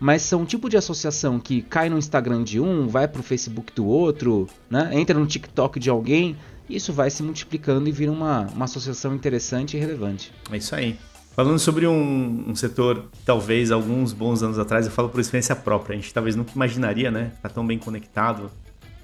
Mas 0.00 0.22
são 0.22 0.42
um 0.42 0.44
tipo 0.44 0.68
de 0.68 0.76
associação 0.76 1.38
que 1.38 1.62
cai 1.62 1.88
no 1.88 1.96
Instagram 1.96 2.42
de 2.42 2.58
um, 2.58 2.88
vai 2.88 3.06
pro 3.06 3.22
Facebook 3.22 3.72
do 3.72 3.86
outro, 3.86 4.48
né? 4.68 4.90
Entra 4.92 5.16
no 5.16 5.26
TikTok 5.26 5.78
de 5.78 5.88
alguém, 5.88 6.36
isso 6.68 6.92
vai 6.92 7.08
se 7.08 7.22
multiplicando 7.22 7.88
e 7.88 7.92
vira 7.92 8.10
uma, 8.10 8.48
uma 8.52 8.64
associação 8.64 9.14
interessante 9.14 9.76
e 9.76 9.80
relevante. 9.80 10.32
É 10.50 10.56
isso 10.56 10.74
aí. 10.74 10.98
Falando 11.34 11.58
sobre 11.58 11.86
um, 11.86 12.44
um, 12.48 12.54
setor 12.54 13.06
talvez 13.24 13.70
alguns 13.70 14.12
bons 14.12 14.42
anos 14.42 14.58
atrás, 14.58 14.84
eu 14.86 14.92
falo 14.92 15.08
por 15.08 15.20
experiência 15.20 15.56
própria, 15.56 15.94
a 15.94 16.00
gente 16.00 16.12
talvez 16.12 16.36
nunca 16.36 16.52
imaginaria, 16.54 17.10
né? 17.10 17.32
Tá 17.40 17.48
tão 17.48 17.66
bem 17.66 17.78
conectado. 17.78 18.50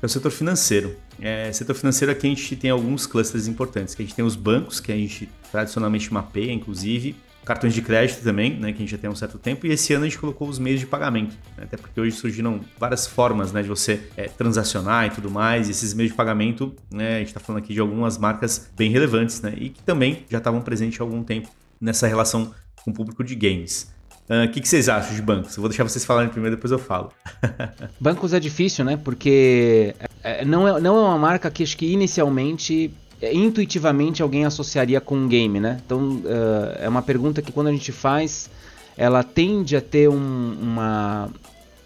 É 0.00 0.06
o 0.06 0.08
setor 0.08 0.30
financeiro. 0.30 0.96
É, 1.20 1.52
setor 1.52 1.74
financeiro 1.74 2.12
aqui 2.12 2.26
a 2.26 2.30
gente 2.30 2.56
tem 2.56 2.70
alguns 2.70 3.06
clusters 3.06 3.48
importantes, 3.48 3.94
que 3.94 4.02
a 4.02 4.04
gente 4.04 4.14
tem 4.14 4.24
os 4.24 4.36
bancos, 4.36 4.78
que 4.78 4.92
a 4.92 4.94
gente 4.94 5.28
tradicionalmente 5.50 6.12
mapeia, 6.12 6.52
inclusive, 6.52 7.16
cartões 7.44 7.72
de 7.72 7.80
crédito 7.80 8.22
também, 8.22 8.54
né, 8.60 8.72
que 8.72 8.76
a 8.76 8.80
gente 8.80 8.90
já 8.90 8.98
tem 8.98 9.08
há 9.08 9.10
um 9.10 9.16
certo 9.16 9.38
tempo, 9.38 9.66
e 9.66 9.70
esse 9.70 9.94
ano 9.94 10.04
a 10.04 10.08
gente 10.08 10.18
colocou 10.18 10.46
os 10.46 10.58
meios 10.58 10.80
de 10.80 10.86
pagamento, 10.86 11.34
né, 11.56 11.64
até 11.64 11.78
porque 11.78 11.98
hoje 11.98 12.14
surgiram 12.14 12.60
várias 12.78 13.06
formas 13.06 13.52
né, 13.52 13.62
de 13.62 13.68
você 13.68 14.02
é, 14.18 14.28
transacionar 14.28 15.06
e 15.06 15.10
tudo 15.10 15.30
mais, 15.30 15.66
e 15.66 15.70
esses 15.70 15.94
meios 15.94 16.12
de 16.12 16.16
pagamento, 16.16 16.76
né, 16.92 17.16
a 17.16 17.18
gente 17.20 17.28
está 17.28 17.40
falando 17.40 17.62
aqui 17.62 17.72
de 17.72 17.80
algumas 17.80 18.18
marcas 18.18 18.70
bem 18.76 18.90
relevantes, 18.90 19.40
né, 19.40 19.54
e 19.56 19.70
que 19.70 19.82
também 19.82 20.26
já 20.28 20.38
estavam 20.38 20.60
presentes 20.60 21.00
há 21.00 21.04
algum 21.04 21.24
tempo 21.24 21.48
nessa 21.80 22.06
relação 22.06 22.52
com 22.84 22.90
o 22.90 22.94
público 22.94 23.24
de 23.24 23.34
games. 23.34 23.90
O 24.28 24.44
uh, 24.44 24.52
que, 24.52 24.60
que, 24.60 24.68
vocês 24.68 24.90
acham 24.90 25.14
de 25.14 25.22
bancos? 25.22 25.56
Eu 25.56 25.62
vou 25.62 25.70
deixar 25.70 25.84
vocês 25.84 26.04
falarem 26.04 26.28
primeiro, 26.28 26.56
depois 26.56 26.70
eu 26.70 26.78
falo. 26.78 27.10
bancos 27.98 28.34
é 28.34 28.40
difícil, 28.40 28.84
né? 28.84 28.98
Porque 29.02 29.94
é, 30.22 30.44
não, 30.44 30.68
é, 30.68 30.80
não 30.80 30.98
é 30.98 31.00
uma 31.00 31.18
marca 31.18 31.50
que 31.50 31.62
acho 31.62 31.76
que 31.76 31.90
inicialmente, 31.90 32.92
é, 33.22 33.32
intuitivamente, 33.34 34.22
alguém 34.22 34.44
associaria 34.44 35.00
com 35.00 35.16
um 35.16 35.26
game, 35.26 35.58
né? 35.58 35.80
Então, 35.84 36.16
uh, 36.16 36.76
é 36.78 36.88
uma 36.88 37.00
pergunta 37.00 37.40
que 37.40 37.50
quando 37.50 37.68
a 37.68 37.72
gente 37.72 37.90
faz, 37.90 38.50
ela 38.98 39.22
tende 39.22 39.74
a 39.74 39.80
ter 39.80 40.10
um, 40.10 40.56
uma, 40.60 41.30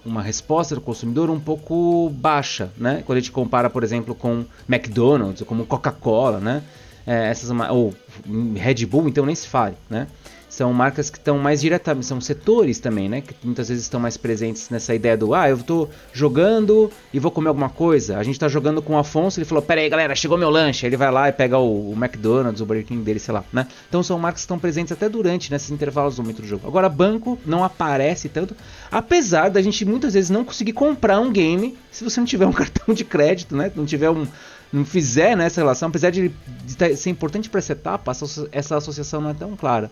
uma 0.05 0.21
resposta 0.21 0.75
do 0.75 0.81
consumidor 0.81 1.31
um 1.31 1.39
pouco 1.39 2.11
baixa, 2.11 2.73
né? 2.77 3.05
Quando 3.07 3.19
a 3.19 3.21
gente 3.21 3.31
compara, 3.31 3.71
por 3.71 3.85
exemplo, 3.85 4.17
com 4.17 4.45
McDonald's, 4.69 5.47
como 5.47 5.65
Coca-Cola, 5.65 6.41
né? 6.41 6.63
É, 7.07 7.29
essas, 7.29 7.51
ou 7.71 7.95
Red 8.57 8.85
Bull, 8.87 9.09
então 9.09 9.25
nem 9.25 9.35
se 9.35 9.47
fale, 9.47 9.77
né? 9.89 10.09
São 10.53 10.71
marcas 10.71 11.09
que 11.09 11.17
estão 11.17 11.39
mais 11.39 11.63
diretamente, 11.63 12.05
são 12.05 12.21
setores 12.21 12.79
também, 12.79 13.09
né? 13.09 13.23
Que 13.23 13.35
muitas 13.43 13.71
vezes 13.71 13.85
estão 13.85 13.99
mais 13.99 14.19
presentes 14.19 14.69
nessa 14.69 14.95
ideia 14.95 15.17
do, 15.17 15.35
ah, 15.35 15.49
eu 15.49 15.57
estou 15.57 15.89
jogando 16.13 16.91
e 17.11 17.19
vou 17.19 17.31
comer 17.31 17.49
alguma 17.49 17.71
coisa. 17.71 18.19
A 18.19 18.23
gente 18.23 18.35
está 18.35 18.49
jogando 18.49 18.83
com 18.83 18.93
o 18.93 18.99
Afonso, 18.99 19.41
ele 19.41 19.47
falou, 19.47 19.63
pera 19.63 19.81
aí 19.81 19.89
galera, 19.89 20.15
chegou 20.15 20.37
meu 20.37 20.51
lanche. 20.51 20.85
Aí 20.85 20.91
ele 20.91 20.99
vai 20.99 21.11
lá 21.11 21.31
e 21.31 21.33
pega 21.33 21.57
o, 21.57 21.93
o, 21.93 21.95
McDonald's, 21.95 22.61
o 22.61 22.67
Burger 22.67 22.85
King 22.85 23.03
dele, 23.03 23.19
sei 23.19 23.33
lá, 23.33 23.43
né? 23.51 23.67
Então 23.89 24.03
são 24.03 24.19
marcas 24.19 24.43
que 24.43 24.45
estão 24.45 24.59
presentes 24.59 24.93
até 24.93 25.09
durante 25.09 25.51
nesses 25.51 25.71
intervalos 25.71 26.17
do 26.17 26.23
momento 26.23 26.43
do 26.43 26.47
jogo. 26.47 26.69
Agora, 26.69 26.87
banco 26.87 27.39
não 27.47 27.65
aparece 27.65 28.29
tanto, 28.29 28.55
apesar 28.91 29.49
da 29.49 29.63
gente 29.63 29.87
muitas 29.87 30.13
vezes 30.13 30.29
não 30.29 30.45
conseguir 30.45 30.75
comprar 30.75 31.19
um 31.19 31.33
game 31.33 31.79
se 31.91 32.05
você 32.05 32.21
não 32.21 32.27
tiver 32.27 32.45
um 32.45 32.53
cartão 32.53 32.95
de 32.95 33.07
crédito, 33.07 33.57
né? 33.57 33.73
Não 33.75 33.87
tiver 33.87 34.11
um, 34.11 34.27
não 34.71 34.85
fizer 34.85 35.35
né, 35.35 35.47
essa 35.47 35.63
relação, 35.63 35.89
apesar 35.89 36.11
de, 36.11 36.31
de 36.67 36.97
ser 36.97 37.09
importante 37.09 37.49
para 37.49 37.59
essa 37.59 37.73
etapa, 37.73 38.13
essa 38.53 38.77
associação 38.77 39.23
não 39.23 39.31
é 39.31 39.35
tão 39.35 39.57
clara. 39.57 39.91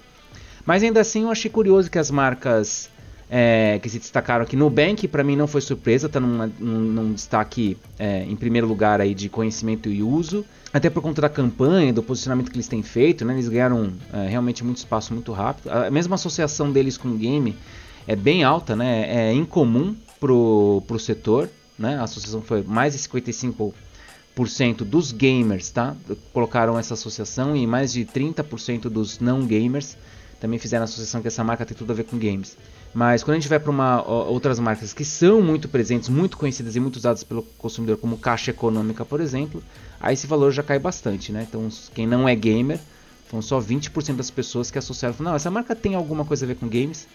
Mas 0.65 0.83
ainda 0.83 1.01
assim 1.01 1.23
eu 1.23 1.31
achei 1.31 1.51
curioso 1.51 1.91
que 1.91 1.99
as 1.99 2.11
marcas 2.11 2.91
é, 3.31 3.79
que 3.81 3.89
se 3.89 4.01
destacaram 4.01 4.43
aqui, 4.43 4.57
Nubank 4.57 5.07
para 5.07 5.23
mim 5.23 5.37
não 5.37 5.47
foi 5.47 5.61
surpresa, 5.61 6.09
está 6.09 6.19
num, 6.19 6.49
num, 6.59 7.13
destaque 7.13 7.77
é, 7.97 8.25
em 8.25 8.35
primeiro 8.35 8.67
lugar 8.67 9.01
aí 9.01 9.15
de 9.15 9.29
conhecimento 9.29 9.89
e 9.89 10.03
uso, 10.03 10.45
até 10.73 10.91
por 10.91 11.01
conta 11.01 11.23
da 11.23 11.29
campanha, 11.29 11.93
do 11.93 12.03
posicionamento 12.03 12.51
que 12.51 12.57
eles 12.57 12.67
têm 12.67 12.83
feito, 12.83 13.25
né, 13.25 13.35
eles 13.35 13.49
ganharam 13.49 13.93
é, 14.13 14.27
realmente 14.27 14.65
muito 14.65 14.79
espaço 14.79 15.15
muito 15.15 15.31
rápido. 15.33 15.71
A 15.71 15.91
mesma 15.91 16.17
associação 16.17 16.73
deles 16.73 16.97
com 16.97 17.09
o 17.09 17.17
game 17.17 17.57
é 18.07 18.17
bem 18.17 18.43
alta, 18.43 18.75
né, 18.75 19.29
é 19.29 19.33
incomum 19.33 19.95
pro, 20.19 20.83
pro 20.89 20.99
setor, 20.99 21.49
né, 21.79 21.99
a 21.99 22.03
associação 22.03 22.43
foi 22.43 22.63
mais 22.63 22.95
de 22.95 22.99
55 22.99 23.73
dos 24.85 25.13
gamers, 25.13 25.71
tá? 25.71 25.95
Colocaram 26.33 26.79
essa 26.79 26.95
associação 26.95 27.55
e 27.55 27.67
mais 27.67 27.93
de 27.93 28.05
30% 28.07 28.89
dos 28.89 29.21
não 29.21 29.45
gamers 29.47 29.97
também 30.41 30.59
fizeram 30.59 30.83
a 30.83 30.85
associação 30.85 31.21
que 31.21 31.29
essa 31.29 31.45
marca 31.45 31.67
tem 31.67 31.77
tudo 31.77 31.93
a 31.93 31.95
ver 31.95 32.05
com 32.05 32.19
games. 32.19 32.57
Mas 32.93 33.23
quando 33.23 33.37
a 33.37 33.41
gente 33.41 33.49
vai 33.49 33.61
para 33.61 34.03
outras 34.03 34.59
marcas 34.59 34.93
que 34.93 35.05
são 35.05 35.41
muito 35.43 35.69
presentes, 35.69 36.09
muito 36.09 36.37
conhecidas 36.37 36.75
e 36.75 36.81
muito 36.81 36.97
usadas 36.97 37.23
pelo 37.23 37.43
consumidor, 37.59 37.99
como 37.99 38.19
Caixa 38.19 38.51
Econômica, 38.51 39.05
por 39.05 39.21
exemplo, 39.21 39.63
aí 40.01 40.15
esse 40.15 40.27
valor 40.27 40.51
já 40.51 40.63
cai 40.63 40.79
bastante, 40.79 41.31
né? 41.31 41.47
Então, 41.49 41.69
quem 41.95 42.07
não 42.07 42.29
é 42.29 42.35
gamer, 42.35 42.81
são 43.31 43.41
só 43.41 43.61
20% 43.61 44.17
das 44.17 44.31
pessoas 44.31 44.71
que 44.71 44.79
associaram, 44.79 45.15
não, 45.21 45.37
essa 45.37 45.51
marca 45.51 45.77
tem 45.77 45.95
alguma 45.95 46.25
coisa 46.25 46.45
a 46.45 46.49
ver 46.49 46.57
com 46.57 46.69
games, 46.69 47.07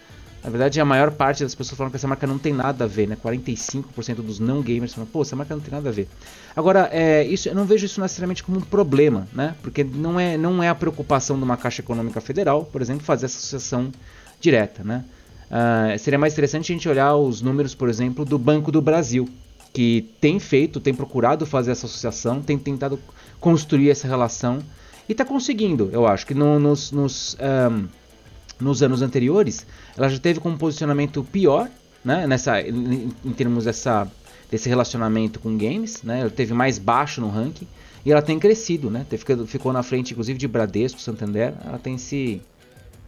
na 0.46 0.52
verdade, 0.52 0.80
a 0.80 0.86
maior 0.86 1.10
parte 1.10 1.44
das 1.44 1.56
pessoas 1.56 1.76
falam 1.76 1.90
que 1.90 1.98
essa 1.98 2.08
marca 2.08 2.28
não 2.28 2.38
tem 2.38 2.54
nada 2.54 2.84
a 2.84 2.88
ver, 2.88 3.08
né? 3.08 3.18
45% 3.22 4.18
dos 4.18 4.40
não 4.40 4.62
gamers 4.62 4.94
falam, 4.94 5.10
pô, 5.12 5.24
essa 5.24 5.36
marca 5.36 5.56
não 5.56 5.62
tem 5.62 5.74
nada 5.74 5.90
a 5.90 5.92
ver. 5.92 6.08
Agora, 6.56 6.88
é, 6.92 7.24
isso, 7.24 7.50
eu 7.50 7.56
não 7.56 7.66
vejo 7.66 7.88
isso 7.88 8.00
necessariamente 8.00 8.44
como 8.44 8.60
um 8.60 8.62
problema, 8.62 9.28
né? 9.34 9.56
Porque 9.64 9.84
não 9.84 10.20
é, 10.20 10.38
não 10.38 10.62
é 10.62 10.70
a 10.70 10.76
preocupação 10.76 11.36
de 11.36 11.44
uma 11.44 11.58
Caixa 11.58 11.82
Econômica 11.82 12.22
Federal, 12.22 12.64
por 12.64 12.80
exemplo, 12.80 13.04
fazer 13.04 13.26
essa 13.26 13.40
associação 13.40 13.92
direta, 14.40 14.84
né? 14.84 15.04
Uh, 15.46 15.98
seria 15.98 16.20
mais 16.20 16.34
interessante 16.34 16.72
a 16.72 16.76
gente 16.76 16.88
olhar 16.88 17.16
os 17.16 17.42
números, 17.42 17.74
por 17.74 17.90
exemplo, 17.90 18.24
do 18.24 18.38
Banco 18.38 18.72
do 18.72 18.84
Brasil, 18.84 19.28
que 19.74 20.14
tem 20.22 20.40
feito, 20.40 20.80
tem 20.80 20.94
procurado 20.94 21.48
fazer 21.48 21.72
essa 21.72 21.88
associação, 21.88 22.40
tem 22.40 22.56
tentado 22.56 23.00
construir 23.40 23.90
essa 23.90 24.08
relação 24.08 24.60
e 25.10 25.12
está 25.12 25.26
conseguindo, 25.26 25.90
eu 25.92 26.06
acho, 26.06 26.28
que 26.28 26.36
no, 26.36 26.60
nos, 26.60 26.92
nos 26.92 27.36
um, 27.42 27.88
nos 28.60 28.82
anos 28.82 29.02
anteriores, 29.02 29.66
ela 29.98 30.10
já 30.10 30.20
teve 30.20 30.40
com 30.40 30.50
um 30.50 30.58
posicionamento 30.58 31.24
pior, 31.24 31.70
né, 32.04 32.28
nessa, 32.28 32.62
em, 32.62 33.12
em 33.24 33.32
termos 33.32 33.66
dessa, 33.66 34.08
desse 34.50 34.70
relacionamento 34.70 35.40
com 35.40 35.58
games, 35.58 36.04
né, 36.04 36.22
ela 36.22 36.30
teve 36.30 36.54
mais 36.54 36.78
baixo 36.78 37.20
no 37.20 37.30
ranking, 37.30 37.68
e 38.06 38.12
ela 38.12 38.22
tem 38.22 38.38
crescido, 38.38 38.90
né, 38.90 39.06
ficou 39.48 39.74
na 39.74 39.82
frente 39.82 40.12
inclusive 40.12 40.38
de 40.38 40.48
Bradesco, 40.48 41.00
Santander, 41.00 41.54
ela 41.66 41.80
tem 41.80 41.98
se... 41.98 42.42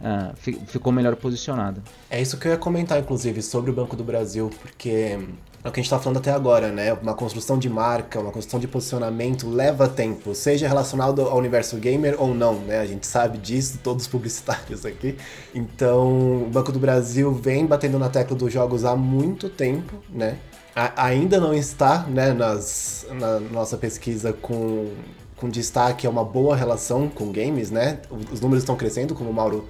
Uh, 0.00 0.66
ficou 0.66 0.92
melhor 0.92 1.16
posicionada. 1.16 1.82
É 2.08 2.20
isso 2.22 2.36
que 2.36 2.46
eu 2.46 2.52
ia 2.52 2.58
comentar, 2.58 3.00
inclusive, 3.00 3.42
sobre 3.42 3.70
o 3.70 3.74
Banco 3.74 3.96
do 3.96 4.04
Brasil, 4.04 4.48
porque 4.62 5.18
é 5.64 5.68
o 5.68 5.72
que 5.72 5.80
a 5.80 5.82
gente 5.82 5.86
está 5.86 5.98
falando 5.98 6.18
até 6.18 6.30
agora, 6.30 6.70
né? 6.70 6.92
Uma 6.92 7.14
construção 7.14 7.58
de 7.58 7.68
marca, 7.68 8.20
uma 8.20 8.30
construção 8.30 8.60
de 8.60 8.68
posicionamento 8.68 9.48
leva 9.48 9.88
tempo, 9.88 10.32
seja 10.34 10.68
relacionado 10.68 11.22
ao 11.22 11.36
universo 11.36 11.76
gamer 11.78 12.14
ou 12.16 12.32
não, 12.32 12.54
né? 12.60 12.78
A 12.78 12.86
gente 12.86 13.06
sabe 13.06 13.38
disso, 13.38 13.80
todos 13.82 14.04
os 14.04 14.08
publicitários 14.08 14.86
aqui. 14.86 15.16
Então, 15.52 16.44
o 16.44 16.50
Banco 16.50 16.70
do 16.70 16.78
Brasil 16.78 17.32
vem 17.34 17.66
batendo 17.66 17.98
na 17.98 18.08
tecla 18.08 18.36
dos 18.36 18.52
jogos 18.52 18.84
há 18.84 18.94
muito 18.94 19.48
tempo, 19.48 19.96
né? 20.08 20.38
A 20.76 21.06
ainda 21.06 21.40
não 21.40 21.52
está, 21.52 22.04
né, 22.04 22.32
nas, 22.32 23.04
na 23.10 23.40
nossa 23.40 23.76
pesquisa 23.76 24.32
com, 24.32 24.92
com 25.36 25.48
destaque 25.48 26.06
a 26.06 26.10
uma 26.10 26.24
boa 26.24 26.54
relação 26.54 27.08
com 27.08 27.32
games, 27.32 27.68
né? 27.68 27.98
Os 28.32 28.40
números 28.40 28.62
estão 28.62 28.76
crescendo, 28.76 29.12
como 29.12 29.28
o 29.28 29.34
Mauro 29.34 29.68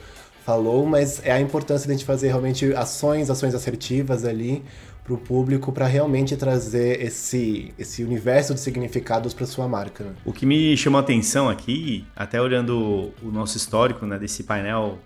falou, 0.48 0.86
mas 0.86 1.20
é 1.26 1.30
a 1.30 1.38
importância 1.38 1.86
de 1.86 1.92
a 1.92 1.94
gente 1.94 2.06
fazer 2.06 2.28
realmente 2.28 2.72
ações, 2.72 3.28
ações 3.28 3.54
assertivas 3.54 4.24
ali 4.24 4.62
para 5.04 5.12
o 5.12 5.18
público 5.18 5.70
para 5.72 5.86
realmente 5.86 6.34
trazer 6.38 7.02
esse, 7.02 7.74
esse 7.78 8.02
universo 8.02 8.54
de 8.54 8.60
significados 8.60 9.34
para 9.34 9.44
sua 9.44 9.68
marca. 9.68 10.04
Né? 10.04 10.12
O 10.24 10.32
que 10.32 10.46
me 10.46 10.74
chamou 10.74 10.96
a 10.98 11.02
atenção 11.02 11.50
aqui, 11.50 12.06
até 12.16 12.40
olhando 12.40 13.12
o 13.22 13.30
nosso 13.30 13.58
histórico 13.58 14.06
né, 14.06 14.18
desse 14.18 14.42
painel, 14.42 14.98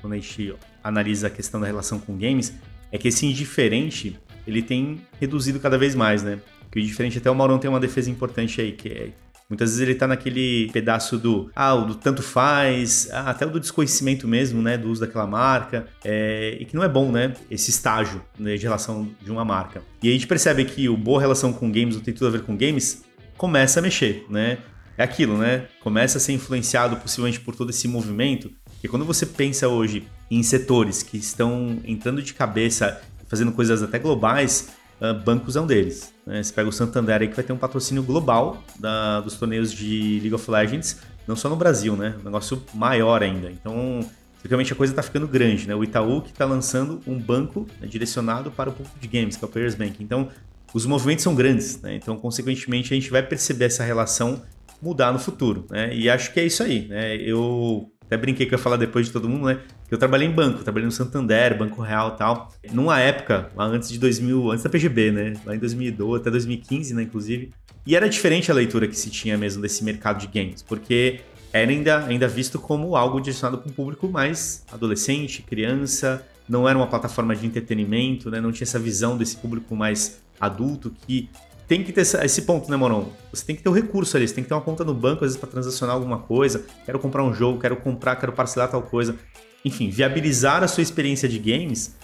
quando 0.00 0.12
a 0.12 0.16
gente 0.16 0.54
analisa 0.80 1.26
a 1.26 1.30
questão 1.30 1.60
da 1.60 1.66
relação 1.66 1.98
com 1.98 2.16
games, 2.16 2.52
é 2.92 2.96
que 2.96 3.08
esse 3.08 3.26
indiferente 3.26 4.16
ele 4.46 4.62
tem 4.62 5.00
reduzido 5.20 5.58
cada 5.58 5.76
vez 5.76 5.96
mais, 5.96 6.22
né? 6.22 6.38
Que 6.70 6.78
o 6.78 6.80
indiferente 6.80 7.18
até 7.18 7.28
o 7.28 7.34
Maurão 7.34 7.58
tem 7.58 7.68
uma 7.68 7.80
defesa 7.80 8.08
importante 8.10 8.60
aí, 8.60 8.70
que 8.70 8.88
é 8.88 9.08
Muitas 9.48 9.70
vezes 9.70 9.82
ele 9.82 9.94
tá 9.94 10.06
naquele 10.06 10.70
pedaço 10.72 11.18
do, 11.18 11.50
ah, 11.54 11.74
o 11.74 11.84
do 11.84 11.94
tanto 11.94 12.22
faz, 12.22 13.08
ah, 13.12 13.30
até 13.30 13.44
o 13.44 13.50
do 13.50 13.60
desconhecimento 13.60 14.26
mesmo, 14.26 14.62
né, 14.62 14.78
do 14.78 14.88
uso 14.88 15.00
daquela 15.00 15.26
marca, 15.26 15.86
é, 16.04 16.56
e 16.58 16.64
que 16.64 16.74
não 16.74 16.82
é 16.82 16.88
bom, 16.88 17.12
né, 17.12 17.34
esse 17.50 17.70
estágio 17.70 18.22
né, 18.38 18.56
de 18.56 18.62
relação 18.62 19.10
de 19.20 19.30
uma 19.30 19.44
marca. 19.44 19.82
E 20.02 20.08
a 20.08 20.12
gente 20.12 20.26
percebe 20.26 20.64
que 20.64 20.88
o 20.88 20.96
boa 20.96 21.20
relação 21.20 21.52
com 21.52 21.70
games, 21.70 21.94
não 21.94 22.02
tem 22.02 22.14
tudo 22.14 22.28
a 22.28 22.30
ver 22.30 22.42
com 22.42 22.56
games, 22.56 23.04
começa 23.36 23.80
a 23.80 23.82
mexer, 23.82 24.24
né? 24.30 24.58
É 24.96 25.02
aquilo, 25.02 25.36
né? 25.36 25.66
Começa 25.82 26.18
a 26.18 26.20
ser 26.20 26.32
influenciado 26.32 26.96
possivelmente 26.96 27.40
por 27.40 27.56
todo 27.56 27.70
esse 27.70 27.88
movimento. 27.88 28.50
E 28.82 28.86
quando 28.86 29.04
você 29.04 29.26
pensa 29.26 29.66
hoje 29.66 30.06
em 30.30 30.42
setores 30.42 31.02
que 31.02 31.16
estão 31.16 31.80
entrando 31.84 32.22
de 32.22 32.32
cabeça, 32.32 33.00
fazendo 33.26 33.50
coisas 33.50 33.82
até 33.82 33.98
globais, 33.98 34.68
uh, 35.00 35.14
bancos 35.24 35.56
é 35.56 35.60
um 35.60 35.66
deles. 35.66 36.12
Né? 36.26 36.42
Você 36.42 36.52
pega 36.52 36.68
o 36.68 36.72
Santander 36.72 37.20
aí 37.20 37.28
que 37.28 37.36
vai 37.36 37.44
ter 37.44 37.52
um 37.52 37.58
patrocínio 37.58 38.02
global 38.02 38.62
da, 38.78 39.20
dos 39.20 39.36
torneios 39.36 39.72
de 39.72 40.18
League 40.20 40.34
of 40.34 40.50
Legends, 40.50 41.00
não 41.26 41.36
só 41.36 41.48
no 41.48 41.56
Brasil, 41.56 41.96
né? 41.96 42.14
Um 42.20 42.24
negócio 42.24 42.62
maior 42.74 43.22
ainda. 43.22 43.50
Então, 43.50 44.00
realmente 44.44 44.72
a 44.72 44.76
coisa 44.76 44.92
está 44.92 45.02
ficando 45.02 45.26
grande, 45.26 45.66
né? 45.66 45.74
O 45.74 45.82
Itaú 45.82 46.20
que 46.20 46.30
está 46.30 46.44
lançando 46.44 47.00
um 47.06 47.18
banco 47.18 47.66
né, 47.80 47.86
direcionado 47.86 48.50
para 48.50 48.70
o 48.70 48.72
público 48.72 48.98
de 48.98 49.08
games, 49.08 49.36
que 49.36 49.44
é 49.44 49.48
o 49.48 49.50
Players 49.50 49.74
Bank. 49.74 50.02
Então, 50.02 50.28
os 50.72 50.84
movimentos 50.86 51.22
são 51.22 51.34
grandes, 51.34 51.80
né? 51.80 51.94
Então, 51.94 52.16
consequentemente, 52.16 52.92
a 52.92 52.96
gente 52.96 53.10
vai 53.10 53.22
perceber 53.22 53.66
essa 53.66 53.84
relação 53.84 54.42
mudar 54.82 55.12
no 55.12 55.18
futuro, 55.18 55.66
né? 55.70 55.94
E 55.94 56.10
acho 56.10 56.32
que 56.32 56.40
é 56.40 56.44
isso 56.44 56.62
aí, 56.62 56.86
né? 56.88 57.16
Eu 57.16 57.90
até 58.02 58.16
brinquei 58.16 58.44
que 58.44 58.54
eu 58.54 58.58
ia 58.58 58.62
falar 58.62 58.76
depois 58.76 59.06
de 59.06 59.12
todo 59.12 59.28
mundo, 59.28 59.46
né? 59.46 59.60
Eu 59.90 59.98
trabalhei 59.98 60.26
em 60.26 60.30
banco, 60.30 60.62
trabalhei 60.62 60.86
no 60.86 60.92
Santander, 60.92 61.56
Banco 61.56 61.82
Real 61.82 62.14
e 62.14 62.18
tal. 62.18 62.52
Numa 62.72 62.98
época, 62.98 63.50
lá 63.54 63.64
antes 63.64 63.88
de 63.88 63.98
2000, 63.98 64.50
antes 64.50 64.64
da 64.64 64.70
PGB, 64.70 65.12
né? 65.12 65.32
Lá 65.44 65.54
em 65.54 65.58
2012, 65.58 66.20
até 66.22 66.30
2015, 66.30 66.94
né, 66.94 67.02
inclusive. 67.02 67.50
E 67.86 67.94
era 67.94 68.08
diferente 68.08 68.50
a 68.50 68.54
leitura 68.54 68.88
que 68.88 68.96
se 68.96 69.10
tinha 69.10 69.36
mesmo 69.36 69.60
desse 69.60 69.84
mercado 69.84 70.18
de 70.18 70.26
games, 70.26 70.62
porque 70.62 71.20
era 71.52 71.70
ainda, 71.70 72.04
ainda 72.06 72.26
visto 72.26 72.58
como 72.58 72.96
algo 72.96 73.20
direcionado 73.20 73.58
para 73.58 73.70
um 73.70 73.74
público 73.74 74.08
mais 74.08 74.64
adolescente, 74.72 75.42
criança, 75.42 76.26
não 76.48 76.68
era 76.68 76.76
uma 76.76 76.86
plataforma 76.86 77.36
de 77.36 77.46
entretenimento, 77.46 78.30
né? 78.30 78.40
Não 78.40 78.50
tinha 78.50 78.64
essa 78.64 78.78
visão 78.78 79.16
desse 79.16 79.36
público 79.36 79.76
mais 79.76 80.20
adulto 80.40 80.92
que 81.06 81.28
tem 81.66 81.82
que 81.82 81.92
ter 81.92 82.02
esse 82.02 82.42
ponto, 82.42 82.70
né, 82.70 82.76
Moron? 82.76 83.10
Você 83.32 83.44
tem 83.44 83.56
que 83.56 83.62
ter 83.62 83.68
o 83.68 83.72
um 83.72 83.74
recurso 83.74 84.16
ali, 84.16 84.28
você 84.28 84.34
tem 84.34 84.44
que 84.44 84.48
ter 84.48 84.54
uma 84.54 84.60
conta 84.60 84.84
no 84.84 84.92
banco, 84.92 85.24
às 85.24 85.30
vezes, 85.30 85.36
para 85.36 85.48
transacionar 85.48 85.94
alguma 85.94 86.18
coisa. 86.18 86.64
Quero 86.84 86.98
comprar 86.98 87.24
um 87.24 87.32
jogo, 87.32 87.58
quero 87.58 87.76
comprar, 87.76 88.16
quero 88.16 88.32
parcelar 88.32 88.70
tal 88.70 88.82
coisa. 88.82 89.16
Enfim, 89.64 89.88
viabilizar 89.88 90.62
a 90.62 90.68
sua 90.68 90.82
experiência 90.82 91.28
de 91.28 91.38
games, 91.38 91.96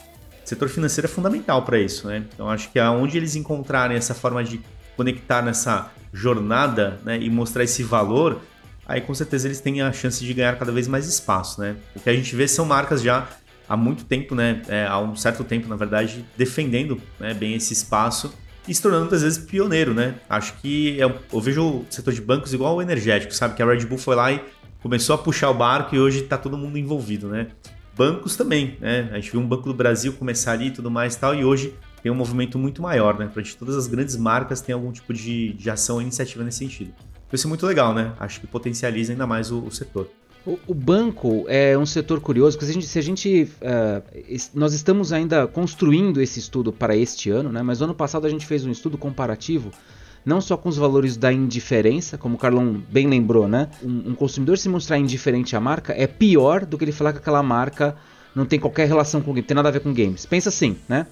o 0.44 0.48
setor 0.48 0.68
financeiro 0.68 1.06
é 1.06 1.10
fundamental 1.10 1.62
para 1.62 1.78
isso, 1.78 2.08
né? 2.08 2.24
Então, 2.32 2.48
acho 2.48 2.70
que 2.70 2.78
aonde 2.78 3.16
eles 3.16 3.36
encontrarem 3.36 3.96
essa 3.96 4.14
forma 4.14 4.42
de 4.42 4.60
conectar 4.96 5.42
nessa 5.42 5.90
jornada 6.12 6.98
né, 7.04 7.18
e 7.20 7.30
mostrar 7.30 7.64
esse 7.64 7.82
valor, 7.82 8.40
aí 8.86 9.00
com 9.00 9.14
certeza 9.14 9.46
eles 9.46 9.60
têm 9.60 9.80
a 9.80 9.92
chance 9.92 10.24
de 10.24 10.34
ganhar 10.34 10.58
cada 10.58 10.72
vez 10.72 10.88
mais 10.88 11.06
espaço, 11.06 11.60
né? 11.60 11.76
O 11.94 12.00
que 12.00 12.10
a 12.10 12.14
gente 12.14 12.34
vê 12.34 12.48
são 12.48 12.64
marcas 12.64 13.02
já 13.02 13.28
há 13.68 13.76
muito 13.76 14.04
tempo, 14.04 14.34
né? 14.34 14.62
É, 14.66 14.86
há 14.86 14.98
um 14.98 15.14
certo 15.14 15.44
tempo, 15.44 15.68
na 15.68 15.76
verdade, 15.76 16.24
defendendo 16.36 17.00
né, 17.18 17.32
bem 17.32 17.54
esse 17.54 17.72
espaço 17.72 18.34
e 18.66 18.74
se 18.74 18.82
tornando 18.82 19.04
muitas 19.04 19.22
vezes 19.22 19.38
pioneiro, 19.38 19.94
né? 19.94 20.16
Acho 20.28 20.54
que 20.54 21.00
é, 21.00 21.04
eu 21.04 21.40
vejo 21.40 21.62
o 21.62 21.86
setor 21.88 22.12
de 22.12 22.20
bancos 22.20 22.52
igual 22.52 22.74
ao 22.74 22.82
energético, 22.82 23.32
sabe? 23.34 23.54
Que 23.54 23.62
a 23.62 23.66
Red 23.66 23.86
Bull 23.86 23.98
foi 23.98 24.16
lá 24.16 24.32
e 24.32 24.42
começou 24.82 25.14
a 25.14 25.18
puxar 25.18 25.50
o 25.50 25.54
barco 25.54 25.94
e 25.94 26.00
hoje 26.00 26.20
está 26.20 26.36
todo 26.36 26.56
mundo 26.56 26.78
envolvido, 26.78 27.28
né? 27.28 27.48
Bancos 27.96 28.36
também, 28.36 28.76
né? 28.80 29.10
A 29.12 29.16
gente 29.16 29.32
viu 29.32 29.40
um 29.40 29.46
Banco 29.46 29.64
do 29.64 29.74
Brasil 29.74 30.12
começar 30.14 30.52
ali 30.52 30.68
e 30.68 30.70
tudo 30.70 30.90
mais 30.90 31.14
e 31.14 31.18
tal, 31.18 31.34
e 31.34 31.44
hoje 31.44 31.74
tem 32.02 32.10
um 32.10 32.14
movimento 32.14 32.58
muito 32.58 32.80
maior, 32.80 33.18
né? 33.18 33.28
Pra 33.32 33.42
gente, 33.42 33.56
todas 33.56 33.76
as 33.76 33.86
grandes 33.86 34.16
marcas 34.16 34.60
têm 34.60 34.74
algum 34.74 34.90
tipo 34.90 35.12
de, 35.12 35.52
de 35.52 35.70
ação 35.70 35.96
ou 35.96 36.02
iniciativa 36.02 36.42
nesse 36.42 36.58
sentido. 36.58 36.92
Isso 37.32 37.46
é 37.46 37.48
muito 37.48 37.66
legal, 37.66 37.94
né? 37.94 38.12
Acho 38.18 38.40
que 38.40 38.46
potencializa 38.46 39.12
ainda 39.12 39.26
mais 39.26 39.50
o, 39.50 39.60
o 39.60 39.70
setor. 39.70 40.08
O, 40.46 40.58
o, 40.66 40.74
banco 40.74 41.44
é 41.48 41.76
um 41.76 41.84
setor 41.84 42.18
curioso, 42.20 42.56
porque 42.56 42.64
se 42.64 42.70
a 42.70 42.74
gente, 42.74 42.86
se 42.86 42.98
a 42.98 43.02
gente 43.02 43.52
uh, 43.60 44.48
nós 44.54 44.72
estamos 44.72 45.12
ainda 45.12 45.46
construindo 45.46 46.20
esse 46.20 46.38
estudo 46.38 46.72
para 46.72 46.96
este 46.96 47.28
ano, 47.28 47.52
né? 47.52 47.62
Mas 47.62 47.82
ano 47.82 47.94
passado 47.94 48.26
a 48.26 48.30
gente 48.30 48.46
fez 48.46 48.64
um 48.64 48.70
estudo 48.70 48.96
comparativo, 48.96 49.70
não 50.24 50.40
só 50.40 50.56
com 50.56 50.68
os 50.68 50.76
valores 50.76 51.16
da 51.16 51.32
indiferença, 51.32 52.18
como 52.18 52.34
o 52.34 52.38
Carlão 52.38 52.82
bem 52.90 53.06
lembrou, 53.08 53.48
né? 53.48 53.68
Um, 53.82 54.10
um 54.10 54.14
consumidor 54.14 54.58
se 54.58 54.68
mostrar 54.68 54.98
indiferente 54.98 55.56
à 55.56 55.60
marca 55.60 55.94
é 55.96 56.06
pior 56.06 56.64
do 56.64 56.76
que 56.76 56.84
ele 56.84 56.92
falar 56.92 57.12
que 57.12 57.18
aquela 57.18 57.42
marca 57.42 57.96
não 58.34 58.44
tem 58.44 58.58
qualquer 58.60 58.86
relação 58.86 59.20
com 59.20 59.32
game, 59.32 59.46
tem 59.46 59.54
nada 59.54 59.68
a 59.68 59.72
ver 59.72 59.80
com 59.80 59.92
games. 59.92 60.26
Pensa 60.26 60.48
assim, 60.50 60.76
né? 60.88 61.06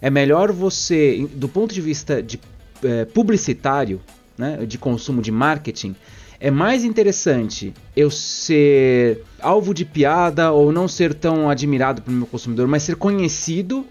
É 0.00 0.10
melhor 0.10 0.52
você, 0.52 1.28
do 1.34 1.48
ponto 1.48 1.74
de 1.74 1.80
vista 1.80 2.22
de 2.22 2.40
é, 2.82 3.04
publicitário, 3.04 4.00
né, 4.36 4.66
de 4.66 4.76
consumo 4.76 5.22
de 5.22 5.32
marketing, 5.32 5.96
é 6.38 6.50
mais 6.50 6.84
interessante 6.84 7.72
eu 7.96 8.10
ser 8.10 9.22
alvo 9.40 9.72
de 9.72 9.84
piada 9.84 10.52
ou 10.52 10.70
não 10.70 10.86
ser 10.86 11.14
tão 11.14 11.48
admirado 11.48 12.02
pelo 12.02 12.16
meu 12.16 12.26
consumidor, 12.26 12.68
mas 12.68 12.82
ser 12.82 12.96
conhecido 12.96 13.86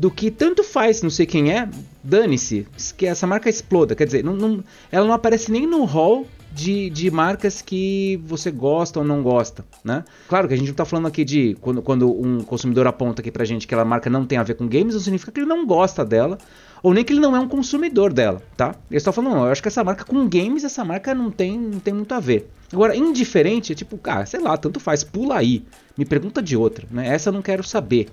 do 0.00 0.10
que 0.10 0.30
tanto 0.30 0.64
faz, 0.64 1.02
não 1.02 1.10
sei 1.10 1.26
quem 1.26 1.52
é, 1.52 1.68
dane-se, 2.02 2.66
que 2.96 3.04
essa 3.04 3.26
marca 3.26 3.50
exploda. 3.50 3.94
Quer 3.94 4.06
dizer, 4.06 4.24
não, 4.24 4.34
não, 4.34 4.64
ela 4.90 5.06
não 5.06 5.12
aparece 5.12 5.52
nem 5.52 5.66
no 5.66 5.84
hall 5.84 6.26
de, 6.50 6.88
de 6.88 7.10
marcas 7.10 7.60
que 7.60 8.18
você 8.24 8.50
gosta 8.50 8.98
ou 8.98 9.04
não 9.04 9.22
gosta, 9.22 9.62
né? 9.84 10.02
Claro 10.26 10.48
que 10.48 10.54
a 10.54 10.56
gente 10.56 10.68
não 10.68 10.72
está 10.72 10.86
falando 10.86 11.06
aqui 11.06 11.22
de 11.22 11.54
quando, 11.60 11.82
quando 11.82 12.10
um 12.10 12.40
consumidor 12.40 12.86
aponta 12.86 13.20
aqui 13.20 13.30
pra 13.30 13.44
gente 13.44 13.66
que 13.66 13.74
aquela 13.74 13.84
marca 13.84 14.08
não 14.08 14.24
tem 14.24 14.38
a 14.38 14.42
ver 14.42 14.54
com 14.54 14.66
games, 14.66 14.94
não 14.94 15.02
significa 15.02 15.30
que 15.30 15.40
ele 15.40 15.46
não 15.46 15.66
gosta 15.66 16.02
dela 16.02 16.38
ou 16.82 16.94
nem 16.94 17.04
que 17.04 17.12
ele 17.12 17.20
não 17.20 17.36
é 17.36 17.38
um 17.38 17.46
consumidor 17.46 18.10
dela, 18.10 18.40
tá? 18.56 18.74
Eu 18.90 18.96
estou 18.96 19.12
falando, 19.12 19.34
não, 19.34 19.44
eu 19.44 19.52
acho 19.52 19.60
que 19.60 19.68
essa 19.68 19.84
marca 19.84 20.02
com 20.02 20.26
games, 20.26 20.64
essa 20.64 20.82
marca 20.82 21.14
não 21.14 21.30
tem, 21.30 21.58
não 21.58 21.78
tem 21.78 21.92
muito 21.92 22.14
a 22.14 22.20
ver. 22.20 22.48
Agora, 22.72 22.96
indiferente, 22.96 23.72
é 23.72 23.74
tipo, 23.74 23.98
cara, 23.98 24.24
sei 24.24 24.40
lá, 24.40 24.56
tanto 24.56 24.80
faz, 24.80 25.04
pula 25.04 25.36
aí, 25.36 25.62
me 25.94 26.06
pergunta 26.06 26.40
de 26.40 26.56
outra, 26.56 26.86
né? 26.90 27.06
Essa 27.06 27.28
eu 27.28 27.34
não 27.34 27.42
quero 27.42 27.62
saber. 27.62 28.08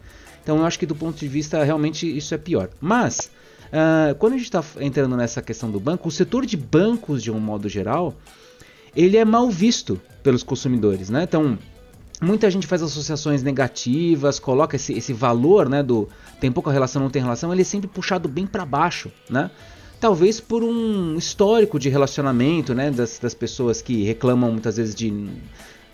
Então 0.47 0.59
eu 0.59 0.65
acho 0.65 0.79
que 0.79 0.85
do 0.85 0.95
ponto 0.95 1.19
de 1.19 1.27
vista, 1.27 1.61
realmente 1.61 2.07
isso 2.07 2.33
é 2.33 2.37
pior. 2.37 2.69
Mas, 2.79 3.29
uh, 3.65 4.15
quando 4.15 4.31
a 4.31 4.37
gente 4.37 4.45
está 4.45 4.63
entrando 4.79 5.17
nessa 5.17 5.41
questão 5.41 5.69
do 5.69 5.77
banco, 5.77 6.07
o 6.07 6.11
setor 6.11 6.45
de 6.45 6.55
bancos, 6.55 7.21
de 7.21 7.29
um 7.29 7.37
modo 7.37 7.67
geral, 7.67 8.15
ele 8.95 9.17
é 9.17 9.25
mal 9.25 9.49
visto 9.49 9.99
pelos 10.23 10.43
consumidores, 10.43 11.09
né? 11.09 11.23
Então, 11.23 11.59
muita 12.21 12.49
gente 12.49 12.65
faz 12.65 12.81
associações 12.81 13.43
negativas, 13.43 14.39
coloca 14.39 14.77
esse, 14.77 14.93
esse 14.93 15.11
valor, 15.11 15.67
né, 15.67 15.83
do 15.83 16.07
tem 16.39 16.49
pouca 16.49 16.71
relação, 16.71 17.01
não 17.01 17.09
tem 17.09 17.21
relação, 17.21 17.51
ele 17.51 17.63
é 17.63 17.65
sempre 17.65 17.89
puxado 17.89 18.29
bem 18.29 18.47
para 18.47 18.65
baixo, 18.65 19.11
né? 19.29 19.51
Talvez 19.99 20.39
por 20.39 20.63
um 20.63 21.17
histórico 21.17 21.77
de 21.77 21.89
relacionamento, 21.89 22.73
né, 22.73 22.89
das, 22.89 23.19
das 23.19 23.33
pessoas 23.33 23.81
que 23.81 24.05
reclamam 24.05 24.49
muitas 24.49 24.77
vezes 24.77 24.95
de 24.95 25.11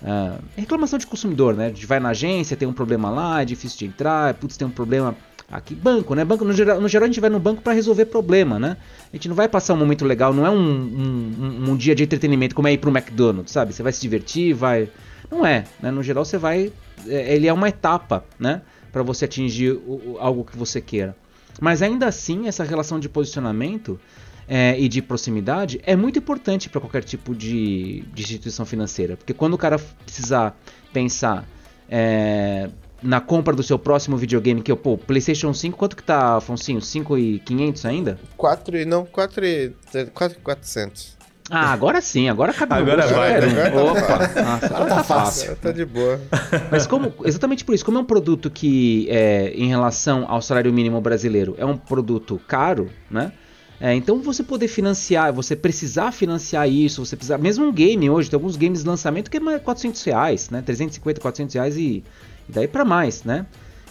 uh, 0.04 0.42
reclamação 0.56 1.00
de 1.00 1.08
consumidor, 1.08 1.56
né? 1.56 1.70
De 1.70 1.86
vai 1.86 2.00
na 2.00 2.10
agência, 2.10 2.56
tem 2.56 2.68
um 2.68 2.74
problema 2.74 3.10
lá, 3.10 3.42
é 3.42 3.46
difícil 3.46 3.80
de 3.80 3.86
entrar, 3.86 4.34
putz, 4.36 4.58
tem 4.58 4.68
um 4.68 4.72
problema 4.72 5.16
aqui 5.52 5.74
banco, 5.74 6.14
né? 6.16 6.24
Banco 6.24 6.46
no 6.46 6.54
geral, 6.54 6.80
no 6.80 6.88
geral 6.88 7.06
a 7.06 7.08
gente 7.08 7.20
vai 7.20 7.30
no 7.30 7.40
banco 7.40 7.62
para 7.62 7.74
resolver 7.74 8.06
problema, 8.06 8.60
né? 8.60 8.78
A 9.12 9.16
gente 9.16 9.28
não 9.28 9.36
vai 9.36 9.48
passar 9.48 9.74
um 9.74 9.78
momento 9.78 10.06
legal, 10.06 10.34
não 10.34 10.46
é 10.46 10.50
um, 10.50 10.56
um, 10.56 11.72
um, 11.72 11.76
dia 11.78 11.96
de 11.96 12.04
entretenimento 12.04 12.54
como 12.54 12.68
é 12.68 12.74
ir 12.74 12.78
pro 12.78 12.92
McDonald's, 12.92 13.52
sabe? 13.52 13.74
Você 13.74 13.82
vai 13.82 13.92
se 13.92 14.02
divertir, 14.02 14.54
vai 14.54 14.90
não 15.32 15.46
é, 15.46 15.64
né? 15.82 15.90
No 15.90 16.04
geral 16.04 16.26
você 16.26 16.38
vai, 16.38 16.72
é, 17.08 17.36
ele 17.36 17.48
é 17.48 17.54
uma 17.54 17.70
etapa, 17.70 18.24
né? 18.40 18.62
para 18.94 19.02
você 19.02 19.26
atingir 19.26 19.72
o, 19.72 20.14
o, 20.14 20.18
algo 20.20 20.46
que 20.46 20.56
você 20.56 20.80
queira. 20.80 21.16
Mas 21.60 21.82
ainda 21.82 22.06
assim, 22.06 22.48
essa 22.48 22.64
relação 22.64 23.00
de 23.00 23.10
posicionamento 23.10 24.00
é, 24.48 24.80
e 24.80 24.88
de 24.88 25.02
proximidade 25.02 25.82
é 25.84 25.96
muito 25.96 26.20
importante 26.20 26.70
para 26.70 26.80
qualquer 26.82 27.04
tipo 27.04 27.36
de, 27.36 28.04
de, 28.14 28.22
instituição 28.22 28.66
financeira. 28.66 29.18
Porque 29.18 29.34
quando 29.34 29.54
o 29.54 29.58
cara 29.58 29.80
precisar 30.06 30.58
pensar 30.92 31.46
é, 31.90 32.70
na 33.02 33.20
compra 33.20 33.56
do 33.56 33.64
seu 33.64 33.78
próximo 33.78 34.18
videogame, 34.18 34.62
que 34.62 34.72
é 34.72 34.74
o 34.74 34.98
PlayStation 34.98 35.54
5, 35.54 35.78
quanto 35.78 35.96
que 35.96 36.04
tá, 36.04 36.38
Afonso? 36.38 36.82
5,500 36.82 37.86
ainda? 37.86 38.20
4 38.38 38.86
não, 38.86 39.06
4,400. 39.06 41.24
Ah, 41.50 41.74
agora 41.74 42.00
sim, 42.00 42.30
agora 42.30 42.54
cabe 42.54 42.74
Agora 42.74 43.06
vai, 43.06 43.42
né? 43.42 43.70
Opa, 43.76 44.42
nossa, 44.42 44.66
agora 44.68 44.96
tá 44.96 45.04
fácil. 45.04 45.54
Tá 45.58 45.74
de 45.74 45.84
boa. 45.84 46.22
Mas 46.72 46.88
como, 46.88 47.14
exatamente 47.26 47.66
por 47.66 47.76
isso, 47.76 47.84
como 47.84 47.98
é 47.98 48.02
um 48.02 48.06
produto 48.06 48.50
que, 48.50 49.08
é, 49.10 49.52
em 49.54 49.68
relação 49.68 50.24
ao 50.28 50.42
salário 50.42 50.72
mínimo 50.72 51.02
brasileiro, 51.02 51.54
é 51.58 51.66
um 51.66 51.76
produto 51.76 52.40
caro, 52.48 52.90
né? 53.12 53.34
É, 53.80 53.94
então 53.94 54.22
você 54.22 54.44
poder 54.44 54.68
financiar, 54.68 55.34
você 55.34 55.56
precisar 55.56 56.12
financiar 56.12 56.70
isso, 56.70 57.06
você 57.06 57.16
precisar, 57.16 57.38
mesmo 57.38 57.66
um 57.66 57.72
game 57.72 58.10
hoje, 58.10 58.30
tem 58.30 58.38
alguns 58.38 58.56
games 58.56 58.82
de 58.82 58.88
lançamento 58.88 59.30
que 59.30 59.38
é 59.38 59.60
400 59.60 60.04
reais, 60.04 60.50
né? 60.50 60.62
350, 60.62 61.20
400 61.20 61.56
reais 61.56 61.78
e, 61.78 62.04
e 62.48 62.52
daí 62.52 62.68
para 62.68 62.86
mais, 62.86 63.24
né? 63.24 63.46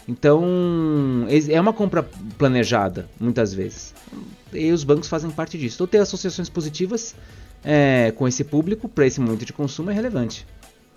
Então 0.08 0.42
é 1.48 1.60
uma 1.60 1.72
compra 1.72 2.08
planejada, 2.36 3.08
muitas 3.20 3.54
vezes. 3.54 3.94
E 4.52 4.72
os 4.72 4.82
bancos 4.82 5.08
fazem 5.08 5.30
parte 5.30 5.56
disso. 5.56 5.76
Então 5.76 5.86
ter 5.86 5.98
associações 5.98 6.48
positivas 6.48 7.14
é, 7.64 8.12
com 8.16 8.26
esse 8.26 8.42
público 8.44 8.88
para 8.88 9.06
esse 9.06 9.20
momento 9.20 9.44
de 9.44 9.52
consumo 9.52 9.90
é 9.90 9.94
relevante. 9.94 10.46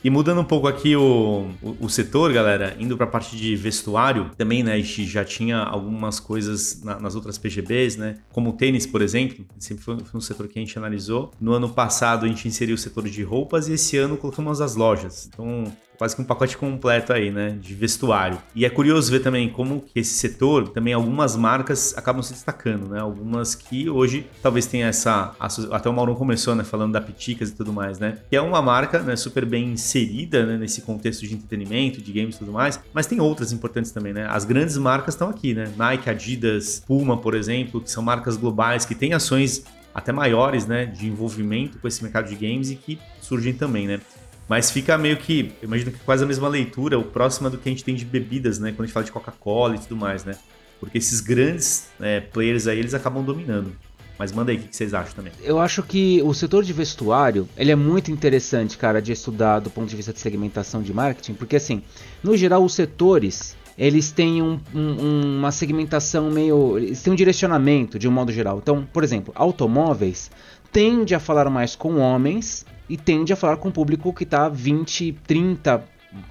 E 0.06 0.10
mudando 0.12 0.40
um 0.40 0.46
pouco 0.46 0.68
aqui 0.68 0.96
o, 0.96 1.48
o, 1.64 1.86
o 1.86 1.90
setor, 1.90 2.32
galera, 2.32 2.78
indo 2.80 2.96
para 2.96 3.08
a 3.08 3.10
parte 3.10 3.36
de 3.36 3.56
vestuário, 3.56 4.30
também, 4.38 4.62
né, 4.62 4.74
a 4.74 4.78
gente 4.78 5.04
já 5.04 5.26
tinha 5.26 5.58
algumas 5.58 6.20
coisas 6.20 6.84
na, 6.84 7.00
nas 7.00 7.16
outras 7.16 7.40
PGBs, 7.40 7.98
né, 7.98 8.18
como 8.32 8.52
o 8.52 8.54
tênis, 8.54 8.86
por 8.86 9.02
exemplo, 9.02 9.44
sempre 9.58 9.84
foi, 9.84 9.98
foi, 9.98 10.18
um 10.20 10.22
setor 10.22 10.48
que 10.48 10.60
a 10.60 10.62
gente 10.62 10.78
analisou. 10.78 11.32
No 11.42 11.54
ano 11.54 11.70
passado 11.70 12.26
a 12.26 12.28
gente 12.28 12.48
inseriu 12.48 12.76
o 12.76 12.78
setor 12.78 13.10
de 13.10 13.24
roupas 13.24 13.68
e 13.68 13.74
esse 13.74 13.98
ano 13.98 14.16
colocamos 14.16 14.62
as 14.62 14.76
lojas. 14.76 15.28
Então, 15.34 15.64
quase 15.98 16.16
que 16.16 16.22
um 16.22 16.26
pacote 16.26 16.58
completo 16.58 17.14
aí, 17.14 17.32
né, 17.32 17.58
de 17.60 17.74
vestuário. 17.74 18.38
E 18.54 18.66
é 18.66 18.70
curioso 18.70 19.12
ver 19.12 19.20
também 19.20 19.50
como 19.50 19.82
que 19.82 20.00
esse 20.00 20.14
setor, 20.14 20.70
também 20.70 20.94
algumas 20.94 21.36
marcas 21.36 21.96
acabam 21.98 22.22
se 22.22 22.34
destacando, 22.34 22.90
né? 22.90 23.00
Algumas 23.00 23.56
que 23.56 23.90
hoje 23.90 24.28
talvez 24.42 24.66
tenha 24.66 24.88
essa, 24.88 25.36
até 25.72 25.90
o 25.90 25.94
Mauro 25.94 26.16
começou, 26.16 26.56
né, 26.56 26.64
falando 26.64 26.94
da 26.94 27.02
Piticas 27.02 27.50
e 27.50 27.56
tudo 27.56 27.74
mais, 27.74 28.00
né? 28.00 28.20
Que 28.30 28.36
é 28.36 28.42
uma 28.42 28.62
marca, 28.62 29.00
né, 29.00 29.16
super 29.16 29.46
bem 29.46 29.72
inserida, 29.72 30.46
né, 30.46 30.58
nesse 30.58 30.82
contexto 30.82 31.28
de 31.28 31.34
entretenimento, 31.34 32.02
de 32.02 32.12
games 32.12 32.36
e 32.36 32.40
tudo 32.40 32.52
mais, 32.52 32.80
mas 32.94 33.08
tem 33.08 33.20
outras 33.20 33.52
importantes 33.52 33.92
também, 33.92 34.14
né? 34.14 34.28
As 34.30 34.46
grandes 34.46 34.78
marcas 34.78 35.14
estão 35.14 35.30
aqui, 35.30 35.54
né? 35.54 35.72
Nike, 35.76 36.10
Adidas, 36.10 36.84
Puma, 36.86 37.18
por 37.18 37.36
exemplo, 37.36 37.82
que 37.82 37.90
são 37.90 38.04
marcas 38.04 38.38
globais 38.38 38.86
que 38.86 38.96
têm 38.96 39.14
ações 39.14 39.64
até 39.94 40.12
maiores, 40.12 40.66
né, 40.68 40.86
de 40.86 41.08
envolvimento 41.08 41.80
com 41.80 41.88
esse 41.88 42.04
mercado 42.04 42.28
de 42.28 42.36
games 42.36 42.70
e 42.70 42.76
que 42.76 43.00
surgem 43.22 43.54
também, 43.54 43.88
né? 43.88 44.02
Mas 44.48 44.70
fica 44.70 44.98
meio 44.98 45.18
que, 45.18 45.54
eu 45.62 45.68
imagino 45.68 45.92
que 45.92 46.00
quase 46.00 46.24
a 46.24 46.28
mesma 46.28 46.48
leitura, 46.48 47.00
o 47.00 47.04
próximo 47.04 47.50
do 47.50 47.58
que 47.58 47.68
a 47.68 47.72
gente 47.72 47.84
tem 47.84 47.96
de 47.96 48.06
bebidas, 48.06 48.60
né? 48.60 48.72
Quando 48.72 48.82
a 48.82 48.86
gente 48.86 48.94
fala 48.94 49.06
de 49.06 49.12
Coca-Cola 49.12 49.76
e 49.76 49.80
tudo 49.80 49.96
mais, 49.96 50.24
né? 50.24 50.36
Porque 50.80 50.98
esses 50.98 51.20
grandes 51.20 51.88
né, 52.00 52.20
players 52.22 52.68
aí, 52.68 52.78
eles 52.78 52.94
acabam 52.94 53.24
dominando. 53.24 53.76
Mas 54.18 54.32
manda 54.32 54.52
aí 54.52 54.58
o 54.58 54.62
que 54.62 54.76
vocês 54.76 54.94
acham 54.94 55.14
também. 55.14 55.34
Eu 55.44 55.60
acho 55.60 55.84
que 55.84 56.22
o 56.24 56.34
setor 56.34 56.64
de 56.64 56.72
vestuário, 56.72 57.50
ele 57.58 57.72
é 57.72 57.76
muito 57.76 58.12
interessante, 58.12 58.78
cara, 58.78 59.02
de 59.02 59.12
estudar 59.12 59.60
do 59.60 59.70
ponto 59.70 59.90
de 59.90 59.96
vista 59.96 60.14
de 60.14 60.20
segmentação 60.20 60.82
de 60.82 60.94
marketing, 60.94 61.34
porque 61.34 61.58
assim, 61.58 61.82
no 62.24 62.38
geral 62.38 62.64
os 62.64 62.74
setores, 62.74 63.58
eles 63.78 64.12
têm 64.12 64.42
um, 64.42 64.60
um, 64.74 65.40
uma 65.40 65.52
segmentação 65.52 66.32
meio. 66.32 66.78
Eles 66.78 67.02
têm 67.02 67.12
um 67.12 67.16
direcionamento 67.16 68.00
de 68.00 68.08
um 68.08 68.12
modo 68.12 68.32
geral. 68.32 68.60
Então, 68.62 68.88
por 68.94 69.04
exemplo, 69.04 69.34
automóveis 69.36 70.32
tende 70.72 71.14
a 71.14 71.20
falar 71.20 71.50
mais 71.50 71.76
com 71.76 71.98
homens 71.98 72.66
e 72.90 72.98
tende 72.98 73.34
a 73.34 73.36
falar 73.36 73.58
com 73.58 73.70
o 73.70 73.72
público 73.72 74.14
que 74.14 74.24
está 74.24 74.48
20, 74.50 75.14
30 75.26 75.84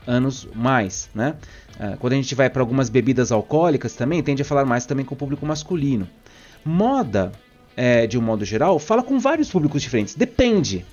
anos 0.06 0.48
mais, 0.54 1.10
né? 1.14 1.34
Uh, 1.76 1.96
quando 1.98 2.12
a 2.12 2.16
gente 2.16 2.34
vai 2.34 2.48
para 2.48 2.62
algumas 2.62 2.88
bebidas 2.88 3.32
alcoólicas 3.32 3.94
também, 3.94 4.22
tende 4.22 4.42
a 4.42 4.44
falar 4.44 4.64
mais 4.64 4.86
também 4.86 5.04
com 5.04 5.14
o 5.14 5.18
público 5.18 5.44
masculino. 5.44 6.08
Moda, 6.64 7.32
é, 7.76 8.06
de 8.06 8.18
um 8.18 8.22
modo 8.22 8.44
geral, 8.44 8.78
fala 8.78 9.02
com 9.02 9.18
vários 9.18 9.50
públicos 9.50 9.82
diferentes. 9.82 10.14
Depende, 10.14 10.86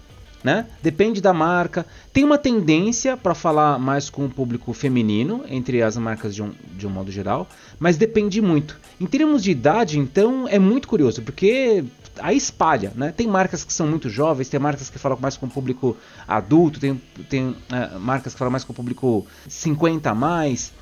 né? 0.43 0.65
Depende 0.81 1.21
da 1.21 1.33
marca. 1.33 1.85
Tem 2.11 2.23
uma 2.23 2.37
tendência 2.37 3.15
para 3.15 3.35
falar 3.35 3.79
mais 3.79 4.09
com 4.09 4.25
o 4.25 4.29
público 4.29 4.73
feminino 4.73 5.43
entre 5.47 5.81
as 5.81 5.95
marcas 5.97 6.33
de 6.33 6.41
um, 6.41 6.51
de 6.75 6.87
um 6.87 6.89
modo 6.89 7.11
geral, 7.11 7.47
mas 7.79 7.95
depende 7.97 8.41
muito. 8.41 8.79
Em 8.99 9.05
termos 9.05 9.43
de 9.43 9.51
idade, 9.51 9.99
então, 9.99 10.47
é 10.47 10.59
muito 10.59 10.87
curioso, 10.87 11.21
porque 11.21 11.83
aí 12.21 12.37
espalha, 12.37 12.91
né? 12.95 13.13
Tem 13.15 13.27
marcas 13.27 13.63
que 13.63 13.73
são 13.73 13.87
muito 13.87 14.09
jovens, 14.09 14.49
tem 14.49 14.59
marcas 14.59 14.89
que 14.89 14.99
falam 14.99 15.17
mais 15.19 15.37
com 15.37 15.45
o 15.45 15.49
público 15.49 15.97
adulto, 16.27 16.79
tem, 16.79 17.01
tem 17.29 17.55
é, 17.71 17.97
marcas 17.97 18.33
que 18.33 18.39
falam 18.39 18.51
mais 18.51 18.63
com 18.63 18.73
o 18.73 18.75
público 18.75 19.25
50 19.47 20.09
a 20.09 20.15
mais. 20.15 20.73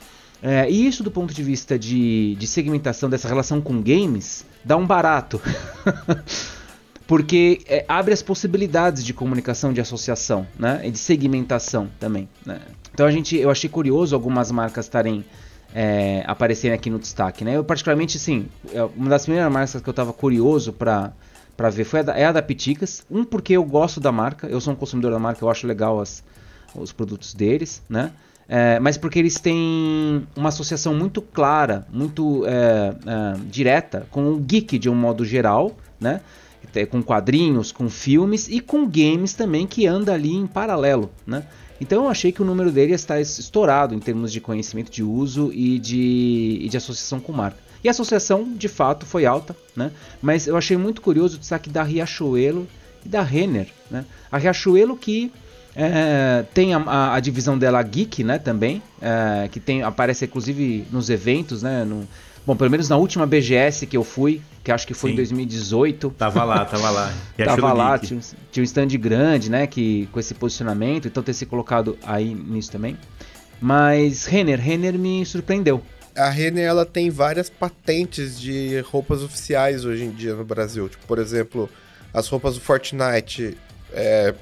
É, 0.42 0.70
e 0.70 0.88
isso 0.88 1.04
do 1.04 1.12
ponto 1.12 1.34
de 1.34 1.44
vista 1.44 1.78
de, 1.78 2.36
de 2.36 2.48
segmentação 2.48 3.10
dessa 3.10 3.28
relação 3.28 3.60
com 3.60 3.82
games 3.82 4.46
dá 4.64 4.78
um 4.78 4.86
barato. 4.86 5.42
Porque 7.06 7.62
é, 7.66 7.84
abre 7.88 8.14
as 8.14 8.22
possibilidades 8.22 9.04
de 9.04 9.14
comunicação, 9.14 9.74
de 9.74 9.82
associação, 9.82 10.46
né? 10.58 10.82
E 10.84 10.92
de 10.92 11.00
segmentação 11.00 11.90
também. 12.00 12.30
Né? 12.46 12.60
Então 12.94 13.08
a 13.08 13.12
gente, 13.12 13.36
eu 13.36 13.50
achei 13.50 13.70
curioso 13.70 14.16
algumas 14.16 14.52
marcas 14.52 14.86
estarem 14.86 15.26
é, 15.74 16.24
aqui 16.74 16.90
no 16.90 17.00
destaque, 17.00 17.44
né? 17.44 17.58
Eu 17.58 17.64
particularmente, 17.64 18.18
sim, 18.20 18.48
é, 18.74 18.84
uma 18.84 19.10
das 19.10 19.24
primeiras 19.24 19.52
marcas 19.52 19.82
que 19.82 19.90
eu 19.90 19.92
estava 19.92 20.14
curioso 20.14 20.74
para 20.74 21.12
para 21.60 21.70
ver 21.70 21.84
foi 21.84 22.00
a 22.00 22.18
é 22.18 22.24
a 22.24 22.32
da 22.32 22.42
Piticas. 22.42 23.06
Um 23.12 23.26
porque 23.26 23.52
eu 23.52 23.66
gosto 23.66 24.00
da 24.00 24.14
marca, 24.14 24.48
eu 24.48 24.62
sou 24.62 24.72
um 24.72 24.78
consumidor 24.78 25.12
da 25.12 25.20
marca, 25.20 25.44
eu 25.44 25.50
acho 25.50 25.68
legal 25.68 26.00
as, 26.00 26.24
os 26.74 26.94
produtos 26.94 27.34
deles, 27.34 27.84
né? 27.90 28.14
É, 28.48 28.80
mas 28.80 28.96
porque 28.96 29.20
eles 29.20 29.38
têm 29.42 30.26
uma 30.38 30.48
associação 30.48 30.94
muito 30.94 31.22
clara, 31.22 31.86
muito 31.92 32.46
é, 32.46 32.96
é, 33.06 33.40
direta 33.52 34.08
com 34.10 34.32
o 34.32 34.38
geek 34.40 34.80
de 34.80 34.90
um 34.90 34.96
modo 34.96 35.26
geral, 35.26 35.76
né? 36.00 36.22
Com 36.90 37.04
quadrinhos, 37.04 37.74
com 37.74 37.90
filmes 37.90 38.48
e 38.48 38.62
com 38.62 38.88
games 38.88 39.34
também 39.34 39.68
que 39.68 39.86
anda 39.86 40.14
ali 40.14 40.34
em 40.34 40.48
paralelo, 40.48 41.12
né? 41.28 41.44
Então 41.82 42.06
eu 42.06 42.10
achei 42.10 42.32
que 42.32 42.42
o 42.42 42.46
número 42.46 42.72
dele 42.72 42.94
está 42.94 43.20
estourado 43.20 43.94
em 43.94 44.00
termos 44.00 44.32
de 44.32 44.40
conhecimento 44.40 44.90
de 44.90 45.04
uso 45.04 45.52
e 45.52 45.78
de, 45.78 46.60
e 46.62 46.70
de 46.70 46.78
associação 46.78 47.20
com 47.20 47.34
marca. 47.34 47.69
E 47.84 47.88
a 47.88 47.92
associação, 47.92 48.54
de 48.54 48.68
fato, 48.68 49.06
foi 49.06 49.26
alta, 49.26 49.56
né? 49.76 49.92
Mas 50.22 50.48
eu 50.48 50.58
achei 50.58 50.76
muito 50.76 51.02
curioso 51.02 51.38
o 51.38 51.40
destaque 51.40 51.70
da 51.70 51.84
Riachuelo 51.84 52.68
e 53.06 53.10
da 53.10 53.22
Renner, 53.22 53.68
né? 53.90 54.06
A 54.32 54.38
Riachuelo 54.38 54.98
que 54.98 55.32
é, 55.76 56.44
tem 56.54 56.74
a, 56.74 57.14
a, 57.14 57.20
divisão 57.20 57.58
dela 57.58 57.82
Geek, 57.82 58.24
né, 58.24 58.38
também, 58.38 58.82
é, 59.02 59.48
que 59.48 59.60
tem, 59.60 59.84
aparece 59.84 60.26
inclusive 60.26 60.86
nos 60.92 61.10
eventos, 61.10 61.64
né, 61.64 61.86
no, 61.86 62.08
bom, 62.46 62.56
pelo 62.56 62.70
menos 62.70 62.90
na 62.90 62.98
última 62.98 63.26
BGS 63.26 63.86
que 63.86 63.96
eu 63.96 64.04
fui, 64.04 64.42
que 64.64 64.72
acho 64.72 64.86
que 64.86 64.94
foi 64.94 65.12
Sim. 65.12 65.14
em 65.14 65.18
2018. 65.18 66.10
Tava 66.18 66.44
lá, 66.44 66.66
tava 66.66 66.90
lá. 66.90 67.14
tava 67.46 67.74
lá, 67.74 67.98
tinha, 67.98 68.20
tinha, 68.52 68.62
um 68.62 68.66
stand 68.66 68.88
grande, 68.88 69.50
né, 69.50 69.68
que, 69.68 70.10
com 70.12 70.20
esse 70.20 70.34
posicionamento, 70.34 71.08
então 71.08 71.24
ter 71.24 71.34
se 71.34 71.46
colocado 71.46 71.98
aí 72.04 72.34
nisso 72.34 72.72
também. 72.72 72.98
Mas 73.62 74.26
Renner, 74.26 74.60
Renner 74.60 74.98
me 74.98 75.26
surpreendeu. 75.26 75.82
A 76.20 76.30
Renner 76.30 76.66
ela 76.66 76.86
tem 76.86 77.10
várias 77.10 77.50
patentes 77.50 78.38
de 78.40 78.80
roupas 78.82 79.24
oficiais 79.24 79.86
hoje 79.86 80.04
em 80.04 80.12
dia 80.12 80.36
no 80.36 80.44
Brasil. 80.44 80.90
Tipo, 80.90 81.08
por 81.08 81.18
exemplo, 81.18 81.70
as 82.14 82.28
roupas 82.28 82.56
do 82.56 82.62
Fortnite, 82.62 83.58
é, 83.94 84.34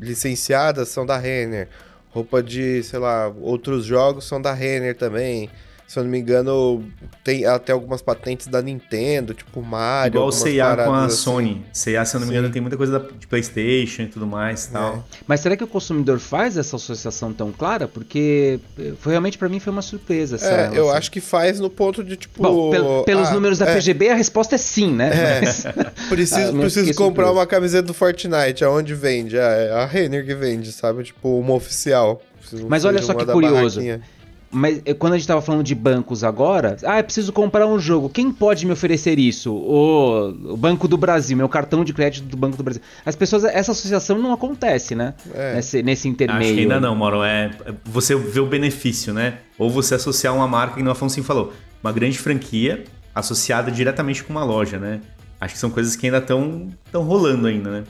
licenciadas 0.00 0.88
são 0.88 1.06
da 1.06 1.16
Renner. 1.16 1.68
Roupa 2.10 2.42
de, 2.42 2.82
sei 2.82 2.98
lá, 2.98 3.28
outros 3.28 3.84
jogos 3.84 4.26
são 4.26 4.42
da 4.42 4.52
Renner 4.52 4.96
também 4.96 5.48
se 5.90 5.98
eu 5.98 6.04
não 6.04 6.10
me 6.12 6.20
engano, 6.20 6.84
tem 7.24 7.44
até 7.44 7.72
algumas 7.72 8.00
patentes 8.00 8.46
da 8.46 8.62
Nintendo, 8.62 9.34
tipo 9.34 9.60
Mario. 9.60 10.12
Igual 10.12 10.28
o 10.28 10.30
C&A 10.30 10.76
com 10.84 10.92
a 10.92 11.06
assim. 11.06 11.16
Sony. 11.16 11.66
C&A, 11.72 12.04
se 12.04 12.14
eu 12.14 12.20
não 12.20 12.28
me 12.28 12.32
engano, 12.32 12.48
tem 12.48 12.62
muita 12.62 12.76
coisa 12.76 13.04
de 13.18 13.26
Playstation 13.26 14.02
e 14.02 14.06
tudo 14.06 14.24
mais 14.24 14.66
e 14.66 14.70
tal. 14.70 14.94
É. 14.94 15.00
Mas 15.26 15.40
será 15.40 15.56
que 15.56 15.64
o 15.64 15.66
consumidor 15.66 16.20
faz 16.20 16.56
essa 16.56 16.76
associação 16.76 17.32
tão 17.32 17.50
clara? 17.50 17.88
Porque 17.88 18.60
eh, 18.78 18.92
foi, 19.00 19.14
realmente 19.14 19.36
para 19.36 19.48
mim 19.48 19.58
foi 19.58 19.72
uma 19.72 19.82
surpresa. 19.82 20.36
Essa, 20.36 20.48
é, 20.48 20.70
eu 20.74 20.92
acho 20.92 21.10
que 21.10 21.20
faz 21.20 21.58
no 21.58 21.68
ponto 21.68 22.04
de 22.04 22.16
tipo... 22.16 22.40
Bom, 22.40 22.70
pel, 22.70 23.02
pelos 23.02 23.26
ah, 23.26 23.34
números 23.34 23.58
da 23.58 23.66
é. 23.66 23.74
PGB 23.74 24.10
a 24.10 24.14
resposta 24.14 24.54
é 24.54 24.58
sim, 24.58 24.92
né? 24.92 25.10
É. 25.12 25.40
Mas... 25.40 25.64
preciso 26.08 26.50
ah, 26.56 26.60
preciso 26.60 26.94
comprar 26.94 27.24
surpresa. 27.24 27.32
uma 27.32 27.46
camiseta 27.48 27.82
do 27.82 27.94
Fortnite, 27.94 28.62
aonde 28.62 28.94
vende? 28.94 29.36
Ah, 29.36 29.50
é 29.50 29.72
a 29.72 29.86
Renner 29.86 30.24
que 30.24 30.36
vende, 30.36 30.70
sabe? 30.70 31.02
Tipo, 31.02 31.40
uma 31.40 31.54
oficial. 31.54 32.22
Mas 32.68 32.84
olha 32.84 33.02
só 33.02 33.12
que 33.12 33.26
curioso. 33.26 33.80
Barraquinha. 33.80 34.19
Mas 34.50 34.82
eh, 34.84 34.94
quando 34.94 35.12
a 35.12 35.16
gente 35.16 35.22
estava 35.22 35.40
falando 35.40 35.62
de 35.62 35.74
bancos 35.74 36.24
agora, 36.24 36.76
ah, 36.84 36.98
eu 36.98 37.04
preciso 37.04 37.32
comprar 37.32 37.66
um 37.66 37.78
jogo. 37.78 38.08
Quem 38.08 38.32
pode 38.32 38.66
me 38.66 38.72
oferecer 38.72 39.18
isso? 39.18 39.52
O, 39.52 40.28
o, 40.52 40.56
Banco 40.56 40.88
do 40.88 40.96
Brasil, 40.96 41.36
meu 41.36 41.48
cartão 41.48 41.84
de 41.84 41.92
crédito 41.92 42.26
do 42.26 42.36
Banco 42.36 42.56
do 42.56 42.62
Brasil. 42.62 42.82
As 43.06 43.14
pessoas, 43.14 43.44
essa 43.44 43.70
associação 43.72 44.18
não 44.18 44.32
acontece, 44.32 44.94
né? 44.94 45.14
É. 45.32 45.54
Nesse, 45.54 45.82
nesse 45.82 46.08
intermeio. 46.08 46.40
Acho 46.40 46.54
que 46.54 46.60
ainda 46.60 46.80
não, 46.80 46.96
Moro. 46.96 47.22
É, 47.22 47.50
você 47.84 48.16
vê 48.16 48.40
o 48.40 48.46
benefício, 48.46 49.14
né? 49.14 49.38
Ou 49.56 49.70
você 49.70 49.94
associar 49.94 50.34
uma 50.34 50.48
marca, 50.48 50.74
que 50.74 50.82
o 50.82 50.90
Afonso 50.90 51.22
falou, 51.22 51.52
uma 51.82 51.92
grande 51.92 52.18
franquia 52.18 52.84
associada 53.14 53.70
diretamente 53.70 54.24
com 54.24 54.32
uma 54.32 54.44
loja, 54.44 54.78
né? 54.78 55.00
Acho 55.40 55.54
que 55.54 55.60
são 55.60 55.70
coisas 55.70 55.96
que 55.96 56.06
ainda 56.06 56.18
estão 56.18 56.68
rolando 56.92 57.46
ainda, 57.46 57.70
né? 57.70 57.84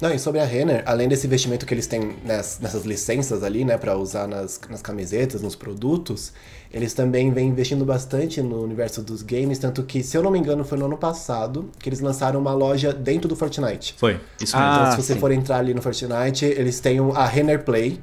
Não, 0.00 0.14
e 0.14 0.18
sobre 0.18 0.40
a 0.40 0.44
Renner, 0.44 0.82
além 0.86 1.08
desse 1.08 1.26
investimento 1.26 1.66
que 1.66 1.74
eles 1.74 1.86
têm 1.86 2.16
nessas 2.24 2.84
licenças 2.84 3.42
ali, 3.42 3.64
né, 3.64 3.76
para 3.76 3.96
usar 3.96 4.28
nas, 4.28 4.60
nas 4.70 4.80
camisetas, 4.80 5.42
nos 5.42 5.56
produtos, 5.56 6.32
eles 6.72 6.94
também 6.94 7.32
vêm 7.32 7.48
investindo 7.48 7.84
bastante 7.84 8.40
no 8.40 8.62
universo 8.62 9.02
dos 9.02 9.22
games, 9.22 9.58
tanto 9.58 9.82
que, 9.82 10.02
se 10.02 10.16
eu 10.16 10.22
não 10.22 10.30
me 10.30 10.38
engano, 10.38 10.64
foi 10.64 10.78
no 10.78 10.84
ano 10.84 10.96
passado 10.96 11.70
que 11.78 11.88
eles 11.88 12.00
lançaram 12.00 12.38
uma 12.38 12.52
loja 12.52 12.92
dentro 12.92 13.28
do 13.28 13.34
Fortnite. 13.34 13.94
Foi, 13.96 14.20
isso 14.40 14.56
mesmo. 14.56 14.72
Então, 14.72 14.84
ah, 14.84 14.90
se 14.92 15.02
você 15.02 15.14
sim. 15.14 15.20
for 15.20 15.32
entrar 15.32 15.58
ali 15.58 15.74
no 15.74 15.82
Fortnite, 15.82 16.44
eles 16.44 16.78
têm 16.78 16.98
a 17.14 17.26
Renner 17.26 17.64
Play, 17.64 17.98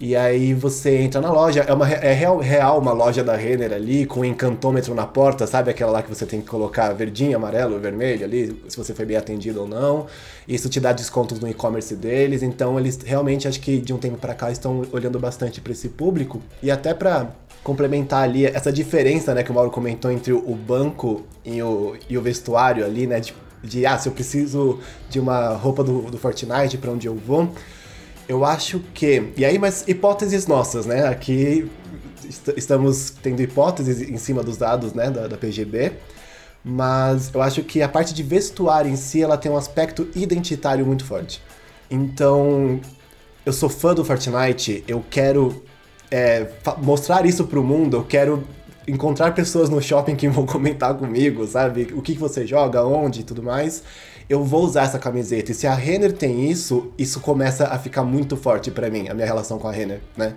e 0.00 0.14
aí 0.14 0.54
você 0.54 0.96
entra 0.98 1.20
na 1.20 1.32
loja, 1.32 1.64
é, 1.66 1.72
uma, 1.72 1.90
é 1.90 2.12
real, 2.12 2.38
real 2.38 2.78
uma 2.78 2.92
loja 2.92 3.24
da 3.24 3.34
Renner 3.34 3.72
ali, 3.72 4.06
com 4.06 4.20
um 4.20 4.24
encantômetro 4.24 4.94
na 4.94 5.04
porta, 5.04 5.44
sabe 5.44 5.72
aquela 5.72 5.90
lá 5.90 6.02
que 6.02 6.08
você 6.08 6.24
tem 6.24 6.40
que 6.40 6.46
colocar 6.46 6.92
verdinho, 6.92 7.36
amarelo, 7.36 7.80
vermelho 7.80 8.24
ali, 8.24 8.62
se 8.68 8.76
você 8.76 8.94
foi 8.94 9.04
bem 9.04 9.16
atendido 9.16 9.62
ou 9.62 9.66
não. 9.66 10.06
Isso 10.46 10.68
te 10.68 10.78
dá 10.78 10.92
descontos 10.92 11.40
no 11.40 11.48
e-commerce 11.48 11.96
deles, 11.96 12.44
então 12.44 12.78
eles 12.78 12.96
realmente 13.04 13.48
acho 13.48 13.60
que 13.60 13.78
de 13.78 13.92
um 13.92 13.98
tempo 13.98 14.18
para 14.18 14.34
cá 14.34 14.52
estão 14.52 14.84
olhando 14.92 15.18
bastante 15.18 15.60
para 15.60 15.72
esse 15.72 15.88
público 15.88 16.40
e 16.62 16.70
até 16.70 16.94
para 16.94 17.32
complementar 17.64 18.22
ali 18.22 18.46
essa 18.46 18.72
diferença, 18.72 19.34
né, 19.34 19.42
que 19.42 19.50
o 19.50 19.54
Mauro 19.54 19.70
comentou 19.70 20.12
entre 20.12 20.32
o 20.32 20.54
banco 20.54 21.24
e 21.44 21.60
o, 21.60 21.96
e 22.08 22.16
o 22.16 22.22
vestuário 22.22 22.84
ali, 22.84 23.04
né, 23.04 23.18
de, 23.18 23.34
de 23.64 23.84
ah, 23.84 23.98
se 23.98 24.08
eu 24.08 24.12
preciso 24.12 24.78
de 25.10 25.18
uma 25.18 25.54
roupa 25.54 25.82
do, 25.82 26.02
do 26.02 26.16
Fortnite 26.16 26.78
para 26.78 26.92
onde 26.92 27.08
eu 27.08 27.16
vou, 27.16 27.48
Eu 28.28 28.44
acho 28.44 28.80
que. 28.92 29.32
E 29.36 29.44
aí, 29.44 29.58
mas 29.58 29.84
hipóteses 29.88 30.46
nossas, 30.46 30.84
né? 30.84 31.06
Aqui 31.08 31.70
est 32.28 32.52
estamos 32.56 33.10
tendo 33.22 33.40
hipóteses 33.40 34.02
em 34.02 34.18
cima 34.18 34.42
dos 34.42 34.58
dados 34.58 34.92
né, 34.92 35.10
da, 35.10 35.26
da 35.26 35.36
PGB. 35.36 35.92
Mas 36.62 37.30
eu 37.32 37.40
acho 37.40 37.62
que 37.62 37.80
a 37.80 37.88
parte 37.88 38.12
de 38.12 38.22
vestuário 38.22 38.90
em 38.90 38.96
si 38.96 39.22
ela 39.22 39.38
tem 39.38 39.50
um 39.50 39.56
aspecto 39.56 40.08
identitário 40.14 40.84
muito 40.84 41.04
forte. 41.04 41.40
Então, 41.90 42.80
eu 43.46 43.52
sou 43.52 43.70
fã 43.70 43.94
do 43.94 44.04
Fortnite, 44.04 44.84
eu 44.86 45.02
quero 45.08 45.62
é, 46.10 46.48
mostrar 46.82 47.24
isso 47.24 47.46
pro 47.46 47.62
mundo, 47.64 47.98
eu 47.98 48.04
quero 48.04 48.44
encontrar 48.86 49.34
pessoas 49.34 49.70
no 49.70 49.80
shopping 49.80 50.16
que 50.16 50.28
vão 50.28 50.44
comentar 50.46 50.94
comigo, 50.94 51.46
sabe? 51.46 51.88
O 51.94 52.02
que, 52.02 52.14
que 52.14 52.20
você 52.20 52.46
joga, 52.46 52.84
onde 52.84 53.20
e 53.20 53.24
tudo 53.24 53.42
mais. 53.42 53.82
Eu 54.28 54.44
vou 54.44 54.64
usar 54.64 54.82
essa 54.82 54.98
camiseta. 54.98 55.52
E 55.52 55.54
se 55.54 55.66
a 55.66 55.74
Renner 55.74 56.12
tem 56.12 56.50
isso, 56.50 56.92
isso 56.98 57.20
começa 57.20 57.66
a 57.66 57.78
ficar 57.78 58.04
muito 58.04 58.36
forte 58.36 58.70
para 58.70 58.90
mim, 58.90 59.08
a 59.08 59.14
minha 59.14 59.26
relação 59.26 59.58
com 59.58 59.68
a 59.68 59.72
Renner, 59.72 60.00
né? 60.16 60.34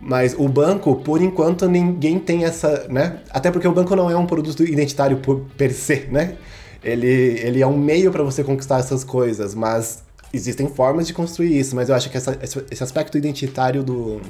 Mas 0.00 0.34
o 0.38 0.48
banco, 0.48 0.94
por 0.96 1.22
enquanto, 1.22 1.68
ninguém 1.68 2.18
tem 2.18 2.44
essa, 2.44 2.86
né? 2.88 3.20
Até 3.30 3.50
porque 3.50 3.66
o 3.66 3.72
banco 3.72 3.96
não 3.96 4.10
é 4.10 4.16
um 4.16 4.26
produto 4.26 4.62
identitário 4.62 5.16
por 5.18 5.40
per 5.56 5.72
se, 5.72 6.06
né? 6.10 6.36
Ele, 6.84 7.06
ele 7.06 7.62
é 7.62 7.66
um 7.66 7.76
meio 7.76 8.12
para 8.12 8.22
você 8.22 8.44
conquistar 8.44 8.78
essas 8.78 9.02
coisas, 9.02 9.54
mas 9.54 10.04
existem 10.32 10.68
formas 10.68 11.06
de 11.06 11.14
construir 11.14 11.58
isso. 11.58 11.74
Mas 11.74 11.88
eu 11.88 11.94
acho 11.94 12.10
que 12.10 12.16
essa, 12.16 12.38
esse 12.70 12.82
aspecto 12.82 13.16
identitário 13.16 13.82
do, 13.82 14.20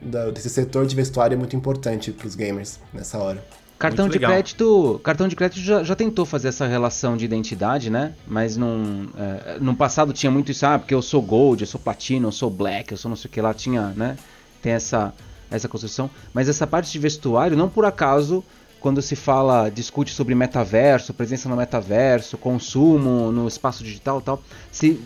da, 0.00 0.30
desse 0.30 0.50
setor 0.50 0.86
de 0.86 0.94
vestuário 0.94 1.34
é 1.34 1.38
muito 1.38 1.56
importante 1.56 2.12
para 2.12 2.26
os 2.26 2.34
gamers 2.34 2.78
nessa 2.92 3.18
hora. 3.18 3.42
Cartão 3.78 4.08
de 4.08 4.18
crédito, 4.18 5.00
cartão 5.02 5.28
de 5.28 5.36
crédito 5.36 5.60
já, 5.60 5.82
já, 5.82 5.94
tentou 5.94 6.24
fazer 6.24 6.48
essa 6.48 6.66
relação 6.66 7.16
de 7.16 7.24
identidade, 7.24 7.90
né? 7.90 8.14
Mas 8.26 8.56
num, 8.56 9.08
é, 9.18 9.58
no 9.60 9.74
passado 9.74 10.12
tinha 10.12 10.30
muito 10.30 10.50
isso, 10.52 10.64
ah, 10.64 10.78
porque 10.78 10.94
eu 10.94 11.02
sou 11.02 11.20
gold, 11.20 11.62
eu 11.62 11.66
sou 11.66 11.80
platino, 11.80 12.28
eu 12.28 12.32
sou 12.32 12.48
black, 12.48 12.92
eu 12.92 12.96
sou 12.96 13.08
não 13.08 13.16
sei 13.16 13.28
o 13.28 13.32
que 13.32 13.40
lá, 13.40 13.52
tinha, 13.52 13.88
né? 13.96 14.16
Tem 14.62 14.72
essa 14.72 15.12
essa 15.50 15.68
construção, 15.68 16.10
mas 16.32 16.48
essa 16.48 16.66
parte 16.66 16.90
de 16.90 16.98
vestuário, 16.98 17.56
não 17.56 17.68
por 17.68 17.84
acaso, 17.84 18.42
quando 18.80 19.00
se 19.00 19.14
fala, 19.14 19.68
discute 19.68 20.12
sobre 20.12 20.34
metaverso, 20.34 21.14
presença 21.14 21.48
no 21.48 21.56
metaverso, 21.56 22.36
consumo 22.36 23.30
no 23.30 23.46
espaço 23.46 23.84
digital, 23.84 24.20
tal, 24.20 24.42
se 24.72 25.00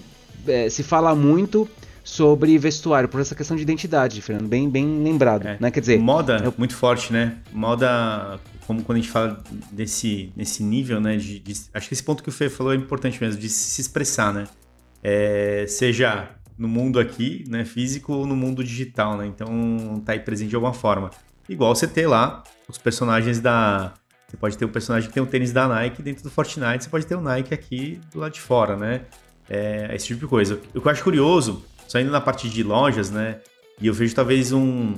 é, 0.47 0.71
se 0.71 0.83
fala 0.83 1.15
muito 1.15 1.69
sobre 2.09 2.57
vestuário, 2.57 3.07
por 3.07 3.21
essa 3.21 3.35
questão 3.35 3.55
de 3.55 3.63
identidade, 3.63 4.23
Fernando, 4.23 4.49
bem, 4.49 4.69
bem 4.69 5.03
lembrado, 5.03 5.47
é. 5.47 5.59
né? 5.61 5.71
Quer 5.71 5.81
dizer, 5.81 5.99
moda 5.99 6.41
eu... 6.43 6.55
muito 6.57 6.75
forte, 6.75 7.13
né? 7.13 7.37
Moda, 7.53 8.41
como 8.67 8.83
quando 8.83 8.97
a 8.97 9.01
gente 9.03 9.11
fala 9.11 9.43
desse, 9.71 10.33
nesse 10.35 10.63
nível, 10.63 11.01
né? 11.01 11.19
De, 11.19 11.39
de, 11.39 11.53
acho 11.75 11.87
que 11.87 11.93
esse 11.93 12.03
ponto 12.03 12.23
que 12.23 12.31
o 12.31 12.33
Fê 12.33 12.49
falou 12.49 12.73
é 12.73 12.77
importante 12.77 13.23
mesmo, 13.23 13.39
de 13.39 13.51
se 13.51 13.83
expressar, 13.83 14.33
né? 14.33 14.45
É, 15.03 15.67
seja 15.69 16.31
no 16.57 16.67
mundo 16.67 16.99
aqui, 16.99 17.45
né, 17.47 17.65
físico 17.65 18.13
ou 18.13 18.27
no 18.27 18.35
mundo 18.35 18.65
digital, 18.65 19.19
né? 19.19 19.27
Então 19.27 20.03
tá 20.05 20.13
aí 20.13 20.21
presente 20.21 20.49
de 20.49 20.57
alguma 20.57 20.73
forma. 20.73 21.11
Igual 21.47 21.75
você 21.75 21.87
ter 21.87 22.07
lá 22.07 22.43
os 22.67 22.79
personagens 22.79 23.39
da 23.39 23.93
você 24.27 24.37
pode 24.37 24.59
ter 24.59 24.65
um 24.65 24.71
personagem 24.71 25.09
que 25.09 25.15
tem 25.15 25.23
o 25.23 25.27
um 25.27 25.29
tênis 25.29 25.53
da 25.53 25.69
Nike 25.69 26.03
dentro 26.03 26.23
do 26.23 26.31
Fortnite, 26.31 26.85
você 26.85 26.91
pode 26.91 27.07
ter 27.07 27.15
o 27.15 27.21
Nike 27.21 27.55
aqui 27.55 28.01
do 28.13 28.19
lado 28.19 28.33
de 28.33 28.41
fora, 28.41 28.77
né? 28.77 29.03
É, 29.49 29.95
esse 29.95 30.07
tipo 30.07 30.21
de 30.21 30.27
coisa. 30.27 30.59
O 30.75 30.81
que 30.81 30.87
eu 30.87 30.91
acho 30.91 31.05
curioso 31.05 31.65
saindo 31.89 32.13
na 32.13 32.21
parte 32.21 32.49
de 32.49 32.63
lojas, 32.63 33.11
né? 33.11 33.41
E 33.81 33.87
eu 33.87 33.95
vejo 33.95 34.15
talvez 34.15 34.53
um, 34.53 34.95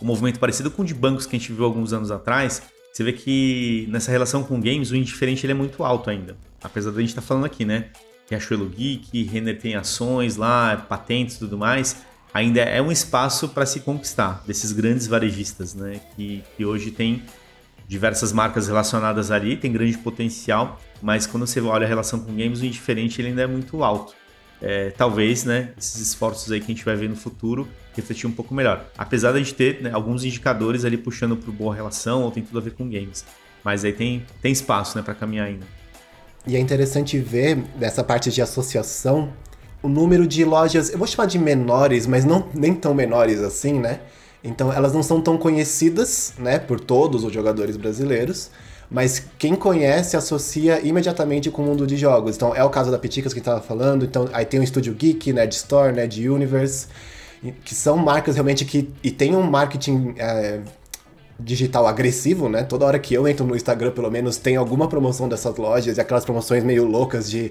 um 0.00 0.06
movimento 0.06 0.38
parecido 0.38 0.70
com 0.70 0.82
o 0.82 0.84
de 0.84 0.94
bancos 0.94 1.26
que 1.26 1.34
a 1.34 1.38
gente 1.38 1.52
viu 1.52 1.64
alguns 1.64 1.92
anos 1.92 2.10
atrás. 2.10 2.62
Você 2.92 3.02
vê 3.02 3.12
que 3.12 3.88
nessa 3.90 4.10
relação 4.12 4.44
com 4.44 4.60
games, 4.60 4.90
o 4.90 4.96
indiferente 4.96 5.44
ele 5.44 5.52
é 5.52 5.56
muito 5.56 5.82
alto 5.82 6.10
ainda. 6.10 6.36
Apesar 6.62 6.90
da 6.90 7.00
gente 7.00 7.10
estar 7.10 7.22
tá 7.22 7.26
falando 7.26 7.46
aqui, 7.46 7.64
né? 7.64 7.86
Que 8.26 8.34
a 8.34 8.40
Chuelo 8.40 8.68
Geek, 8.68 9.22
Renner 9.24 9.58
tem 9.58 9.74
ações 9.74 10.36
lá, 10.36 10.76
patentes 10.76 11.36
e 11.36 11.38
tudo 11.38 11.56
mais. 11.56 11.96
Ainda 12.32 12.60
é 12.60 12.82
um 12.82 12.92
espaço 12.92 13.48
para 13.48 13.64
se 13.64 13.80
conquistar 13.80 14.42
desses 14.46 14.72
grandes 14.72 15.06
varejistas, 15.06 15.74
né? 15.74 16.00
Que, 16.14 16.44
que 16.56 16.64
hoje 16.64 16.90
tem 16.90 17.22
diversas 17.86 18.32
marcas 18.32 18.66
relacionadas 18.66 19.30
ali, 19.30 19.56
tem 19.56 19.70
grande 19.70 19.96
potencial, 19.98 20.80
mas 21.02 21.26
quando 21.26 21.46
você 21.46 21.60
olha 21.60 21.84
a 21.84 21.88
relação 21.88 22.18
com 22.18 22.34
games, 22.34 22.60
o 22.60 22.64
indiferente 22.64 23.20
ele 23.20 23.28
ainda 23.28 23.42
é 23.42 23.46
muito 23.46 23.84
alto 23.84 24.14
é, 24.66 24.90
talvez, 24.90 25.44
né, 25.44 25.72
esses 25.76 26.00
esforços 26.00 26.50
aí 26.50 26.58
que 26.58 26.64
a 26.64 26.74
gente 26.74 26.84
vai 26.86 26.96
ver 26.96 27.06
no 27.06 27.16
futuro 27.16 27.68
refletir 27.94 28.26
um 28.26 28.32
pouco 28.32 28.54
melhor. 28.54 28.86
Apesar 28.96 29.32
de 29.32 29.36
a 29.36 29.40
gente 29.40 29.54
ter 29.54 29.82
né, 29.82 29.90
alguns 29.92 30.24
indicadores 30.24 30.86
ali 30.86 30.96
puxando 30.96 31.36
para 31.36 31.52
boa 31.52 31.74
relação 31.74 32.22
ou 32.22 32.30
tem 32.30 32.42
tudo 32.42 32.58
a 32.58 32.62
ver 32.62 32.72
com 32.72 32.88
games. 32.88 33.26
Mas 33.62 33.84
aí 33.84 33.92
tem, 33.92 34.24
tem 34.40 34.50
espaço 34.50 34.96
né, 34.96 35.04
para 35.04 35.14
caminhar 35.14 35.48
ainda. 35.48 35.66
E 36.46 36.56
é 36.56 36.58
interessante 36.58 37.18
ver 37.18 37.56
dessa 37.76 38.02
parte 38.02 38.30
de 38.30 38.40
associação 38.40 39.30
o 39.82 39.88
número 39.88 40.26
de 40.26 40.46
lojas, 40.46 40.90
eu 40.90 40.96
vou 40.96 41.06
chamar 41.06 41.26
de 41.26 41.38
menores, 41.38 42.06
mas 42.06 42.24
não 42.24 42.48
nem 42.54 42.74
tão 42.74 42.94
menores 42.94 43.40
assim, 43.40 43.78
né? 43.78 44.00
Então 44.42 44.72
elas 44.72 44.94
não 44.94 45.02
são 45.02 45.20
tão 45.20 45.36
conhecidas, 45.36 46.32
né, 46.38 46.58
por 46.58 46.80
todos 46.80 47.22
os 47.22 47.30
jogadores 47.30 47.76
brasileiros, 47.76 48.50
mas 48.94 49.26
quem 49.36 49.56
conhece 49.56 50.16
associa 50.16 50.80
imediatamente 50.80 51.50
com 51.50 51.62
o 51.62 51.66
mundo 51.66 51.84
de 51.84 51.96
jogos. 51.96 52.36
Então 52.36 52.54
é 52.54 52.62
o 52.62 52.70
caso 52.70 52.92
da 52.92 52.98
Piticas 52.98 53.32
que 53.32 53.40
estava 53.40 53.60
falando, 53.60 54.04
então 54.04 54.28
aí 54.32 54.44
tem 54.44 54.60
o 54.60 54.62
Estúdio 54.62 54.94
Geek, 54.94 55.32
Nerd 55.32 55.52
Store, 55.52 55.92
Nerd 55.92 56.28
Universe, 56.28 56.86
que 57.64 57.74
são 57.74 57.96
marcas 57.96 58.36
realmente 58.36 58.64
que 58.64 58.88
e 59.02 59.10
tem 59.10 59.34
um 59.34 59.42
marketing 59.42 60.14
é, 60.16 60.60
digital 61.40 61.88
agressivo, 61.88 62.48
né? 62.48 62.62
Toda 62.62 62.86
hora 62.86 62.96
que 63.00 63.12
eu 63.12 63.26
entro 63.26 63.44
no 63.44 63.56
Instagram, 63.56 63.90
pelo 63.90 64.08
menos, 64.12 64.36
tem 64.36 64.54
alguma 64.54 64.88
promoção 64.88 65.28
dessas 65.28 65.56
lojas 65.56 65.96
e 65.96 66.00
aquelas 66.00 66.24
promoções 66.24 66.62
meio 66.62 66.84
loucas 66.84 67.28
de 67.28 67.50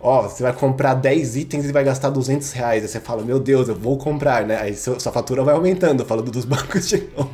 ó, 0.00 0.22
você 0.22 0.42
vai 0.42 0.52
comprar 0.52 0.94
10 0.94 1.36
itens 1.36 1.66
e 1.66 1.72
vai 1.72 1.84
gastar 1.84 2.08
200 2.08 2.50
reais. 2.52 2.82
Aí 2.82 2.88
você 2.88 3.00
fala, 3.00 3.22
meu 3.22 3.38
Deus, 3.38 3.68
eu 3.68 3.74
vou 3.74 3.98
comprar, 3.98 4.46
né? 4.46 4.58
Aí 4.58 4.74
sua 4.74 5.12
fatura 5.12 5.44
vai 5.44 5.54
aumentando, 5.54 6.04
falando 6.04 6.30
dos 6.30 6.44
bancos 6.46 6.88
de 6.88 7.06
novo. 7.16 7.30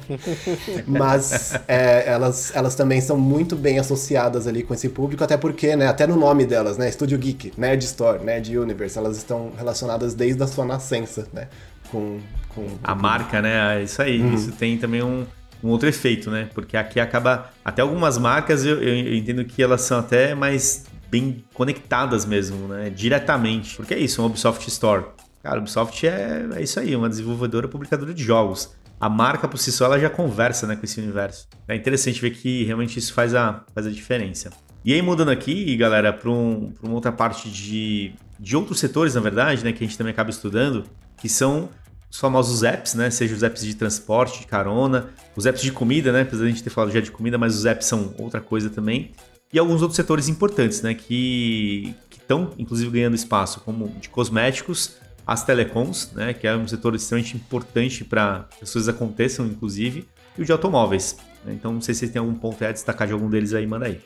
Mas 0.86 1.54
é, 1.68 2.08
elas, 2.10 2.54
elas 2.54 2.74
também 2.74 3.00
são 3.00 3.16
muito 3.16 3.54
bem 3.54 3.78
associadas 3.78 4.46
ali 4.46 4.62
com 4.62 4.74
esse 4.74 4.88
público, 4.88 5.22
até 5.22 5.36
porque, 5.36 5.76
né, 5.76 5.86
até 5.86 6.06
no 6.06 6.16
nome 6.16 6.44
delas, 6.44 6.76
né, 6.76 6.90
Studio 6.90 7.16
Geek, 7.18 7.52
Nerd 7.56 7.84
Store, 7.84 8.22
Nerd 8.22 8.56
Universe, 8.56 8.98
elas 8.98 9.16
estão 9.16 9.52
relacionadas 9.56 10.14
desde 10.14 10.42
a 10.42 10.46
sua 10.46 10.64
nascença, 10.64 11.28
né? 11.32 11.48
Com, 11.90 12.18
com 12.48 12.66
a 12.82 12.94
marca, 12.96 13.40
né? 13.40 13.78
É 13.78 13.84
isso 13.84 14.02
aí. 14.02 14.20
Uhum. 14.20 14.34
Isso 14.34 14.50
tem 14.52 14.76
também 14.76 15.02
um, 15.02 15.24
um 15.62 15.68
outro 15.68 15.88
efeito, 15.88 16.30
né? 16.30 16.48
Porque 16.52 16.76
aqui 16.76 16.98
acaba. 16.98 17.50
Até 17.64 17.82
algumas 17.82 18.18
marcas 18.18 18.64
eu, 18.64 18.82
eu 18.82 19.14
entendo 19.14 19.44
que 19.44 19.62
elas 19.62 19.82
são 19.82 20.00
até 20.00 20.34
mais 20.34 20.84
bem 21.10 21.44
conectadas 21.54 22.24
mesmo, 22.24 22.68
né? 22.68 22.90
Diretamente. 22.90 23.76
Porque 23.76 23.94
é 23.94 23.98
isso, 23.98 24.22
um 24.22 24.26
Ubisoft 24.26 24.66
Store. 24.68 25.06
Cara, 25.42 25.58
Ubisoft 25.58 26.06
é, 26.06 26.46
é 26.54 26.62
isso 26.62 26.80
aí, 26.80 26.94
uma 26.96 27.08
desenvolvedora 27.08 27.68
publicadora 27.68 28.12
de 28.12 28.22
jogos. 28.22 28.74
A 28.98 29.08
marca 29.08 29.46
por 29.46 29.58
si 29.58 29.70
só 29.70 29.84
ela 29.84 29.98
já 29.98 30.08
conversa 30.08 30.66
né, 30.66 30.74
com 30.74 30.84
esse 30.84 31.00
universo. 31.00 31.46
É 31.68 31.76
interessante 31.76 32.20
ver 32.20 32.30
que 32.30 32.64
realmente 32.64 32.98
isso 32.98 33.12
faz 33.12 33.34
a, 33.34 33.64
faz 33.74 33.86
a 33.86 33.90
diferença. 33.90 34.50
E 34.84 34.92
aí, 34.92 35.02
mudando 35.02 35.30
aqui, 35.30 35.76
galera, 35.76 36.12
para 36.12 36.30
um, 36.30 36.72
uma 36.82 36.94
outra 36.94 37.12
parte 37.12 37.50
de, 37.50 38.14
de 38.38 38.56
outros 38.56 38.78
setores, 38.78 39.14
na 39.14 39.20
verdade, 39.20 39.64
né, 39.64 39.72
que 39.72 39.84
a 39.84 39.86
gente 39.86 39.98
também 39.98 40.12
acaba 40.12 40.30
estudando, 40.30 40.84
que 41.18 41.28
são 41.28 41.68
os 42.10 42.18
famosos 42.18 42.62
apps, 42.62 42.94
né? 42.94 43.10
Seja 43.10 43.34
os 43.34 43.42
apps 43.42 43.62
de 43.64 43.74
transporte, 43.74 44.40
de 44.40 44.46
carona, 44.46 45.10
os 45.34 45.44
apps 45.44 45.60
de 45.60 45.72
comida, 45.72 46.12
né? 46.12 46.22
Apesar 46.22 46.44
de 46.44 46.48
a 46.48 46.52
gente 46.52 46.62
ter 46.62 46.70
falado 46.70 46.92
já 46.92 47.00
de 47.00 47.10
comida, 47.10 47.36
mas 47.36 47.56
os 47.56 47.66
apps 47.66 47.86
são 47.86 48.14
outra 48.18 48.40
coisa 48.40 48.70
também 48.70 49.12
e 49.56 49.58
alguns 49.58 49.80
outros 49.80 49.96
setores 49.96 50.28
importantes, 50.28 50.82
né, 50.82 50.92
que 50.92 51.94
estão 52.10 52.52
inclusive 52.58 52.90
ganhando 52.90 53.16
espaço, 53.16 53.60
como 53.60 53.88
de 53.88 54.10
cosméticos, 54.10 54.96
as 55.26 55.44
telecoms, 55.44 56.10
né, 56.12 56.34
que 56.34 56.46
é 56.46 56.54
um 56.54 56.68
setor 56.68 56.94
extremamente 56.94 57.34
importante 57.36 58.04
para 58.04 58.46
que 58.58 58.64
as 58.64 58.70
coisas 58.70 58.86
aconteçam, 58.94 59.46
inclusive, 59.46 60.06
e 60.36 60.42
o 60.42 60.44
de 60.44 60.52
automóveis. 60.52 61.16
Então, 61.46 61.72
não 61.72 61.80
sei 61.80 61.94
se 61.94 62.06
têm 62.08 62.20
algum 62.20 62.34
ponto 62.34 62.62
a 62.62 62.70
destacar 62.70 63.06
de 63.06 63.14
algum 63.14 63.30
deles 63.30 63.54
aí, 63.54 63.66
manda 63.66 63.86
aí. 63.86 63.98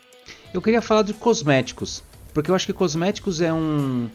Eu 0.54 0.62
queria 0.62 0.80
falar 0.80 1.02
de 1.02 1.14
cosméticos, 1.14 2.04
porque 2.32 2.48
eu 2.48 2.54
acho 2.54 2.66
que 2.66 2.72
cosméticos 2.72 3.40
é 3.40 3.52
um 3.52 4.08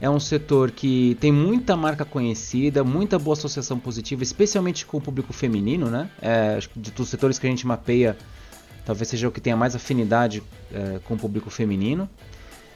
é 0.00 0.08
um 0.08 0.18
setor 0.18 0.70
que 0.70 1.16
tem 1.20 1.30
muita 1.30 1.76
marca 1.76 2.06
conhecida, 2.06 2.82
muita 2.82 3.18
boa 3.18 3.34
associação 3.34 3.78
positiva, 3.78 4.22
especialmente 4.22 4.86
com 4.86 4.96
o 4.96 5.00
público 5.00 5.30
feminino, 5.30 5.90
né? 5.90 6.10
É, 6.22 6.54
acho 6.56 6.70
que 6.70 6.80
de 6.80 6.90
dos 6.90 7.10
setores 7.10 7.38
que 7.38 7.46
a 7.46 7.50
gente 7.50 7.66
mapeia, 7.66 8.16
talvez 8.90 9.06
seja 9.06 9.28
o 9.28 9.30
que 9.30 9.40
tenha 9.40 9.56
mais 9.56 9.76
afinidade 9.76 10.42
é, 10.72 10.98
com 11.04 11.14
o 11.14 11.16
público 11.16 11.48
feminino. 11.48 12.10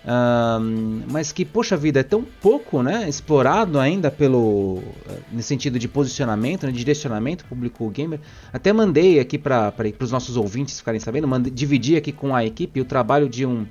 Um, 0.06 1.02
mas 1.10 1.32
que, 1.32 1.44
poxa 1.44 1.76
vida, 1.76 2.00
é 2.00 2.02
tão 2.02 2.22
pouco 2.22 2.82
né, 2.82 3.08
explorado 3.08 3.80
ainda 3.80 4.10
pelo 4.12 4.80
é, 5.08 5.18
nesse 5.32 5.48
sentido 5.48 5.76
de 5.76 5.88
posicionamento, 5.88 6.66
né, 6.66 6.72
de 6.72 6.78
direcionamento 6.78 7.44
público 7.46 7.88
gamer. 7.90 8.20
Até 8.52 8.72
mandei 8.72 9.18
aqui 9.18 9.38
para 9.38 9.72
os 9.98 10.12
nossos 10.12 10.36
ouvintes 10.36 10.78
ficarem 10.78 11.00
sabendo, 11.00 11.26
mandei, 11.26 11.50
dividi 11.50 11.96
aqui 11.96 12.12
com 12.12 12.36
a 12.36 12.44
equipe 12.44 12.80
o 12.80 12.84
trabalho 12.84 13.28
de 13.28 13.44
um, 13.44 13.66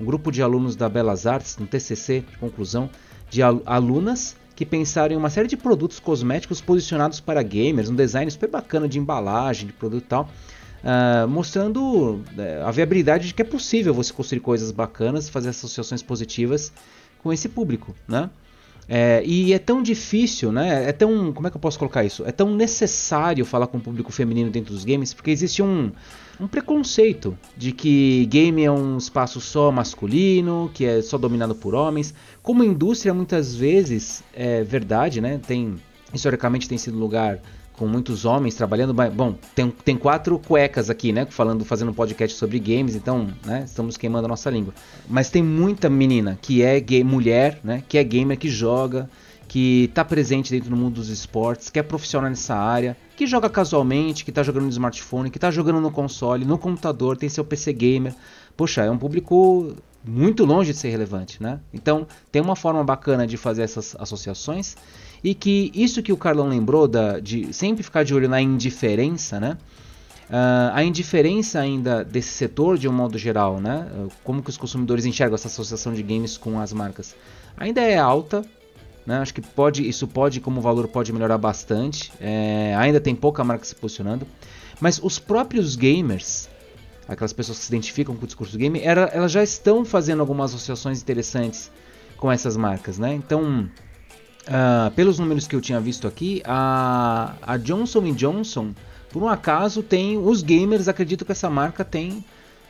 um 0.00 0.04
grupo 0.04 0.30
de 0.30 0.40
alunos 0.40 0.76
da 0.76 0.88
Belas 0.88 1.26
Artes, 1.26 1.56
no 1.56 1.66
TCC 1.66 2.20
de 2.20 2.38
conclusão, 2.38 2.88
de 3.28 3.42
al 3.42 3.60
alunas 3.66 4.36
que 4.54 4.66
pensaram 4.66 5.14
em 5.14 5.16
uma 5.16 5.30
série 5.30 5.48
de 5.48 5.56
produtos 5.56 5.98
cosméticos 5.98 6.60
posicionados 6.60 7.18
para 7.18 7.42
gamers, 7.42 7.88
um 7.88 7.94
design 7.94 8.30
super 8.30 8.48
bacana 8.48 8.88
de 8.88 8.98
embalagem, 8.98 9.66
de 9.66 9.72
produto 9.72 10.04
e 10.04 10.08
tal 10.08 10.28
uh, 10.84 11.28
mostrando 11.28 11.80
uh, 11.82 12.66
a 12.66 12.70
viabilidade 12.70 13.28
de 13.28 13.34
que 13.34 13.42
é 13.42 13.44
possível 13.44 13.94
você 13.94 14.12
construir 14.12 14.40
coisas 14.40 14.70
bacanas, 14.70 15.28
fazer 15.28 15.50
associações 15.50 16.02
positivas 16.02 16.72
com 17.22 17.32
esse 17.32 17.48
público, 17.48 17.94
né? 18.06 18.30
É, 18.90 19.22
e 19.22 19.52
é 19.52 19.58
tão 19.58 19.82
difícil, 19.82 20.50
né? 20.50 20.88
É 20.88 20.92
tão. 20.92 21.30
Como 21.30 21.46
é 21.46 21.50
que 21.50 21.56
eu 21.56 21.60
posso 21.60 21.78
colocar 21.78 22.04
isso? 22.04 22.24
É 22.24 22.32
tão 22.32 22.54
necessário 22.54 23.44
falar 23.44 23.66
com 23.66 23.76
o 23.76 23.80
público 23.80 24.10
feminino 24.10 24.50
dentro 24.50 24.72
dos 24.72 24.82
games, 24.82 25.12
porque 25.12 25.30
existe 25.30 25.62
um, 25.62 25.92
um 26.40 26.48
preconceito 26.48 27.36
de 27.54 27.70
que 27.70 28.24
game 28.26 28.64
é 28.64 28.70
um 28.70 28.96
espaço 28.96 29.42
só 29.42 29.70
masculino, 29.70 30.70
que 30.72 30.86
é 30.86 31.02
só 31.02 31.18
dominado 31.18 31.54
por 31.54 31.74
homens. 31.74 32.14
Como 32.42 32.64
indústria, 32.64 33.12
muitas 33.12 33.54
vezes 33.54 34.24
é 34.32 34.64
verdade, 34.64 35.20
né? 35.20 35.38
Tem. 35.46 35.76
Historicamente 36.14 36.66
tem 36.66 36.78
sido 36.78 36.96
lugar 36.96 37.38
com 37.78 37.86
muitos 37.86 38.24
homens 38.24 38.54
trabalhando. 38.56 38.92
Bom, 38.92 39.34
tem, 39.54 39.70
tem 39.70 39.96
quatro 39.96 40.38
cuecas 40.38 40.90
aqui, 40.90 41.12
né? 41.12 41.26
Falando, 41.30 41.64
fazendo 41.64 41.92
um 41.92 41.94
podcast 41.94 42.36
sobre 42.36 42.58
games, 42.58 42.96
então, 42.96 43.28
né? 43.46 43.62
Estamos 43.64 43.96
queimando 43.96 44.26
a 44.26 44.28
nossa 44.28 44.50
língua. 44.50 44.74
Mas 45.08 45.30
tem 45.30 45.42
muita 45.42 45.88
menina 45.88 46.36
que 46.42 46.62
é 46.62 46.78
gay, 46.80 47.04
mulher, 47.04 47.60
né? 47.62 47.82
Que 47.88 47.96
é 47.96 48.04
gamer, 48.04 48.36
que 48.36 48.50
joga, 48.50 49.08
que 49.46 49.84
está 49.84 50.04
presente 50.04 50.50
dentro 50.50 50.70
do 50.70 50.76
mundo 50.76 50.96
dos 50.96 51.08
esportes, 51.08 51.70
que 51.70 51.78
é 51.78 51.82
profissional 51.82 52.28
nessa 52.28 52.56
área, 52.56 52.96
que 53.16 53.26
joga 53.26 53.48
casualmente, 53.48 54.24
que 54.24 54.30
está 54.30 54.42
jogando 54.42 54.64
no 54.64 54.70
smartphone, 54.70 55.30
que 55.30 55.38
está 55.38 55.50
jogando 55.50 55.80
no 55.80 55.90
console, 55.90 56.44
no 56.44 56.58
computador, 56.58 57.16
tem 57.16 57.28
seu 57.28 57.44
PC 57.44 57.72
gamer. 57.72 58.14
Poxa, 58.56 58.82
é 58.82 58.90
um 58.90 58.98
público 58.98 59.74
muito 60.04 60.44
longe 60.44 60.72
de 60.72 60.78
ser 60.78 60.90
relevante, 60.90 61.42
né? 61.42 61.60
Então, 61.72 62.06
tem 62.32 62.42
uma 62.42 62.56
forma 62.56 62.82
bacana 62.82 63.26
de 63.26 63.36
fazer 63.36 63.62
essas 63.62 63.94
associações 63.98 64.76
e 65.22 65.34
que 65.34 65.70
isso 65.74 66.02
que 66.02 66.12
o 66.12 66.16
Carlão 66.16 66.48
lembrou 66.48 66.86
da, 66.86 67.18
de 67.18 67.52
sempre 67.52 67.82
ficar 67.82 68.04
de 68.04 68.14
olho 68.14 68.28
na 68.28 68.40
indiferença, 68.40 69.40
né? 69.40 69.56
Uh, 70.28 70.70
a 70.74 70.84
indiferença 70.84 71.58
ainda 71.58 72.04
desse 72.04 72.28
setor 72.28 72.76
de 72.76 72.86
um 72.86 72.92
modo 72.92 73.16
geral, 73.16 73.60
né? 73.60 73.88
Como 74.22 74.42
que 74.42 74.50
os 74.50 74.58
consumidores 74.58 75.06
enxergam 75.06 75.34
essa 75.34 75.48
associação 75.48 75.94
de 75.94 76.02
games 76.02 76.36
com 76.36 76.60
as 76.60 76.72
marcas? 76.72 77.16
Ainda 77.56 77.80
é 77.80 77.96
alta, 77.96 78.44
né? 79.06 79.18
Acho 79.20 79.32
que 79.32 79.40
pode, 79.40 79.88
isso 79.88 80.06
pode, 80.06 80.38
como 80.38 80.60
valor, 80.60 80.86
pode 80.86 81.12
melhorar 81.14 81.38
bastante. 81.38 82.12
É, 82.20 82.74
ainda 82.76 83.00
tem 83.00 83.14
pouca 83.14 83.42
marca 83.42 83.64
se 83.64 83.74
posicionando, 83.74 84.26
mas 84.78 85.00
os 85.02 85.18
próprios 85.18 85.76
gamers, 85.76 86.46
aquelas 87.08 87.32
pessoas 87.32 87.58
que 87.58 87.64
se 87.64 87.70
identificam 87.70 88.14
com 88.14 88.24
o 88.24 88.26
discurso 88.26 88.52
do 88.52 88.58
game, 88.58 88.80
elas 88.82 89.32
já 89.32 89.42
estão 89.42 89.82
fazendo 89.82 90.20
algumas 90.20 90.52
associações 90.52 91.00
interessantes 91.00 91.70
com 92.18 92.30
essas 92.30 92.54
marcas, 92.54 92.98
né? 92.98 93.14
Então 93.14 93.66
Uh, 94.48 94.90
pelos 94.92 95.18
números 95.18 95.46
que 95.46 95.54
eu 95.54 95.60
tinha 95.60 95.78
visto 95.78 96.08
aqui, 96.08 96.40
a, 96.46 97.34
a 97.42 97.58
Johnson 97.58 98.12
Johnson, 98.14 98.72
por 99.10 99.22
um 99.22 99.28
acaso, 99.28 99.82
tem. 99.82 100.16
Os 100.16 100.42
gamers 100.42 100.88
acreditam 100.88 101.26
que 101.26 101.32
essa 101.32 101.50
marca 101.50 101.84
tem 101.84 102.24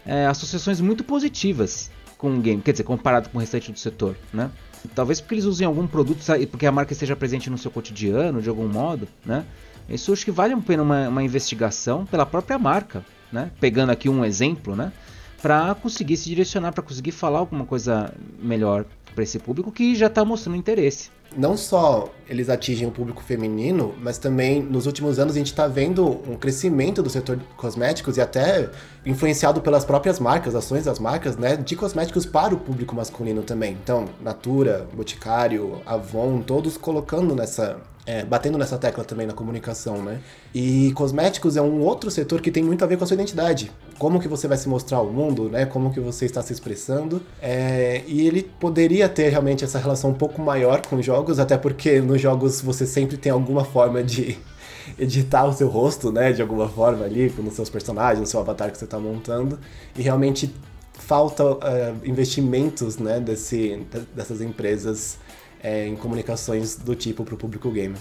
é, 0.05 0.27
associações 0.27 0.81
muito 0.81 1.05
positivas 1.05 1.91
com 2.17 2.35
o 2.35 2.41
game, 2.41 2.61
quer 2.61 2.73
dizer, 2.73 2.83
comparado 2.83 3.29
com 3.29 3.39
o 3.39 3.41
restante 3.41 3.71
do 3.71 3.79
setor, 3.79 4.17
né? 4.33 4.51
Talvez 4.95 5.21
porque 5.21 5.35
eles 5.35 5.45
usem 5.45 5.67
algum 5.67 5.87
produto, 5.87 6.25
porque 6.51 6.67
a 6.67 6.73
marca 6.73 6.93
esteja 6.93 7.15
presente 7.15 7.49
no 7.49 7.59
seu 7.59 7.71
cotidiano, 7.71 8.43
de 8.43 8.49
algum 8.49 8.67
modo, 8.67 9.07
né? 9.25 9.45
Isso 9.89 10.13
acho 10.13 10.25
que 10.25 10.31
vale 10.31 10.53
a 10.53 10.57
pena 10.59 10.83
uma, 10.83 11.09
uma 11.09 11.23
investigação 11.23 12.05
pela 12.05 12.27
própria 12.27 12.59
marca, 12.59 13.05
né? 13.33 13.51
Pegando 13.61 13.91
aqui 13.91 14.09
um 14.09 14.25
exemplo, 14.25 14.75
né? 14.75 14.93
Para 15.41 15.75
conseguir 15.77 16.17
se 16.17 16.29
direcionar, 16.29 16.73
para 16.73 16.83
conseguir 16.83 17.13
falar 17.13 17.39
alguma 17.39 17.65
coisa 17.65 18.13
melhor 18.43 18.85
para 19.19 19.25
esse 19.25 19.41
público 19.41 19.73
que 19.73 19.97
já 19.97 20.07
está 20.07 20.25
mostrando 20.25 20.57
interesse 20.57 21.11
não 21.37 21.57
só 21.57 22.09
eles 22.29 22.49
atingem 22.49 22.89
o 22.89 22.91
público 22.91 23.23
feminino, 23.23 23.95
mas 24.01 24.17
também 24.17 24.63
nos 24.63 24.87
últimos 24.87 25.19
anos 25.19 25.35
a 25.35 25.39
gente 25.39 25.49
está 25.49 25.67
vendo 25.67 26.07
um 26.27 26.37
crescimento 26.37 27.03
do 27.03 27.11
setor 27.11 27.37
de 27.37 27.45
cosméticos 27.57 28.17
e 28.17 28.21
até 28.21 28.71
influenciado 29.05 29.61
pelas 29.61 29.85
próprias 29.85 30.19
marcas, 30.19 30.55
ações 30.55 30.85
das 30.85 30.99
marcas, 30.99 31.37
né, 31.37 31.57
de 31.57 31.77
cosméticos 31.77 32.25
para 32.25 32.55
o 32.55 32.59
público 32.59 32.95
masculino 32.95 33.43
também. 33.43 33.77
Então, 33.83 34.09
Natura, 34.23 34.89
Boticário, 34.95 35.83
Avon, 35.85 36.41
todos 36.41 36.79
colocando 36.79 37.35
nessa 37.35 37.79
é, 38.09 38.25
batendo 38.25 38.57
nessa 38.57 38.79
tecla 38.79 39.05
também 39.05 39.27
na 39.27 39.35
comunicação, 39.35 40.03
né? 40.03 40.21
E 40.55 40.93
cosméticos 40.93 41.59
é 41.59 41.61
um 41.61 41.83
outro 41.83 42.11
setor 42.11 42.41
que 42.41 42.51
tem 42.51 42.63
muito 42.63 42.83
a 42.83 42.87
ver 42.87 42.97
com 42.97 43.05
a 43.05 43.07
sua 43.07 43.13
identidade. 43.13 43.71
Como 43.99 44.19
que 44.19 44.27
você 44.27 44.49
vai 44.49 44.57
se 44.57 44.67
mostrar 44.67 44.97
ao 44.97 45.13
mundo, 45.13 45.51
né? 45.51 45.67
Como 45.67 45.93
que 45.93 46.01
você 46.01 46.25
está 46.25 46.41
se 46.41 46.51
expressando. 46.51 47.21
É, 47.39 48.03
e 48.07 48.27
ele 48.27 48.45
poderia 48.59 49.11
ter 49.11 49.29
realmente 49.29 49.63
essa 49.63 49.79
relação 49.79 50.09
um 50.09 50.15
pouco 50.15 50.41
maior 50.41 50.81
com 50.87 51.03
jogos, 51.03 51.39
até 51.39 51.59
porque 51.59 52.01
nos 52.01 52.19
jogos 52.19 52.63
você 52.63 52.87
sempre 52.87 53.19
tem 53.19 53.31
alguma 53.31 53.63
forma 53.63 54.03
de 54.03 54.39
editar 54.99 55.45
o 55.45 55.53
seu 55.53 55.69
rosto, 55.69 56.11
né? 56.11 56.33
De 56.33 56.41
alguma 56.41 56.67
forma 56.67 57.05
ali, 57.05 57.31
nos 57.37 57.53
seus 57.53 57.69
personagens, 57.69 58.21
no 58.21 58.27
seu 58.27 58.41
avatar 58.41 58.71
que 58.71 58.79
você 58.79 58.87
está 58.87 58.99
montando. 58.99 59.59
E 59.95 60.01
realmente 60.01 60.51
falta 60.95 61.45
uh, 61.45 61.59
investimentos, 62.07 62.97
né? 62.97 63.21
Desse, 63.21 63.87
dessas 64.17 64.41
empresas 64.41 65.19
é, 65.63 65.87
em 65.87 65.97
comunicações 65.97 66.77
do 66.77 66.95
tipo 66.95 67.25
pro 67.25 67.37
público 67.37 67.71
gamer. 67.71 67.99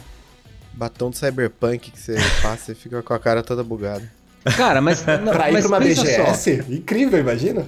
Batom 0.73 1.09
de 1.09 1.17
cyberpunk 1.17 1.91
que 1.91 1.99
você 1.99 2.15
passa 2.41 2.71
e 2.71 2.75
fica 2.75 3.01
com 3.01 3.13
a 3.13 3.19
cara 3.19 3.41
toda 3.41 3.63
bugada. 3.63 4.09
Cara, 4.55 4.79
mas. 4.79 5.03
Não, 5.23 5.33
pra 5.33 5.49
ir 5.49 5.53
mas 5.53 5.65
pra 5.65 5.77
uma 5.77 5.79
BGS? 5.79 6.65
Só. 6.65 6.71
Incrível, 6.71 7.19
imagina. 7.19 7.67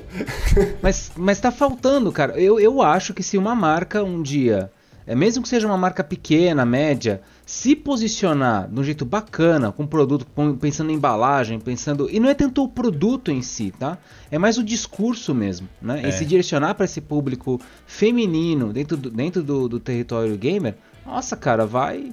mas, 0.82 1.12
mas 1.16 1.40
tá 1.40 1.52
faltando, 1.52 2.12
cara. 2.12 2.40
Eu, 2.40 2.60
eu 2.60 2.82
acho 2.82 3.14
que 3.14 3.24
se 3.24 3.38
uma 3.38 3.56
marca 3.56 4.04
um 4.04 4.22
dia, 4.22 4.72
é 5.06 5.16
mesmo 5.16 5.44
que 5.44 5.50
seja 5.50 5.68
uma 5.68 5.78
marca 5.78 6.04
pequena, 6.04 6.66
média, 6.66 7.22
se 7.50 7.76
posicionar 7.76 8.70
de 8.70 8.80
um 8.80 8.84
jeito 8.84 9.04
bacana, 9.04 9.72
com 9.72 9.88
produto, 9.88 10.24
pensando 10.62 10.92
em 10.92 10.94
embalagem, 10.94 11.60
pensando. 11.60 12.08
E 12.08 12.20
não 12.20 12.30
é 12.30 12.36
tanto 12.36 12.64
o 12.64 12.68
produto 12.68 13.32
em 13.32 13.42
si, 13.42 13.72
tá? 13.72 13.98
É 14.30 14.38
mais 14.38 14.60
o 14.60 14.64
discurso 14.64 15.34
mesmo, 15.34 15.68
né? 15.82 16.00
É. 16.04 16.10
E 16.10 16.12
se 16.12 16.26
direcionar 16.26 16.76
para 16.76 16.86
esse 16.86 17.02
público 17.02 17.60
feminino 17.88 18.72
dentro 18.72 18.96
do, 18.96 19.10
dentro 19.10 19.42
do, 19.42 19.68
do 19.68 19.80
território 19.80 20.38
gamer, 20.38 20.76
nossa, 21.04 21.36
cara, 21.36 21.66
vai 21.66 22.12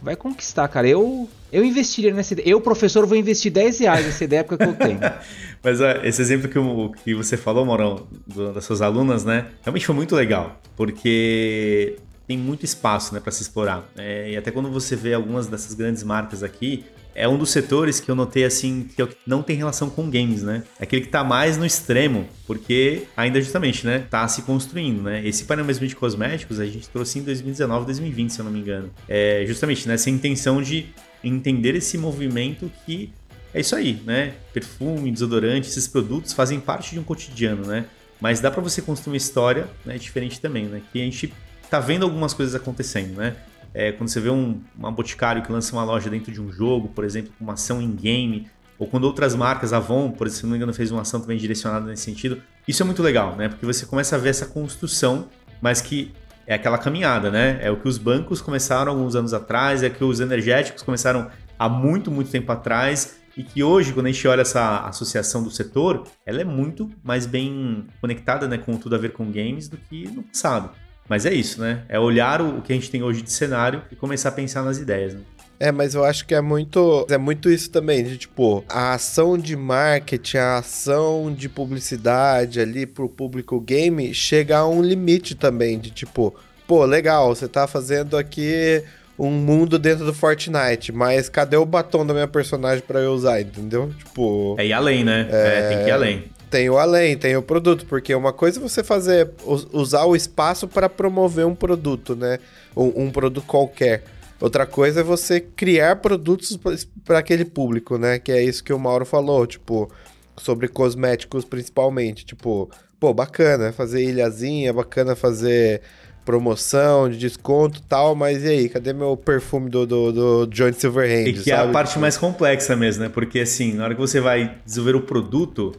vai 0.00 0.14
conquistar, 0.14 0.68
cara. 0.68 0.86
Eu 0.86 1.28
eu 1.50 1.64
investiria 1.64 2.14
nessa 2.14 2.34
ideia. 2.34 2.48
Eu, 2.48 2.60
professor, 2.60 3.04
vou 3.06 3.18
investir 3.18 3.50
10 3.50 3.80
reais 3.80 4.06
nessa 4.06 4.22
ideia 4.22 4.44
porque 4.44 4.62
eu 4.62 4.74
tenho. 4.74 5.00
Mas 5.64 5.80
ó, 5.80 5.90
esse 6.04 6.22
exemplo 6.22 6.48
que, 6.48 6.60
o, 6.60 6.92
que 6.92 7.12
você 7.12 7.36
falou, 7.36 7.66
Maurão, 7.66 8.06
do, 8.24 8.52
das 8.52 8.64
suas 8.64 8.80
alunas, 8.80 9.24
né? 9.24 9.46
Realmente 9.62 9.84
foi 9.84 9.96
muito 9.96 10.14
legal. 10.14 10.60
Porque 10.76 11.96
tem 12.26 12.36
muito 12.36 12.64
espaço 12.64 13.14
né, 13.14 13.20
para 13.20 13.30
se 13.32 13.42
explorar. 13.42 13.88
É, 13.96 14.32
e 14.32 14.36
até 14.36 14.50
quando 14.50 14.70
você 14.70 14.96
vê 14.96 15.14
algumas 15.14 15.46
dessas 15.46 15.74
grandes 15.74 16.02
marcas 16.02 16.42
aqui, 16.42 16.84
é 17.14 17.26
um 17.26 17.38
dos 17.38 17.50
setores 17.50 17.98
que 17.98 18.10
eu 18.10 18.14
notei 18.14 18.44
assim 18.44 18.86
que 18.94 19.08
não 19.26 19.42
tem 19.42 19.56
relação 19.56 19.88
com 19.88 20.10
games, 20.10 20.42
né? 20.42 20.62
É 20.78 20.84
aquele 20.84 21.00
que 21.00 21.08
está 21.08 21.24
mais 21.24 21.56
no 21.56 21.64
extremo, 21.64 22.28
porque 22.46 23.04
ainda 23.16 23.40
justamente, 23.40 23.86
né, 23.86 24.04
tá 24.10 24.28
se 24.28 24.42
construindo, 24.42 25.02
né? 25.02 25.26
Esse 25.26 25.46
mesmo 25.64 25.86
de 25.86 25.96
cosméticos 25.96 26.60
a 26.60 26.66
gente 26.66 26.88
trouxe 26.90 27.18
em 27.18 27.22
2019, 27.22 27.86
2020, 27.86 28.30
se 28.30 28.38
eu 28.38 28.44
não 28.44 28.52
me 28.52 28.60
engano. 28.60 28.90
É 29.08 29.42
justamente 29.46 29.88
nessa 29.88 30.10
intenção 30.10 30.60
de 30.60 30.88
entender 31.24 31.74
esse 31.74 31.96
movimento 31.96 32.70
que 32.84 33.10
é 33.54 33.60
isso 33.60 33.74
aí, 33.74 33.98
né? 34.04 34.34
Perfume, 34.52 35.10
desodorante, 35.10 35.68
esses 35.68 35.88
produtos 35.88 36.34
fazem 36.34 36.60
parte 36.60 36.90
de 36.92 37.00
um 37.00 37.02
cotidiano, 37.02 37.64
né? 37.64 37.86
Mas 38.20 38.40
dá 38.40 38.50
para 38.50 38.60
você 38.60 38.82
construir 38.82 39.12
uma 39.12 39.16
história, 39.16 39.66
né, 39.84 39.96
diferente 39.96 40.38
também, 40.38 40.66
né? 40.66 40.82
Que 40.92 41.00
a 41.00 41.04
gente 41.04 41.32
tá 41.70 41.80
vendo 41.80 42.04
algumas 42.04 42.32
coisas 42.32 42.54
acontecendo, 42.54 43.16
né? 43.16 43.36
É, 43.74 43.92
quando 43.92 44.08
você 44.08 44.20
vê 44.20 44.30
um 44.30 44.60
uma 44.76 44.90
boticário 44.90 45.42
que 45.42 45.52
lança 45.52 45.72
uma 45.74 45.84
loja 45.84 46.08
dentro 46.08 46.32
de 46.32 46.40
um 46.40 46.50
jogo, 46.50 46.88
por 46.88 47.04
exemplo, 47.04 47.32
com 47.38 47.44
uma 47.44 47.52
ação 47.54 47.82
em 47.82 47.90
game, 47.94 48.48
ou 48.78 48.86
quando 48.86 49.04
outras 49.04 49.34
marcas, 49.34 49.72
Avon, 49.72 50.10
por 50.10 50.26
exemplo, 50.26 50.40
se 50.40 50.42
não 50.44 50.50
me 50.50 50.56
engano, 50.56 50.72
fez 50.72 50.90
uma 50.90 51.02
ação 51.02 51.20
também 51.20 51.36
direcionada 51.38 51.86
nesse 51.86 52.02
sentido, 52.02 52.42
isso 52.66 52.82
é 52.82 52.86
muito 52.86 53.02
legal, 53.02 53.36
né? 53.36 53.48
Porque 53.48 53.64
você 53.64 53.86
começa 53.86 54.16
a 54.16 54.18
ver 54.18 54.30
essa 54.30 54.46
construção, 54.46 55.28
mas 55.60 55.80
que 55.80 56.12
é 56.46 56.54
aquela 56.54 56.78
caminhada, 56.78 57.30
né? 57.30 57.58
É 57.60 57.70
o 57.70 57.76
que 57.76 57.88
os 57.88 57.98
bancos 57.98 58.40
começaram 58.40 58.92
alguns 58.92 59.16
anos 59.16 59.34
atrás, 59.34 59.82
é 59.82 59.90
que 59.90 60.04
os 60.04 60.20
energéticos 60.20 60.82
começaram 60.82 61.30
há 61.58 61.68
muito, 61.68 62.10
muito 62.10 62.30
tempo 62.30 62.50
atrás, 62.52 63.18
e 63.36 63.42
que 63.42 63.62
hoje, 63.62 63.92
quando 63.92 64.06
a 64.06 64.10
gente 64.10 64.26
olha 64.26 64.40
essa 64.40 64.80
associação 64.86 65.42
do 65.42 65.50
setor, 65.50 66.06
ela 66.24 66.40
é 66.40 66.44
muito 66.44 66.90
mais 67.04 67.26
bem 67.26 67.86
conectada 68.00 68.48
né, 68.48 68.56
com 68.56 68.76
tudo 68.78 68.94
a 68.94 68.98
ver 68.98 69.12
com 69.12 69.30
games 69.30 69.68
do 69.68 69.76
que 69.76 70.08
no 70.08 70.22
passado. 70.22 70.70
Mas 71.08 71.24
é 71.24 71.32
isso, 71.32 71.60
né? 71.60 71.82
É 71.88 71.98
olhar 71.98 72.40
o 72.40 72.60
que 72.62 72.72
a 72.72 72.76
gente 72.76 72.90
tem 72.90 73.02
hoje 73.02 73.22
de 73.22 73.32
cenário 73.32 73.82
e 73.90 73.96
começar 73.96 74.30
a 74.30 74.32
pensar 74.32 74.62
nas 74.62 74.78
ideias, 74.78 75.14
né? 75.14 75.20
É, 75.58 75.72
mas 75.72 75.94
eu 75.94 76.04
acho 76.04 76.26
que 76.26 76.34
é 76.34 76.40
muito, 76.40 77.06
é 77.08 77.16
muito 77.16 77.48
isso 77.48 77.70
também, 77.70 78.04
de 78.04 78.18
tipo, 78.18 78.62
a 78.68 78.92
ação 78.92 79.38
de 79.38 79.56
marketing, 79.56 80.36
a 80.36 80.58
ação 80.58 81.32
de 81.34 81.48
publicidade 81.48 82.60
ali 82.60 82.84
pro 82.84 83.08
público 83.08 83.58
game 83.58 84.12
chega 84.12 84.58
a 84.58 84.68
um 84.68 84.82
limite 84.82 85.34
também, 85.34 85.78
de 85.78 85.90
tipo, 85.90 86.34
pô, 86.66 86.84
legal, 86.84 87.34
você 87.34 87.48
tá 87.48 87.66
fazendo 87.66 88.18
aqui 88.18 88.82
um 89.18 89.30
mundo 89.30 89.78
dentro 89.78 90.04
do 90.04 90.12
Fortnite, 90.12 90.92
mas 90.92 91.30
cadê 91.30 91.56
o 91.56 91.64
batom 91.64 92.04
da 92.04 92.12
minha 92.12 92.28
personagem 92.28 92.84
para 92.86 93.00
eu 93.00 93.12
usar, 93.12 93.40
entendeu? 93.40 93.90
Tipo. 93.96 94.56
É 94.58 94.66
ir 94.66 94.74
além, 94.74 95.04
né? 95.04 95.26
É, 95.30 95.58
é 95.58 95.68
tem 95.68 95.78
que 95.84 95.88
ir 95.88 95.92
além 95.92 96.35
tem 96.50 96.70
o 96.70 96.78
além, 96.78 97.16
tem 97.16 97.36
o 97.36 97.42
produto, 97.42 97.86
porque 97.86 98.14
uma 98.14 98.32
coisa 98.32 98.58
é 98.58 98.62
você 98.62 98.82
fazer, 98.84 99.30
usar 99.72 100.04
o 100.04 100.14
espaço 100.14 100.68
para 100.68 100.88
promover 100.88 101.46
um 101.46 101.54
produto, 101.54 102.14
né? 102.14 102.38
Um, 102.76 103.04
um, 103.04 103.10
produto 103.10 103.44
qualquer. 103.46 104.04
Outra 104.40 104.66
coisa 104.66 105.00
é 105.00 105.02
você 105.02 105.40
criar 105.40 105.96
produtos 105.96 106.58
para 107.04 107.18
aquele 107.18 107.44
público, 107.44 107.98
né? 107.98 108.18
Que 108.18 108.30
é 108.30 108.42
isso 108.42 108.62
que 108.62 108.72
o 108.72 108.78
Mauro 108.78 109.04
falou, 109.04 109.46
tipo, 109.46 109.90
sobre 110.36 110.68
cosméticos 110.68 111.44
principalmente. 111.44 112.24
Tipo, 112.24 112.70
pô, 113.00 113.12
bacana 113.12 113.72
fazer 113.72 114.04
ilhazinha, 114.04 114.72
bacana 114.72 115.16
fazer 115.16 115.80
promoção, 116.24 117.08
de 117.08 117.16
desconto 117.16 117.80
tal, 117.88 118.16
mas 118.16 118.42
e 118.42 118.48
aí, 118.48 118.68
cadê 118.68 118.92
meu 118.92 119.16
perfume 119.16 119.70
do, 119.70 119.86
do, 119.86 120.12
do 120.12 120.46
John 120.48 120.72
Silverhand? 120.72 121.28
E 121.28 121.32
que 121.32 121.50
sabe? 121.50 121.50
é 121.50 121.70
a 121.70 121.72
parte 121.72 121.98
mais 122.00 122.18
complexa 122.18 122.74
mesmo, 122.74 123.04
né? 123.04 123.08
Porque 123.08 123.38
assim, 123.38 123.74
na 123.74 123.84
hora 123.84 123.94
que 123.94 124.00
você 124.00 124.20
vai 124.20 124.56
desenvolver 124.66 124.96
o 124.96 125.02
produto, 125.02 125.72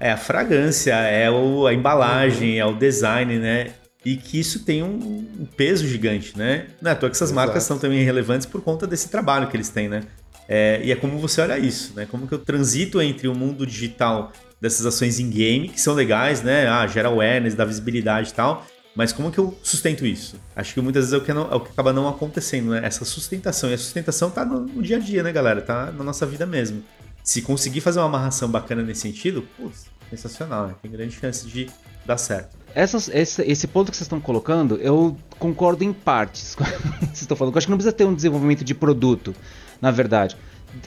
é 0.00 0.10
a 0.12 0.16
fragrância, 0.16 0.94
é 0.94 1.30
o, 1.30 1.66
a 1.66 1.74
embalagem, 1.74 2.62
uhum. 2.62 2.68
é 2.68 2.72
o 2.72 2.74
design, 2.74 3.38
né? 3.38 3.70
E 4.04 4.16
que 4.16 4.38
isso 4.38 4.64
tem 4.64 4.82
um 4.82 5.46
peso 5.56 5.86
gigante, 5.86 6.36
né? 6.38 6.66
Não 6.80 6.90
é 6.90 6.94
à 6.94 6.96
toa 6.96 7.10
que 7.10 7.16
essas 7.16 7.30
Exato. 7.30 7.46
marcas 7.46 7.64
são 7.64 7.78
também 7.78 8.04
relevantes 8.04 8.46
por 8.46 8.62
conta 8.62 8.86
desse 8.86 9.08
trabalho 9.08 9.48
que 9.48 9.56
eles 9.56 9.68
têm, 9.68 9.88
né? 9.88 10.04
É, 10.48 10.80
e 10.82 10.90
é 10.90 10.96
como 10.96 11.18
você 11.18 11.42
olha 11.42 11.58
isso, 11.58 11.92
né? 11.94 12.06
Como 12.10 12.26
que 12.26 12.32
eu 12.32 12.38
transito 12.38 13.02
entre 13.02 13.28
o 13.28 13.34
mundo 13.34 13.66
digital 13.66 14.32
dessas 14.60 14.86
ações 14.86 15.20
em 15.20 15.28
game, 15.28 15.68
que 15.68 15.80
são 15.80 15.94
legais, 15.94 16.42
né? 16.42 16.66
Ah, 16.66 16.86
gera 16.86 17.08
awareness, 17.08 17.54
dá 17.54 17.64
visibilidade 17.64 18.30
e 18.30 18.32
tal. 18.32 18.66
Mas 18.94 19.12
como 19.12 19.30
que 19.30 19.38
eu 19.38 19.56
sustento 19.62 20.04
isso? 20.04 20.36
Acho 20.56 20.74
que 20.74 20.80
muitas 20.80 21.04
vezes 21.04 21.14
é 21.14 21.22
o 21.22 21.24
que, 21.24 21.32
não, 21.32 21.48
é 21.52 21.54
o 21.54 21.60
que 21.60 21.70
acaba 21.70 21.92
não 21.92 22.08
acontecendo, 22.08 22.70
né? 22.70 22.80
Essa 22.82 23.04
sustentação. 23.04 23.70
E 23.70 23.74
a 23.74 23.78
sustentação 23.78 24.30
tá 24.30 24.44
no, 24.44 24.60
no, 24.60 24.82
dia 24.82 24.96
a 24.96 25.00
dia, 25.00 25.22
né, 25.22 25.30
galera? 25.30 25.60
Tá 25.60 25.92
na 25.92 26.02
nossa 26.02 26.26
vida 26.26 26.44
mesmo. 26.46 26.82
Se 27.28 27.42
conseguir 27.42 27.82
fazer 27.82 27.98
uma 27.98 28.06
amarração 28.06 28.50
bacana 28.50 28.82
nesse 28.82 29.02
sentido, 29.02 29.46
putz, 29.58 29.84
sensacional, 30.08 30.68
né? 30.68 30.74
Tem 30.80 30.90
grande 30.90 31.14
chance 31.14 31.46
de 31.46 31.68
dar 32.06 32.16
certo. 32.16 32.56
Essas, 32.74 33.06
esse, 33.10 33.42
esse 33.42 33.66
ponto 33.66 33.90
que 33.90 33.98
vocês 33.98 34.06
estão 34.06 34.18
colocando, 34.18 34.76
eu 34.76 35.14
concordo 35.38 35.84
em 35.84 35.92
partes 35.92 36.54
com 36.56 36.64
o 36.64 36.66
que 36.66 37.04
vocês 37.04 37.20
estão 37.20 37.36
falando. 37.36 37.52
Eu 37.52 37.58
acho 37.58 37.66
que 37.66 37.70
não 37.70 37.76
precisa 37.76 37.92
ter 37.92 38.06
um 38.06 38.14
desenvolvimento 38.14 38.64
de 38.64 38.74
produto, 38.74 39.34
na 39.78 39.90
verdade 39.90 40.38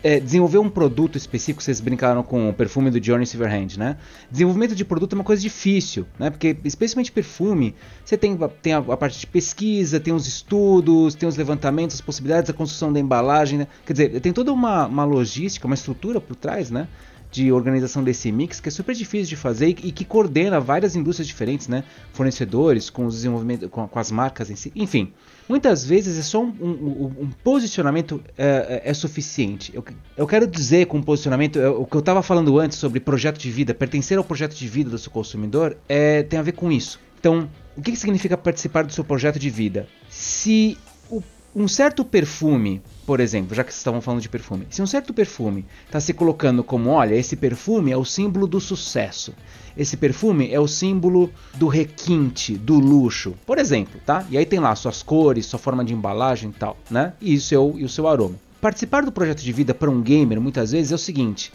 é, 0.04 0.20
desenvolver 0.20 0.58
um 0.58 0.70
produto 0.70 1.18
específico, 1.18 1.62
vocês 1.62 1.80
brincaram 1.80 2.24
com 2.24 2.50
o 2.50 2.54
perfume 2.54 2.90
do 2.90 3.00
Johnny 3.00 3.26
Silverhand, 3.26 3.78
né? 3.78 3.98
Desenvolvimento 4.30 4.76
de 4.76 4.86
produto 4.86 5.14
é 5.14 5.16
uma 5.16 5.24
coisa 5.24 5.42
difícil, 5.42 6.06
né? 6.18 6.30
Porque, 6.30 6.56
especialmente 6.64 7.12
perfume, 7.12 7.76
você 8.04 8.18
tem, 8.18 8.38
tem 8.62 8.74
a, 8.74 8.78
a, 8.78 8.98
parte 8.98 9.20
de 9.20 9.28
pesquisa, 9.28 10.00
tem 10.00 10.14
os 10.14 10.28
estudos, 10.28 11.16
tem 11.16 11.28
os 11.28 11.36
levantamentos, 11.36 11.96
as 11.96 12.02
possibilidades, 12.02 12.50
a 12.50 12.54
construção 12.54 12.92
da 12.92 13.00
embalagem, 13.00 13.60
né? 13.60 13.68
Quer 13.86 13.94
dizer, 13.94 14.20
tem 14.22 14.34
toda 14.34 14.52
uma, 14.52 14.86
uma 14.86 15.04
logística, 15.04 15.66
uma 15.66 15.76
estrutura 15.76 16.22
por 16.22 16.36
trás, 16.36 16.70
né? 16.70 16.88
de 17.32 17.50
organização 17.52 18.04
desse 18.04 18.30
mix 18.30 18.60
que 18.60 18.68
é 18.68 18.72
super 18.72 18.94
difícil 18.94 19.30
de 19.30 19.36
fazer 19.38 19.70
e, 19.70 19.74
que 19.74 20.04
coordena 20.04 20.60
várias 20.60 20.98
indústrias 20.98 21.26
diferentes, 21.26 21.68
né? 21.68 21.84
Fornecedores, 22.12 22.90
com 22.90 23.06
os 23.06 23.16
desenvolvimentos, 23.16 23.70
com, 23.70 23.88
com, 23.88 24.00
as 24.00 24.12
marcas 24.12 24.50
em 24.50 24.56
si, 24.58 24.72
enfim. 24.76 25.14
Muitas 25.52 25.84
vezes 25.84 26.18
é 26.18 26.22
só 26.22 26.42
um, 26.42 26.54
um, 26.62 27.24
um 27.24 27.30
posicionamento 27.44 28.24
é, 28.38 28.82
é, 28.86 28.90
é, 28.90 28.94
suficiente. 28.94 29.70
Eu, 29.76 29.84
eu 30.16 30.26
quero 30.26 30.48
dizer 30.48 30.86
com 30.86 31.02
posicionamento, 31.02 31.60
é, 31.60 31.68
o 31.68 31.86
que 31.86 31.94
eu 31.94 32.00
estava 32.00 32.24
falando 32.24 32.58
antes 32.58 32.78
sobre 32.78 33.02
projeto 33.02 33.38
de 33.38 33.52
vida, 33.52 33.74
pertencer 33.74 34.18
ao 34.18 34.24
projeto 34.24 34.56
de 34.56 34.66
vida 34.66 34.90
do 34.90 34.98
seu 34.98 35.12
consumidor, 35.12 35.76
é, 35.90 36.24
tem 36.24 36.40
a 36.40 36.42
ver 36.42 36.54
com 36.54 36.72
isso. 36.72 37.02
Então, 37.20 37.50
o 37.76 37.82
que, 37.82 37.92
que 37.92 37.98
significa 37.98 38.38
participar 38.38 38.86
do 38.86 38.94
seu 38.94 39.04
projeto 39.04 39.38
de 39.38 39.50
vida? 39.50 39.90
Se 40.08 40.78
o, 41.10 41.22
um 41.54 41.68
certo 41.68 42.06
perfume 42.06 42.82
por 43.12 43.20
exemplo, 43.20 43.54
já 43.54 43.62
que 43.62 43.74
vocês 43.74 43.82
estavam 43.82 44.00
falando 44.00 44.22
de 44.22 44.30
perfume, 44.30 44.66
se 44.70 44.82
um 44.82 44.88
certo 44.88 45.14
perfume 45.14 45.66
está 45.86 46.00
se 46.00 46.14
colocando 46.14 46.64
como, 46.64 46.92
olha, 46.92 47.14
esse 47.14 47.36
perfume 47.36 47.92
é 47.92 47.98
o 47.98 48.06
símbolo 48.06 48.48
do 48.48 48.58
sucesso, 48.58 49.34
esse 49.76 49.98
perfume 49.98 50.50
é 50.50 50.58
o 50.58 50.66
símbolo 50.66 51.30
do 51.56 51.68
requinte, 51.68 52.56
do 52.56 52.80
luxo, 52.80 53.36
por 53.46 53.58
exemplo, 53.58 54.00
tá? 54.06 54.26
E 54.30 54.38
aí 54.38 54.46
tem 54.46 54.62
lá 54.62 54.74
suas 54.76 55.04
cores, 55.04 55.46
sua 55.46 55.60
forma 55.60 55.84
de 55.84 55.94
embalagem 55.94 56.52
e 56.52 56.54
tal, 56.54 56.78
né? 56.90 57.12
E, 57.20 57.36
o 57.36 57.42
seu, 57.42 57.76
e 57.80 57.84
o 57.84 57.90
seu 57.90 58.08
aroma. 58.08 58.36
Participar 58.62 59.04
do 59.04 59.12
projeto 59.12 59.42
de 59.42 59.52
vida 59.52 59.74
para 59.74 59.92
um 59.92 60.02
gamer 60.02 60.40
muitas 60.40 60.72
vezes 60.72 60.94
é 60.94 60.96
o 60.96 60.98
seguinte: 60.98 61.52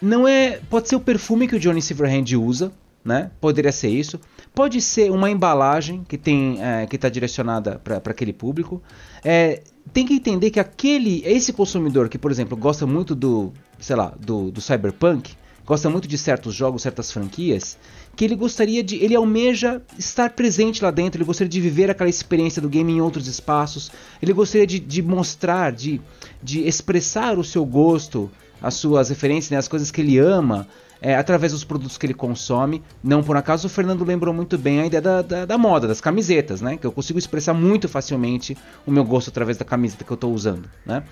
não 0.00 0.26
é, 0.26 0.60
pode 0.70 0.88
ser 0.88 0.96
o 0.96 1.00
perfume 1.00 1.46
que 1.46 1.56
o 1.56 1.60
Johnny 1.60 1.82
Silverhand 1.82 2.34
usa, 2.38 2.72
né? 3.04 3.30
Poderia 3.38 3.70
ser 3.70 3.88
isso. 3.88 4.18
Pode 4.54 4.80
ser 4.80 5.10
uma 5.10 5.30
embalagem 5.30 6.04
que 6.08 6.16
tem 6.16 6.56
é, 6.58 6.86
que 6.86 6.96
está 6.96 7.10
direcionada 7.10 7.78
para 7.78 7.98
aquele 7.98 8.32
público. 8.32 8.82
É, 9.22 9.62
tem 9.92 10.06
que 10.06 10.14
entender 10.14 10.50
que 10.50 10.60
aquele, 10.60 11.22
esse 11.24 11.52
consumidor 11.52 12.08
que, 12.08 12.18
por 12.18 12.30
exemplo, 12.30 12.56
gosta 12.56 12.86
muito 12.86 13.14
do, 13.14 13.52
sei 13.78 13.96
lá, 13.96 14.14
do, 14.18 14.50
do 14.50 14.60
cyberpunk, 14.60 15.34
gosta 15.66 15.88
muito 15.88 16.08
de 16.08 16.18
certos 16.18 16.54
jogos, 16.54 16.82
certas 16.82 17.12
franquias, 17.12 17.78
que 18.16 18.24
ele 18.24 18.34
gostaria 18.34 18.82
de, 18.82 18.96
ele 18.96 19.14
almeja 19.14 19.80
estar 19.98 20.30
presente 20.30 20.82
lá 20.82 20.90
dentro, 20.90 21.18
ele 21.18 21.24
gostaria 21.24 21.48
de 21.48 21.60
viver 21.60 21.90
aquela 21.90 22.10
experiência 22.10 22.60
do 22.60 22.68
game 22.68 22.92
em 22.92 23.00
outros 23.00 23.26
espaços, 23.26 23.90
ele 24.20 24.32
gostaria 24.32 24.66
de, 24.66 24.78
de 24.78 25.02
mostrar, 25.02 25.72
de, 25.72 26.00
de 26.42 26.60
expressar 26.66 27.38
o 27.38 27.44
seu 27.44 27.64
gosto, 27.64 28.30
as 28.60 28.74
suas 28.74 29.08
referências, 29.08 29.50
né, 29.50 29.56
as 29.56 29.68
coisas 29.68 29.90
que 29.90 30.00
ele 30.00 30.18
ama, 30.18 30.66
é, 31.00 31.14
através 31.14 31.52
dos 31.52 31.64
produtos 31.64 31.96
que 31.96 32.06
ele 32.06 32.14
consome. 32.14 32.82
Não 33.02 33.22
por 33.22 33.36
acaso 33.36 33.66
o 33.66 33.70
Fernando 33.70 34.04
lembrou 34.04 34.34
muito 34.34 34.58
bem 34.58 34.80
a 34.80 34.86
ideia 34.86 35.00
da, 35.00 35.22
da, 35.22 35.44
da, 35.46 35.58
moda, 35.58 35.88
das 35.88 36.00
camisetas, 36.00 36.60
né? 36.60 36.76
Que 36.76 36.86
eu 36.86 36.92
consigo 36.92 37.18
expressar 37.18 37.54
muito 37.54 37.88
facilmente 37.88 38.56
o 38.86 38.90
meu 38.90 39.04
gosto 39.04 39.28
através 39.28 39.56
da 39.56 39.64
camiseta 39.64 40.04
que 40.04 40.10
eu 40.10 40.14
estou 40.16 40.32
usando, 40.32 40.68
né? 40.84 41.02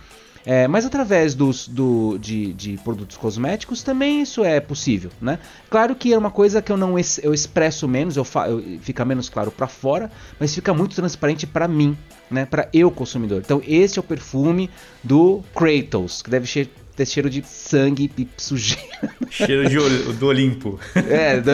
É, 0.46 0.66
mas 0.68 0.86
através 0.86 1.34
dos, 1.34 1.68
do, 1.68 2.16
de, 2.16 2.52
de, 2.54 2.78
produtos 2.78 3.16
cosméticos 3.16 3.82
também 3.82 4.22
isso 4.22 4.44
é 4.44 4.60
possível, 4.60 5.10
né? 5.20 5.38
Claro 5.68 5.94
que 5.94 6.12
é 6.12 6.16
uma 6.16 6.30
coisa 6.30 6.62
que 6.62 6.70
eu 6.70 6.76
não 6.76 6.98
es, 6.98 7.20
eu 7.22 7.34
expresso 7.34 7.88
menos, 7.88 8.16
eu, 8.16 8.24
fa, 8.24 8.48
eu 8.48 8.78
fica 8.80 9.04
menos 9.04 9.28
claro 9.28 9.50
para 9.50 9.66
fora, 9.66 10.10
mas 10.38 10.54
fica 10.54 10.72
muito 10.72 10.94
transparente 10.94 11.46
para 11.46 11.68
mim, 11.68 11.96
né? 12.30 12.46
Para 12.46 12.68
eu 12.72 12.90
consumidor. 12.90 13.42
Então 13.44 13.60
esse 13.66 13.98
é 13.98 14.00
o 14.00 14.02
perfume 14.02 14.70
do 15.02 15.42
Kratos, 15.54 16.22
que 16.22 16.30
deve 16.30 16.46
ser 16.46 16.70
ter 16.98 17.06
cheiro 17.06 17.30
de 17.30 17.44
sangue 17.46 18.10
e 18.18 18.28
sujeira. 18.36 18.82
Cheiro 19.30 19.68
de, 19.68 20.12
do 20.14 20.26
Olimpo. 20.26 20.80
É, 20.96 21.40
do, 21.40 21.50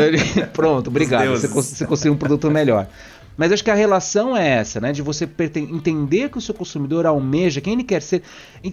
pronto, 0.55 0.89
obrigado. 0.89 1.29
Você, 1.33 1.47
você 1.49 1.87
conseguiu 1.87 2.15
um 2.15 2.17
produto 2.17 2.51
melhor. 2.51 2.89
Mas 3.37 3.53
acho 3.53 3.63
que 3.63 3.71
a 3.71 3.75
relação 3.75 4.35
é 4.35 4.49
essa, 4.49 4.81
né? 4.81 4.91
De 4.91 5.03
você 5.03 5.29
entender 5.57 6.31
que 6.31 6.39
o 6.39 6.41
seu 6.41 6.55
consumidor 6.55 7.05
almeja, 7.05 7.61
quem 7.61 7.75
ele 7.75 7.85
quer 7.85 8.01
ser, 8.01 8.23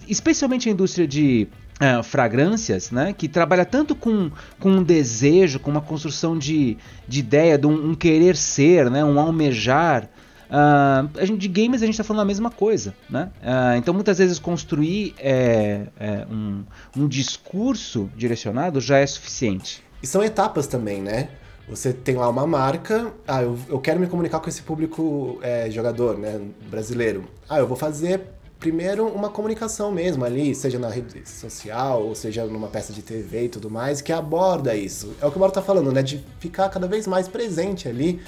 especialmente 0.08 0.66
a 0.66 0.72
indústria 0.72 1.06
de 1.06 1.46
uh, 1.74 2.02
fragrâncias, 2.02 2.90
né? 2.90 3.12
Que 3.12 3.28
trabalha 3.28 3.66
tanto 3.66 3.94
com, 3.94 4.30
com 4.58 4.70
um 4.70 4.82
desejo, 4.82 5.58
com 5.58 5.70
uma 5.70 5.82
construção 5.82 6.38
de, 6.38 6.78
de 7.06 7.20
ideia, 7.20 7.58
de 7.58 7.66
um, 7.66 7.90
um 7.90 7.94
querer 7.94 8.34
ser, 8.34 8.90
né? 8.90 9.04
Um 9.04 9.20
almejar. 9.20 10.08
Uh, 10.52 11.08
a 11.18 11.24
gente, 11.24 11.38
de 11.40 11.48
games 11.48 11.82
a 11.82 11.86
gente 11.86 11.94
está 11.94 12.04
falando 12.04 12.20
a 12.20 12.26
mesma 12.26 12.50
coisa, 12.50 12.94
né? 13.08 13.30
Uh, 13.40 13.78
então 13.78 13.94
muitas 13.94 14.18
vezes 14.18 14.38
construir 14.38 15.14
é, 15.18 15.86
é 15.98 16.26
um, 16.30 16.62
um 16.94 17.08
discurso 17.08 18.10
direcionado 18.14 18.78
já 18.78 18.98
é 18.98 19.06
suficiente. 19.06 19.82
E 20.02 20.06
são 20.06 20.22
etapas 20.22 20.66
também, 20.66 21.00
né? 21.00 21.30
Você 21.66 21.90
tem 21.90 22.16
lá 22.16 22.28
uma 22.28 22.46
marca, 22.46 23.10
ah, 23.26 23.42
eu, 23.42 23.56
eu 23.66 23.80
quero 23.80 23.98
me 23.98 24.06
comunicar 24.06 24.40
com 24.40 24.48
esse 24.48 24.60
público 24.60 25.38
é, 25.42 25.70
jogador, 25.70 26.18
né, 26.18 26.38
brasileiro. 26.68 27.24
Ah, 27.48 27.60
eu 27.60 27.66
vou 27.66 27.76
fazer 27.76 28.20
primeiro 28.58 29.06
uma 29.06 29.30
comunicação 29.30 29.90
mesmo 29.90 30.24
ali, 30.24 30.54
seja 30.54 30.78
na 30.78 30.90
rede 30.90 31.26
social, 31.26 32.02
ou 32.02 32.14
seja 32.14 32.44
numa 32.44 32.68
peça 32.68 32.92
de 32.92 33.00
TV 33.00 33.44
e 33.44 33.48
tudo 33.48 33.70
mais, 33.70 34.02
que 34.02 34.12
aborda 34.12 34.74
isso. 34.74 35.14
É 35.20 35.26
o 35.26 35.30
que 35.30 35.36
o 35.36 35.40
Mauro 35.40 35.54
tá 35.54 35.62
falando, 35.62 35.90
né, 35.92 36.02
de 36.02 36.22
ficar 36.40 36.68
cada 36.68 36.86
vez 36.86 37.06
mais 37.06 37.26
presente 37.26 37.88
ali 37.88 38.20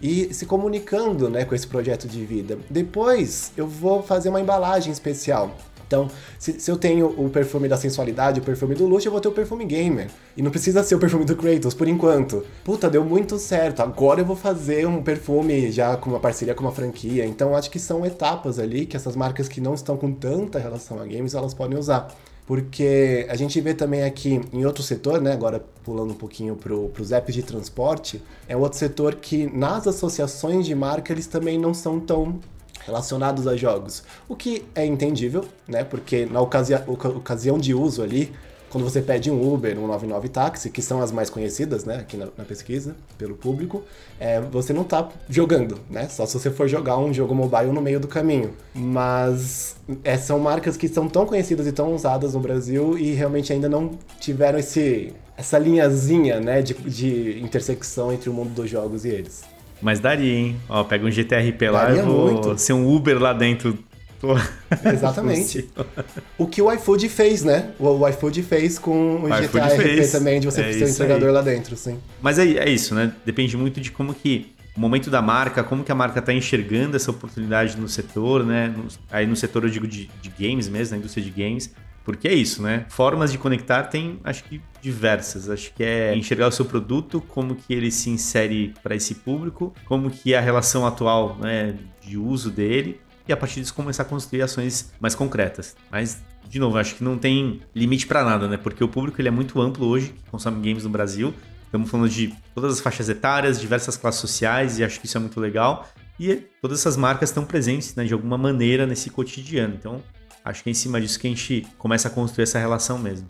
e 0.00 0.32
se 0.32 0.46
comunicando 0.46 1.28
né, 1.28 1.44
com 1.44 1.54
esse 1.54 1.66
projeto 1.66 2.06
de 2.06 2.24
vida. 2.24 2.58
Depois 2.70 3.52
eu 3.56 3.66
vou 3.66 4.02
fazer 4.02 4.28
uma 4.28 4.40
embalagem 4.40 4.92
especial. 4.92 5.54
Então, 5.88 6.06
se, 6.38 6.60
se, 6.60 6.70
eu 6.70 6.76
tenho 6.76 7.06
o 7.06 7.30
perfume 7.30 7.66
da 7.66 7.76
sensualidade, 7.76 8.40
o 8.40 8.42
perfume 8.42 8.74
do 8.74 8.86
luxo, 8.86 9.08
eu 9.08 9.12
vou 9.12 9.22
ter 9.22 9.28
o 9.28 9.32
perfume 9.32 9.64
gamer. 9.64 10.08
E 10.36 10.42
não 10.42 10.50
precisa 10.50 10.84
ser 10.84 10.94
o 10.94 10.98
perfume 10.98 11.24
do 11.24 11.34
Kratos, 11.34 11.72
por 11.72 11.88
enquanto. 11.88 12.44
Puta, 12.62 12.90
deu 12.90 13.02
muito 13.02 13.38
certo. 13.38 13.80
Agora 13.80 14.20
eu 14.20 14.24
vou 14.24 14.36
fazer 14.36 14.86
um 14.86 15.02
perfume 15.02 15.72
já 15.72 15.96
com 15.96 16.10
uma 16.10 16.20
parceria 16.20 16.54
com 16.54 16.62
uma 16.62 16.72
franquia. 16.72 17.24
Então, 17.24 17.56
acho 17.56 17.70
que 17.70 17.78
são 17.78 18.04
etapas 18.04 18.58
ali 18.58 18.84
que 18.84 18.98
essas 18.98 19.16
marcas 19.16 19.48
que 19.48 19.62
não 19.62 19.72
estão 19.72 19.96
com 19.96 20.12
tanta 20.12 20.58
relação 20.58 21.00
a 21.00 21.06
games, 21.06 21.32
elas 21.34 21.54
podem 21.54 21.78
usar 21.78 22.14
porque 22.48 23.26
a 23.28 23.36
gente 23.36 23.60
vê 23.60 23.74
também 23.74 24.04
aqui 24.04 24.40
em 24.54 24.64
outro 24.64 24.82
setor, 24.82 25.20
né, 25.20 25.34
agora 25.34 25.62
pulando 25.84 26.12
um 26.12 26.16
pouquinho 26.16 26.56
para 26.56 26.72
os 26.72 27.12
apps 27.12 27.34
de 27.34 27.42
transporte, 27.42 28.22
é 28.48 28.56
outro 28.56 28.78
setor 28.78 29.16
que 29.16 29.46
nas 29.54 29.86
associações 29.86 30.64
de 30.64 30.74
marca 30.74 31.12
eles 31.12 31.26
também 31.26 31.58
não 31.58 31.74
são 31.74 32.00
tão 32.00 32.40
relacionados 32.86 33.46
a 33.46 33.54
jogos, 33.54 34.02
o 34.26 34.34
que 34.34 34.64
é 34.74 34.86
entendível, 34.86 35.44
né, 35.68 35.84
porque 35.84 36.24
na 36.24 36.40
ocasi 36.40 36.72
ocasião 36.74 37.58
de 37.58 37.74
uso 37.74 38.02
ali, 38.02 38.32
quando 38.70 38.84
você 38.84 39.00
pede 39.00 39.30
um 39.30 39.52
Uber, 39.52 39.78
um 39.78 39.86
99 39.86 40.28
táxi, 40.28 40.70
que 40.70 40.82
são 40.82 41.00
as 41.00 41.10
mais 41.10 41.30
conhecidas, 41.30 41.84
né, 41.84 41.96
aqui 41.96 42.16
na, 42.16 42.28
na 42.36 42.44
pesquisa, 42.44 42.94
pelo 43.16 43.34
público, 43.34 43.82
é, 44.20 44.40
você 44.40 44.72
não 44.72 44.84
tá 44.84 45.08
jogando, 45.28 45.78
né? 45.90 46.08
Só 46.08 46.26
se 46.26 46.38
você 46.38 46.50
for 46.50 46.68
jogar 46.68 46.98
um 46.98 47.12
jogo 47.12 47.34
mobile 47.34 47.72
no 47.72 47.80
meio 47.80 47.98
do 47.98 48.08
caminho. 48.08 48.52
Mas 48.74 49.76
é, 50.04 50.16
são 50.16 50.38
marcas 50.38 50.76
que 50.76 50.88
são 50.88 51.08
tão 51.08 51.24
conhecidas 51.26 51.66
e 51.66 51.72
tão 51.72 51.94
usadas 51.94 52.34
no 52.34 52.40
Brasil 52.40 52.98
e 52.98 53.12
realmente 53.12 53.52
ainda 53.52 53.68
não 53.68 53.92
tiveram 54.20 54.58
esse, 54.58 55.12
essa 55.36 55.58
linhazinha, 55.58 56.40
né, 56.40 56.62
de, 56.62 56.74
de 56.74 57.40
intersecção 57.40 58.12
entre 58.12 58.28
o 58.28 58.32
mundo 58.32 58.50
dos 58.50 58.68
jogos 58.68 59.04
e 59.04 59.08
eles. 59.08 59.44
Mas 59.80 60.00
daria, 60.00 60.34
hein? 60.34 60.56
Ó, 60.68 60.82
pega 60.84 61.06
um 61.06 61.10
GTRP 61.10 61.70
lá 61.70 61.92
e 61.92 62.02
vou 62.02 62.32
muito. 62.32 62.58
ser 62.58 62.72
um 62.72 62.92
Uber 62.94 63.18
lá 63.20 63.32
dentro. 63.32 63.78
Exatamente. 64.92 65.68
o 66.36 66.46
que 66.46 66.60
o 66.60 66.72
iFood 66.72 67.08
fez, 67.08 67.42
né? 67.44 67.70
O, 67.78 67.86
o 67.88 68.08
iFood 68.08 68.42
fez 68.42 68.78
com 68.78 69.16
o, 69.16 69.24
o 69.24 69.28
GTA 69.28 69.66
RP 69.66 70.10
também, 70.10 70.40
de 70.40 70.46
você 70.46 70.62
é 70.62 70.72
ser 70.72 70.84
um 70.84 70.88
entregador 70.88 71.28
aí. 71.28 71.34
lá 71.34 71.42
dentro, 71.42 71.76
sim. 71.76 71.98
Mas 72.20 72.38
é, 72.38 72.44
é 72.44 72.68
isso, 72.68 72.94
né? 72.94 73.12
Depende 73.24 73.56
muito 73.56 73.80
de 73.80 73.90
como 73.90 74.14
que 74.14 74.52
o 74.76 74.80
momento 74.80 75.10
da 75.10 75.20
marca, 75.20 75.64
como 75.64 75.82
que 75.82 75.90
a 75.90 75.94
marca 75.94 76.20
está 76.20 76.32
enxergando 76.32 76.96
essa 76.96 77.10
oportunidade 77.10 77.76
no 77.76 77.88
setor, 77.88 78.44
né? 78.44 78.68
No, 78.68 78.86
aí 79.10 79.26
no 79.26 79.34
setor 79.34 79.64
eu 79.64 79.70
digo 79.70 79.86
de, 79.86 80.08
de 80.22 80.30
games 80.38 80.68
mesmo, 80.68 80.92
na 80.92 80.98
indústria 80.98 81.24
de 81.24 81.30
games. 81.30 81.74
Porque 82.04 82.26
é 82.26 82.32
isso, 82.32 82.62
né? 82.62 82.86
Formas 82.88 83.30
de 83.30 83.36
conectar 83.36 83.82
tem, 83.82 84.18
acho 84.24 84.42
que, 84.44 84.62
diversas. 84.80 85.50
Acho 85.50 85.74
que 85.74 85.82
é 85.84 86.16
enxergar 86.16 86.48
o 86.48 86.52
seu 86.52 86.64
produto, 86.64 87.20
como 87.20 87.54
que 87.54 87.74
ele 87.74 87.90
se 87.90 88.08
insere 88.08 88.72
para 88.82 88.94
esse 88.94 89.16
público, 89.16 89.74
como 89.84 90.10
que 90.10 90.32
é 90.32 90.38
a 90.38 90.40
relação 90.40 90.86
atual 90.86 91.36
né, 91.38 91.74
de 92.00 92.16
uso 92.16 92.50
dele, 92.50 92.98
e 93.28 93.32
a 93.32 93.36
partir 93.36 93.60
disso 93.60 93.74
começar 93.74 94.02
a 94.02 94.06
construir 94.06 94.42
ações 94.42 94.92
mais 94.98 95.14
concretas. 95.14 95.76
Mas, 95.90 96.22
de 96.48 96.58
novo, 96.58 96.78
acho 96.78 96.94
que 96.94 97.04
não 97.04 97.18
tem 97.18 97.60
limite 97.74 98.06
para 98.06 98.24
nada, 98.24 98.48
né? 98.48 98.56
Porque 98.56 98.82
o 98.82 98.88
público 98.88 99.20
ele 99.20 99.28
é 99.28 99.32
muito 99.32 99.60
amplo 99.60 99.86
hoje, 99.86 100.08
que 100.08 100.30
consome 100.30 100.66
games 100.66 100.84
no 100.84 100.90
Brasil. 100.90 101.34
Estamos 101.64 101.90
falando 101.90 102.08
de 102.08 102.34
todas 102.54 102.74
as 102.74 102.80
faixas 102.80 103.08
etárias, 103.08 103.60
diversas 103.60 103.96
classes 103.96 104.20
sociais, 104.20 104.78
e 104.78 104.84
acho 104.84 104.98
que 104.98 105.06
isso 105.06 105.18
é 105.18 105.20
muito 105.20 105.38
legal. 105.38 105.86
E 106.18 106.36
todas 106.60 106.80
essas 106.80 106.96
marcas 106.96 107.28
estão 107.28 107.44
presentes, 107.44 107.94
né, 107.94 108.04
de 108.04 108.14
alguma 108.14 108.38
maneira, 108.38 108.86
nesse 108.86 109.10
cotidiano. 109.10 109.74
Então, 109.78 110.02
Acho 110.48 110.62
que 110.62 110.70
é 110.70 110.72
em 110.72 110.74
cima 110.74 110.98
disso 110.98 111.20
que 111.20 111.26
a 111.26 111.30
gente 111.30 111.66
começa 111.76 112.08
a 112.08 112.10
construir 112.10 112.44
essa 112.44 112.58
relação 112.58 112.98
mesmo. 112.98 113.28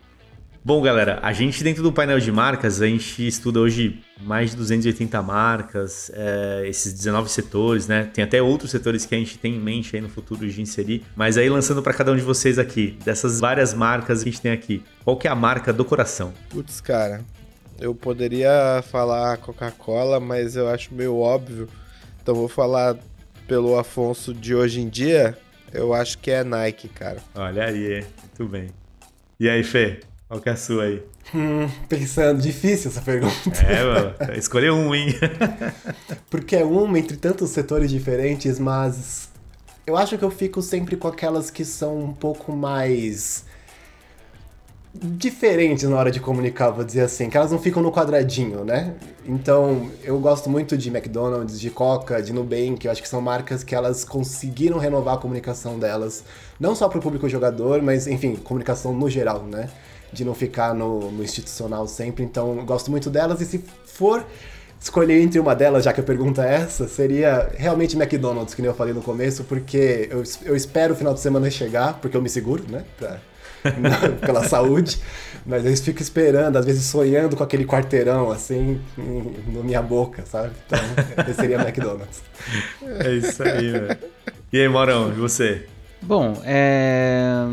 Bom, 0.61 0.81
galera, 0.81 1.19
a 1.21 1.31
gente 1.31 1.63
dentro 1.63 1.81
do 1.81 1.91
painel 1.91 2.19
de 2.19 2.31
marcas, 2.33 2.81
a 2.81 2.85
gente 2.85 3.25
estuda 3.25 3.61
hoje 3.61 4.03
mais 4.19 4.51
de 4.51 4.57
280 4.57 5.21
marcas, 5.21 6.11
é, 6.13 6.63
esses 6.67 6.91
19 6.91 7.29
setores, 7.29 7.87
né? 7.87 8.09
Tem 8.13 8.25
até 8.25 8.41
outros 8.41 8.69
setores 8.69 9.05
que 9.05 9.15
a 9.15 9.17
gente 9.17 9.37
tem 9.37 9.55
em 9.55 9.59
mente 9.59 9.95
aí 9.95 10.01
no 10.01 10.09
futuro 10.09 10.45
de 10.45 10.61
inserir. 10.61 11.05
Mas 11.15 11.37
aí 11.37 11.49
lançando 11.49 11.81
para 11.81 11.93
cada 11.93 12.11
um 12.11 12.15
de 12.15 12.21
vocês 12.21 12.59
aqui, 12.59 12.97
dessas 13.05 13.39
várias 13.39 13.73
marcas 13.73 14.21
que 14.21 14.29
a 14.29 14.31
gente 14.31 14.41
tem 14.41 14.51
aqui, 14.51 14.83
qual 15.05 15.15
que 15.15 15.29
é 15.29 15.31
a 15.31 15.35
marca 15.35 15.71
do 15.71 15.85
coração? 15.85 16.33
Putz, 16.49 16.81
cara, 16.81 17.21
eu 17.79 17.95
poderia 17.95 18.83
falar 18.91 19.37
Coca-Cola, 19.37 20.19
mas 20.19 20.57
eu 20.57 20.67
acho 20.67 20.93
meio 20.93 21.15
óbvio. 21.15 21.69
Então 22.21 22.35
vou 22.35 22.49
falar 22.49 22.97
pelo 23.47 23.79
Afonso 23.79 24.33
de 24.33 24.53
hoje 24.53 24.81
em 24.81 24.89
dia, 24.89 25.37
eu 25.73 25.93
acho 25.93 26.17
que 26.17 26.29
é 26.29 26.43
Nike, 26.43 26.89
cara. 26.89 27.19
Olha 27.33 27.63
aí, 27.63 28.05
muito 28.23 28.51
bem. 28.51 28.67
E 29.39 29.49
aí, 29.49 29.63
Fê? 29.63 30.01
Qual 30.29 30.39
que 30.39 30.47
é 30.47 30.51
a 30.51 30.55
sua 30.55 30.83
aí? 30.83 31.01
Hum, 31.33 31.67
pensando, 31.89 32.39
difícil 32.39 32.91
essa 32.91 33.01
pergunta. 33.01 33.33
É, 33.67 33.83
mano, 33.83 34.13
escolher 34.37 34.71
um, 34.71 34.93
hein? 34.93 35.07
Porque 36.29 36.55
é 36.55 36.63
uma 36.63 36.99
entre 36.99 37.17
tantos 37.17 37.49
setores 37.49 37.89
diferentes, 37.89 38.59
mas 38.59 39.27
eu 39.87 39.97
acho 39.97 40.19
que 40.19 40.23
eu 40.23 40.29
fico 40.29 40.61
sempre 40.61 40.95
com 40.95 41.07
aquelas 41.07 41.49
que 41.49 41.65
são 41.65 41.97
um 41.97 42.13
pouco 42.13 42.55
mais 42.55 43.43
diferentes 44.93 45.89
na 45.89 45.97
hora 45.97 46.11
de 46.11 46.19
comunicar, 46.19 46.69
vou 46.69 46.85
dizer 46.85 47.01
assim, 47.01 47.27
que 47.27 47.35
elas 47.35 47.51
não 47.51 47.57
ficam 47.57 47.81
no 47.81 47.91
quadradinho, 47.91 48.63
né? 48.63 48.93
Então, 49.25 49.89
eu 50.03 50.19
gosto 50.19 50.47
muito 50.47 50.77
de 50.77 50.89
McDonald's, 50.89 51.59
de 51.59 51.71
Coca, 51.71 52.21
de 52.21 52.31
Nubank, 52.31 52.85
eu 52.85 52.91
acho 52.91 53.01
que 53.01 53.09
são 53.09 53.19
marcas 53.19 53.63
que 53.63 53.73
elas 53.73 54.05
conseguiram 54.05 54.77
renovar 54.77 55.15
a 55.15 55.17
comunicação 55.17 55.79
delas, 55.79 56.23
não 56.59 56.75
só 56.75 56.87
para 56.87 56.99
o 56.99 57.01
público 57.01 57.27
jogador, 57.27 57.81
mas, 57.81 58.05
enfim, 58.05 58.35
comunicação 58.35 58.93
no 58.93 59.09
geral, 59.09 59.41
né? 59.41 59.69
De 60.11 60.25
não 60.25 60.33
ficar 60.33 60.73
no, 60.73 61.11
no 61.11 61.23
institucional 61.23 61.87
sempre, 61.87 62.23
então 62.23 62.57
eu 62.57 62.65
gosto 62.65 62.89
muito 62.89 63.09
delas, 63.09 63.41
e 63.41 63.45
se 63.45 63.63
for 63.85 64.25
escolher 64.79 65.21
entre 65.21 65.39
uma 65.39 65.53
delas, 65.53 65.83
já 65.83 65.91
que 65.91 65.99
a 65.99 66.03
pergunta 66.03 66.43
é 66.45 66.55
essa, 66.55 66.87
seria 66.87 67.51
realmente 67.55 67.97
McDonald's, 67.97 68.53
que 68.53 68.61
nem 68.61 68.69
eu 68.69 68.75
falei 68.75 68.93
no 68.93 69.01
começo, 69.01 69.43
porque 69.43 70.07
eu, 70.09 70.23
eu 70.45 70.55
espero 70.55 70.93
o 70.93 70.97
final 70.97 71.13
de 71.13 71.19
semana 71.19 71.49
chegar, 71.51 71.95
porque 71.95 72.15
eu 72.15 72.21
me 72.21 72.29
seguro, 72.29 72.63
né? 72.69 72.85
Pra 72.97 73.19
pela 74.21 74.47
saúde, 74.47 74.99
mas 75.45 75.65
eles 75.65 75.81
ficam 75.81 76.01
esperando, 76.01 76.57
às 76.57 76.65
vezes 76.65 76.85
sonhando 76.85 77.35
com 77.35 77.43
aquele 77.43 77.65
quarteirão 77.65 78.31
assim 78.31 78.79
na 79.47 79.63
minha 79.63 79.81
boca, 79.81 80.23
sabe? 80.25 80.51
Então, 80.65 80.79
esse 81.27 81.33
seria 81.33 81.57
McDonald's. 81.57 82.21
É 82.99 83.11
isso 83.13 83.43
aí, 83.43 83.71
velho. 83.71 83.97
E 84.51 84.61
aí, 84.61 84.67
Morão, 84.67 85.09
e 85.09 85.15
você? 85.15 85.65
Bom, 86.01 86.41
é... 86.45 87.45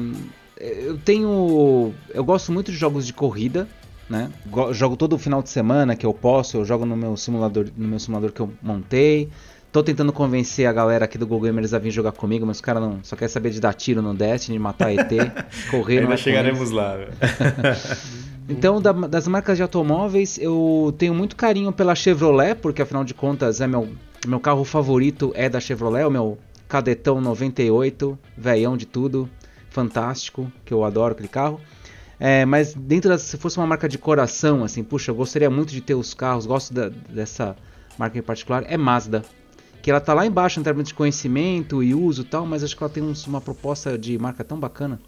eu 0.59 0.99
tenho. 0.99 1.93
Eu 2.13 2.25
gosto 2.25 2.53
muito 2.53 2.71
de 2.71 2.77
jogos 2.77 3.07
de 3.07 3.13
corrida. 3.13 3.69
Né? 4.09 4.31
Jogo 4.73 4.97
todo 4.97 5.19
final 5.19 5.43
de 5.43 5.51
semana 5.51 5.97
que 5.97 6.07
eu 6.07 6.15
posso, 6.15 6.57
eu 6.57 6.65
jogo 6.65 6.87
no 6.87 6.97
meu 6.97 7.17
simulador, 7.17 7.67
no 7.77 7.89
meu 7.89 7.99
simulador 7.99 8.31
que 8.31 8.41
eu 8.41 8.53
montei. 8.63 9.29
Tô 9.73 9.83
tentando 9.83 10.13
convencer 10.13 10.67
a 10.67 10.73
galera 10.73 11.05
aqui 11.05 11.19
do 11.19 11.27
Google 11.27 11.49
Gamers 11.49 11.75
a 11.75 11.79
vir 11.79 11.91
jogar 11.91 12.13
comigo, 12.13 12.47
mas 12.47 12.59
os 12.59 12.61
caras 12.61 12.83
não 12.83 13.01
só 13.03 13.17
quer 13.17 13.29
saber 13.29 13.51
de 13.51 13.61
dar 13.61 13.75
tiro 13.75 14.01
no 14.01 14.15
Destiny, 14.15 14.57
de 14.57 14.63
matar 14.63 14.93
ET, 14.93 15.11
correr 15.71 15.99
Ainda 15.99 16.15
é 16.15 16.17
chegaremos 16.17 16.71
lá. 16.71 16.97
então, 18.49 18.81
da, 18.81 18.93
das 18.93 19.27
marcas 19.29 19.57
de 19.57 19.63
automóveis, 19.63 20.39
eu 20.39 20.95
tenho 20.97 21.13
muito 21.13 21.37
carinho 21.37 21.73
pela 21.73 21.95
Chevrolet, 21.95 22.55
porque 22.55 22.81
afinal 22.81 23.05
de 23.05 23.13
contas 23.13 23.61
é 23.61 23.67
meu, 23.67 23.89
meu 24.27 24.41
carro 24.41 24.65
favorito 24.65 25.33
é 25.35 25.49
da 25.49 25.61
Chevrolet, 25.61 26.05
o 26.05 26.11
meu 26.11 26.39
Cadetão 26.69 27.21
98, 27.21 28.19
veião 28.39 28.77
de 28.77 28.87
tudo, 28.87 29.29
fantástico, 29.77 30.51
que 30.65 30.73
eu 30.73 30.83
adoro 30.85 31.13
aquele 31.13 31.29
carro. 31.29 31.61
É, 32.19 32.47
mas 32.47 32.73
dentro 32.73 33.11
das, 33.11 33.21
se 33.23 33.37
fosse 33.37 33.59
uma 33.59 33.67
marca 33.67 33.87
de 33.87 33.99
coração, 33.99 34.65
assim, 34.65 34.83
puxa, 34.83 35.11
eu 35.11 35.15
gostaria 35.15 35.51
muito 35.51 35.71
de 35.71 35.83
ter 35.83 35.95
os 35.95 36.15
carros, 36.15 36.47
gosto 36.47 36.73
da, 36.73 36.89
dessa 36.89 37.55
marca 37.99 38.19
em 38.19 38.23
particular, 38.23 38.65
é 38.67 38.77
Mazda 38.77 39.23
que 39.83 39.91
ela 39.93 40.01
tá 40.01 40.13
lá 40.13 40.27
embaixo 40.27 40.59
em 40.59 40.65
termos 40.65 40.89
de 40.89 40.95
conhecimento 40.95 41.81
e 41.81 41.95
uso 41.95 42.23
e 42.23 42.25
tal, 42.25 42.45
mas 42.45 42.65
acho 42.65 42.77
que 42.77 42.83
ela 42.83 42.91
tem 42.91 43.05
uns, 43.05 43.25
uma 43.25 43.41
proposta 43.41 43.97
de 43.97 44.19
marca 44.19 44.43
tão 44.43 44.59
bacana. 44.59 44.99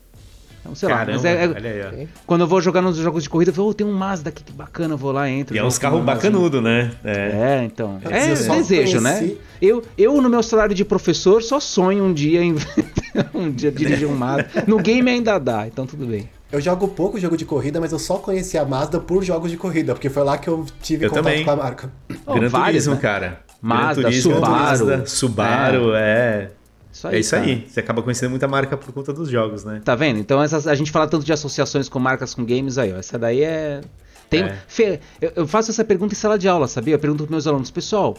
Então, 0.68 0.74
sei 0.74 0.88
Caramba, 0.88 1.22
lá, 1.22 1.28
é, 1.28 1.32
é, 1.32 1.88
aí, 1.90 2.08
quando 2.26 2.42
eu 2.42 2.46
vou 2.46 2.60
jogar 2.60 2.82
nos 2.82 2.96
jogos 2.96 3.22
de 3.22 3.30
corrida, 3.30 3.50
eu 3.50 3.54
falo, 3.54 3.68
oh, 3.68 3.74
tem 3.74 3.86
um 3.86 3.92
Mazda 3.92 4.28
aqui 4.28 4.44
que 4.44 4.52
bacana, 4.52 4.94
eu 4.94 4.98
vou 4.98 5.12
lá, 5.12 5.28
entro. 5.28 5.56
E 5.56 5.58
é 5.58 5.64
uns 5.64 5.78
carros 5.78 6.02
bacanudo, 6.04 6.60
né? 6.60 6.92
É, 7.02 7.60
é 7.60 7.64
então. 7.64 7.98
É, 8.04 8.34
desejo, 8.34 9.00
né? 9.00 9.32
Eu, 9.60 9.82
eu, 9.96 10.20
no 10.20 10.28
meu 10.28 10.42
salário 10.42 10.74
de 10.74 10.84
professor, 10.84 11.42
só 11.42 11.58
sonho 11.58 12.04
um 12.04 12.12
dia 12.12 12.42
em 12.42 12.54
um 13.34 13.50
dia 13.50 13.72
dirigir 13.72 14.06
um 14.06 14.14
Mazda. 14.14 14.48
No 14.66 14.78
game 14.78 15.10
ainda 15.10 15.38
dá, 15.38 15.66
então 15.66 15.86
tudo 15.86 16.06
bem. 16.06 16.28
Eu 16.50 16.60
jogo 16.60 16.88
pouco 16.88 17.18
jogo 17.18 17.36
de 17.36 17.44
corrida, 17.44 17.80
mas 17.80 17.92
eu 17.92 17.98
só 17.98 18.16
conheci 18.16 18.56
a 18.56 18.64
Mazda 18.64 19.00
por 19.00 19.22
jogos 19.22 19.50
de 19.50 19.56
corrida, 19.56 19.94
porque 19.94 20.08
foi 20.08 20.24
lá 20.24 20.38
que 20.38 20.48
eu 20.48 20.64
tive 20.82 21.06
eu 21.06 21.10
contato 21.10 21.24
também. 21.24 21.44
com 21.44 21.50
a 21.50 21.56
marca. 21.56 21.92
Oh, 22.26 22.34
Gran 22.34 22.48
vários, 22.48 22.84
Turismo, 22.84 22.94
né? 22.94 23.00
cara. 23.00 23.40
Mazda, 23.60 24.02
Turismo, 24.02 24.34
Subaru. 24.34 24.52
Mazda, 24.52 25.06
Subaru, 25.06 25.94
é. 25.94 26.00
é. 26.00 26.50
Isso 26.98 27.06
aí, 27.06 27.14
é 27.14 27.18
isso 27.20 27.30
cara. 27.30 27.44
aí. 27.44 27.64
Você 27.68 27.80
acaba 27.80 28.02
conhecendo 28.02 28.30
muita 28.30 28.48
marca 28.48 28.76
por 28.76 28.92
conta 28.92 29.12
dos 29.12 29.28
jogos, 29.30 29.64
né? 29.64 29.80
Tá 29.84 29.94
vendo? 29.94 30.18
Então 30.18 30.42
essas, 30.42 30.66
a 30.66 30.74
gente 30.74 30.90
fala 30.90 31.06
tanto 31.06 31.24
de 31.24 31.32
associações 31.32 31.88
com 31.88 32.00
marcas 32.00 32.34
com 32.34 32.44
games 32.44 32.76
aí, 32.76 32.92
ó. 32.92 32.96
Essa 32.96 33.16
daí 33.18 33.42
é. 33.42 33.80
Tem, 34.28 34.42
é. 34.42 34.58
Fe, 34.66 35.00
eu, 35.20 35.46
faço 35.46 35.70
essa 35.70 35.84
pergunta 35.84 36.12
em 36.12 36.16
sala 36.16 36.38
de 36.38 36.48
aula, 36.48 36.66
sabia? 36.66 36.94
Eu 36.94 36.98
pergunto 36.98 37.24
para 37.24 37.30
meus 37.30 37.46
alunos, 37.46 37.70
pessoal, 37.70 38.16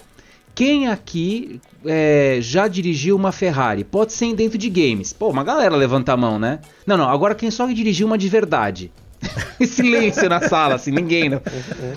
quem 0.56 0.88
aqui 0.88 1.60
é, 1.86 2.40
já 2.42 2.68
dirigiu 2.68 3.16
uma 3.16 3.32
Ferrari? 3.32 3.84
Pode 3.84 4.14
ser 4.14 4.34
dentro 4.34 4.58
de 4.58 4.70
games. 4.70 5.12
Pô, 5.12 5.30
uma 5.30 5.44
galera 5.44 5.76
levanta 5.76 6.14
a 6.14 6.18
mão, 6.18 6.40
né? 6.40 6.60
Não, 6.88 6.98
não, 6.98 7.10
agora 7.10 7.36
quem 7.36 7.52
só 7.52 7.68
dirigiu 7.68 8.08
uma 8.08 8.18
de 8.18 8.30
verdade? 8.30 8.92
Silêncio 9.68 10.30
na 10.30 10.40
sala, 10.40 10.76
assim, 10.76 10.92
ninguém. 10.92 11.30
Não. 11.30 11.42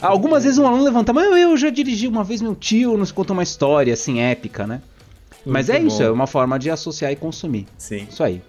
Algumas 0.00 0.42
vezes 0.42 0.58
um 0.58 0.66
aluno 0.66 0.82
levanta, 0.82 1.12
mas 1.12 1.24
eu 1.40 1.56
já 1.56 1.70
dirigi 1.70 2.08
uma 2.08 2.24
vez, 2.24 2.42
meu 2.42 2.56
tio 2.56 2.98
nos 2.98 3.12
conta 3.12 3.32
uma 3.32 3.44
história, 3.44 3.94
assim, 3.94 4.20
épica, 4.20 4.66
né? 4.66 4.82
Mas 5.44 5.68
é 5.68 5.78
bom. 5.78 5.86
isso, 5.86 6.02
é 6.02 6.10
uma 6.10 6.26
forma 6.26 6.58
de 6.58 6.70
associar 6.70 7.12
e 7.12 7.16
consumir. 7.16 7.66
Sim. 7.76 8.06
Isso 8.08 8.22
aí. 8.22 8.42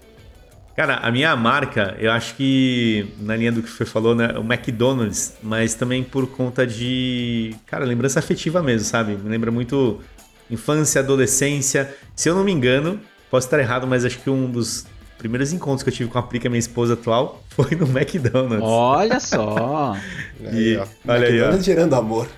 Cara, 0.76 0.96
a 0.96 1.10
minha 1.10 1.34
marca, 1.36 1.96
eu 2.00 2.10
acho 2.10 2.34
que 2.34 3.14
na 3.20 3.36
linha 3.36 3.52
do 3.52 3.62
que 3.62 3.70
você 3.70 3.84
falou, 3.84 4.12
né, 4.12 4.34
o 4.36 4.40
McDonald's, 4.40 5.34
mas 5.40 5.74
também 5.74 6.02
por 6.02 6.26
conta 6.26 6.66
de, 6.66 7.54
cara, 7.64 7.84
lembrança 7.84 8.18
afetiva 8.18 8.60
mesmo, 8.60 8.84
sabe? 8.84 9.12
Me 9.16 9.30
lembra 9.30 9.52
muito 9.52 10.00
infância, 10.50 11.00
adolescência. 11.00 11.94
Se 12.16 12.28
eu 12.28 12.34
não 12.34 12.42
me 12.42 12.50
engano, 12.50 13.00
posso 13.30 13.46
estar 13.46 13.60
errado, 13.60 13.86
mas 13.86 14.04
acho 14.04 14.18
que 14.18 14.28
um 14.28 14.50
dos 14.50 14.84
primeiros 15.16 15.52
encontros 15.52 15.84
que 15.84 15.90
eu 15.90 15.94
tive 15.94 16.10
com 16.10 16.18
a 16.18 16.22
Prica, 16.22 16.48
minha 16.48 16.58
esposa 16.58 16.94
atual, 16.94 17.40
foi 17.50 17.76
no 17.76 17.86
McDonald's. 17.86 18.68
Olha 18.68 19.20
só! 19.20 19.96
e, 20.52 20.76
olha 21.06 21.28
aí, 21.28 21.40
ó. 21.40 21.56
gerando 21.58 21.94
amor. 21.94 22.28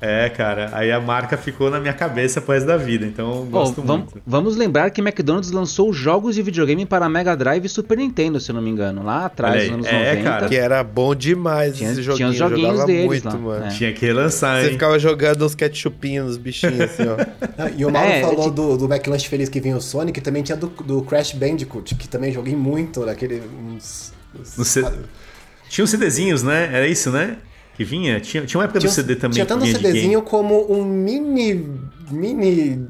É, 0.00 0.30
cara, 0.30 0.70
aí 0.72 0.90
a 0.90 0.98
marca 0.98 1.36
ficou 1.36 1.70
na 1.70 1.78
minha 1.78 1.92
cabeça 1.92 2.40
pro 2.40 2.54
resto 2.54 2.66
da 2.66 2.78
vida, 2.78 3.04
então 3.04 3.44
gosto 3.50 3.82
oh, 3.82 3.84
vamos, 3.84 4.12
muito. 4.12 4.22
Vamos 4.26 4.56
lembrar 4.56 4.90
que 4.90 5.02
McDonald's 5.02 5.50
lançou 5.50 5.92
jogos 5.92 6.34
de 6.34 6.42
videogame 6.42 6.86
para 6.86 7.06
Mega 7.06 7.36
Drive 7.36 7.66
e 7.66 7.68
Super 7.68 7.98
Nintendo, 7.98 8.40
se 8.40 8.50
eu 8.50 8.54
não 8.54 8.62
me 8.62 8.70
engano, 8.70 9.02
lá 9.04 9.26
atrás, 9.26 9.64
nos 9.64 9.72
anos 9.72 9.86
é, 9.86 10.14
90. 10.14 10.22
Cara. 10.22 10.48
Que 10.48 10.56
era 10.56 10.82
bom 10.82 11.14
demais 11.14 11.76
tinha, 11.76 11.92
esse 11.92 12.02
joguinho, 12.02 12.16
tinha 12.16 12.28
os 12.30 12.36
joguinhos 12.36 12.70
jogava 12.70 12.86
deles 12.86 13.06
muito, 13.06 13.26
lá, 13.26 13.36
mano. 13.36 13.66
É. 13.66 13.68
Tinha 13.68 13.92
que 13.92 14.06
relançar, 14.06 14.60
Você 14.60 14.68
hein? 14.68 14.72
ficava 14.72 14.98
jogando 14.98 15.44
uns 15.44 15.54
ketchupinhos 15.54 16.26
nos 16.28 16.36
bichinhos 16.38 16.80
assim, 16.80 17.02
ó. 17.06 17.68
e 17.76 17.84
o 17.84 17.90
Mauro 17.90 18.10
é, 18.10 18.22
falou 18.22 18.50
te... 18.50 18.54
do, 18.54 18.76
do 18.78 18.84
McLanche 18.86 19.28
Feliz 19.28 19.50
que 19.50 19.60
vinha 19.60 19.76
o 19.76 19.82
Sonic, 19.82 20.18
também 20.22 20.42
tinha 20.42 20.56
do, 20.56 20.68
do 20.68 21.02
Crash 21.02 21.32
Bandicoot, 21.32 21.94
que 21.94 22.08
também 22.08 22.32
joguei 22.32 22.56
muito 22.56 23.04
naquele... 23.04 23.42
Uns, 23.62 24.14
uns... 24.58 24.66
C... 24.66 24.82
Tinha 25.68 25.84
os 25.84 25.90
CDzinhos, 25.90 26.42
né? 26.42 26.70
Era 26.72 26.88
isso, 26.88 27.10
né? 27.10 27.36
Que 27.80 27.84
vinha? 27.84 28.20
Tinha, 28.20 28.44
tinha 28.44 28.58
uma 28.58 28.64
época 28.64 28.78
tinha, 28.78 28.90
do 28.90 28.94
CD 28.94 29.16
também. 29.16 29.34
Tinha 29.34 29.46
tanto 29.46 29.64
um 29.64 29.66
CDzinho 29.66 30.20
como 30.20 30.70
um 30.70 30.84
mini. 30.84 31.66
mini. 32.10 32.86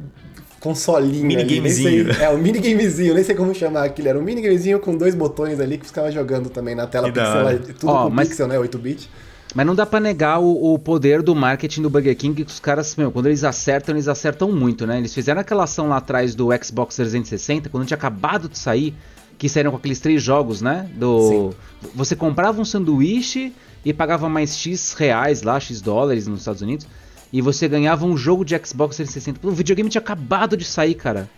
consolinho. 0.59 1.27
Mini 1.27 1.43
ali, 1.43 1.55
gamezinho. 1.55 2.13
Sei, 2.13 2.25
é, 2.25 2.29
um 2.31 2.39
mini 2.39 2.59
gamezinho, 2.59 3.15
nem 3.15 3.23
sei 3.23 3.37
como 3.37 3.55
chamar 3.55 3.85
aquilo. 3.85 4.09
Era 4.09 4.19
um 4.19 4.23
mini 4.23 4.43
gamezinho 4.43 4.81
com 4.81 4.97
dois 4.97 5.15
botões 5.15 5.61
ali 5.61 5.79
que 5.79 5.87
ficava 5.87 6.11
jogando 6.11 6.51
também 6.51 6.75
na 6.75 6.89
tela 6.89 7.07
pixel, 7.07 7.75
tudo 7.79 7.93
oh, 7.93 8.05
com 8.05 8.11
mas... 8.11 8.29
pixel, 8.31 8.49
né? 8.49 8.59
8-bit. 8.59 9.09
Mas 9.55 9.65
não 9.65 9.77
dá 9.77 9.87
pra 9.87 10.01
negar 10.01 10.41
o, 10.41 10.75
o, 10.75 10.79
poder 10.79 11.23
do 11.23 11.37
marketing 11.37 11.83
do 11.83 11.91
Burger 11.91 12.17
King, 12.17 12.45
que 12.45 12.51
os 12.51 12.59
caras, 12.59 12.97
meu, 12.97 13.13
quando 13.13 13.27
eles 13.27 13.45
acertam, 13.45 13.95
eles 13.95 14.09
acertam 14.09 14.51
muito, 14.51 14.89
né? 14.89 14.99
Eles 14.99 15.15
fizeram 15.15 15.41
aquela 15.41 15.65
ação 15.65 15.89
lá 15.89 15.99
atrás 15.99 16.35
do 16.35 16.49
Xbox 16.65 16.97
360, 16.97 17.69
quando 17.69 17.87
tinha 17.87 17.97
acabado 17.97 18.49
de 18.49 18.59
sair, 18.59 18.95
que 19.39 19.49
saíram 19.49 19.71
com 19.71 19.77
aqueles 19.77 20.01
três 20.01 20.21
jogos, 20.21 20.61
né? 20.61 20.91
Do. 20.97 21.29
Sim. 21.29 21.51
Você 21.95 22.17
comprava 22.17 22.61
um 22.61 22.65
sanduíche 22.65 23.53
e 23.85 23.93
pagava 23.93 24.29
mais 24.29 24.57
X 24.57 24.93
reais 24.95 25.43
lá, 25.43 25.59
X 25.59 25.81
dólares 25.81 26.27
nos 26.27 26.41
Estados 26.41 26.63
Unidos, 26.63 26.87
e 27.33 27.41
você 27.41 27.69
ganhava 27.69 28.05
um 28.05 28.17
jogo 28.17 28.45
de 28.45 28.59
Xbox 28.65 28.97
360. 28.97 29.47
O 29.47 29.53
videogame 29.53 29.89
tinha 29.89 30.01
acabado 30.01 30.57
de 30.57 30.65
sair, 30.65 30.95
cara. 30.95 31.29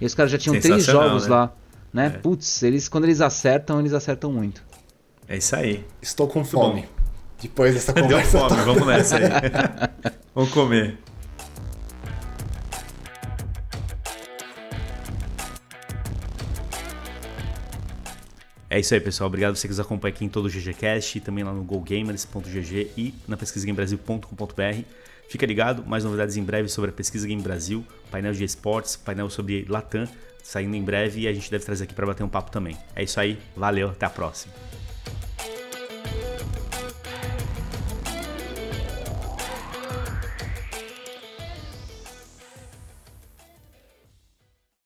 E 0.00 0.06
os 0.06 0.14
caras 0.14 0.32
já 0.32 0.38
tinham 0.38 0.58
três 0.60 0.84
jogos 0.84 1.24
né? 1.24 1.30
lá. 1.30 1.52
Né? 1.92 2.06
É. 2.06 2.10
Putz, 2.10 2.62
eles, 2.62 2.88
quando 2.88 3.04
eles 3.04 3.20
acertam, 3.20 3.78
eles 3.78 3.92
acertam 3.92 4.32
muito. 4.32 4.62
É 5.28 5.36
isso 5.36 5.54
aí. 5.54 5.84
Estou 6.00 6.26
com 6.26 6.44
fome. 6.44 6.86
Depois 7.40 7.74
dessa 7.74 7.92
conversa. 7.94 8.38
Deu 8.38 8.48
fome, 8.48 8.62
vamos 8.62 8.86
nessa 8.86 9.16
aí. 9.16 9.24
vamos 10.34 10.50
comer. 10.50 10.98
É 18.72 18.80
isso 18.80 18.94
aí, 18.94 19.00
pessoal. 19.00 19.28
Obrigado 19.28 19.54
você 19.54 19.68
que 19.68 19.72
nos 19.72 19.80
acompanha 19.80 20.14
aqui 20.14 20.24
em 20.24 20.30
todo 20.30 20.46
o 20.46 20.48
GGCast 20.48 21.18
e 21.18 21.20
também 21.20 21.44
lá 21.44 21.52
no 21.52 21.62
gogamers.gg 21.62 22.90
e 22.96 23.14
na 23.28 23.36
pesquisagamebrasil.com.br. 23.36 24.82
Fica 25.28 25.44
ligado, 25.44 25.84
mais 25.84 26.04
novidades 26.04 26.38
em 26.38 26.42
breve 26.42 26.70
sobre 26.70 26.88
a 26.88 26.92
Pesquisa 26.94 27.28
Game 27.28 27.42
Brasil, 27.42 27.84
painel 28.10 28.32
de 28.32 28.44
esportes, 28.44 28.96
painel 28.96 29.28
sobre 29.28 29.66
Latam, 29.68 30.08
saindo 30.42 30.74
em 30.74 30.82
breve 30.82 31.20
e 31.20 31.28
a 31.28 31.34
gente 31.34 31.50
deve 31.50 31.66
trazer 31.66 31.84
aqui 31.84 31.92
para 31.92 32.06
bater 32.06 32.22
um 32.22 32.30
papo 32.30 32.50
também. 32.50 32.74
É 32.96 33.02
isso 33.02 33.20
aí, 33.20 33.38
valeu, 33.54 33.90
até 33.90 34.06
a 34.06 34.10
próxima. 34.10 34.54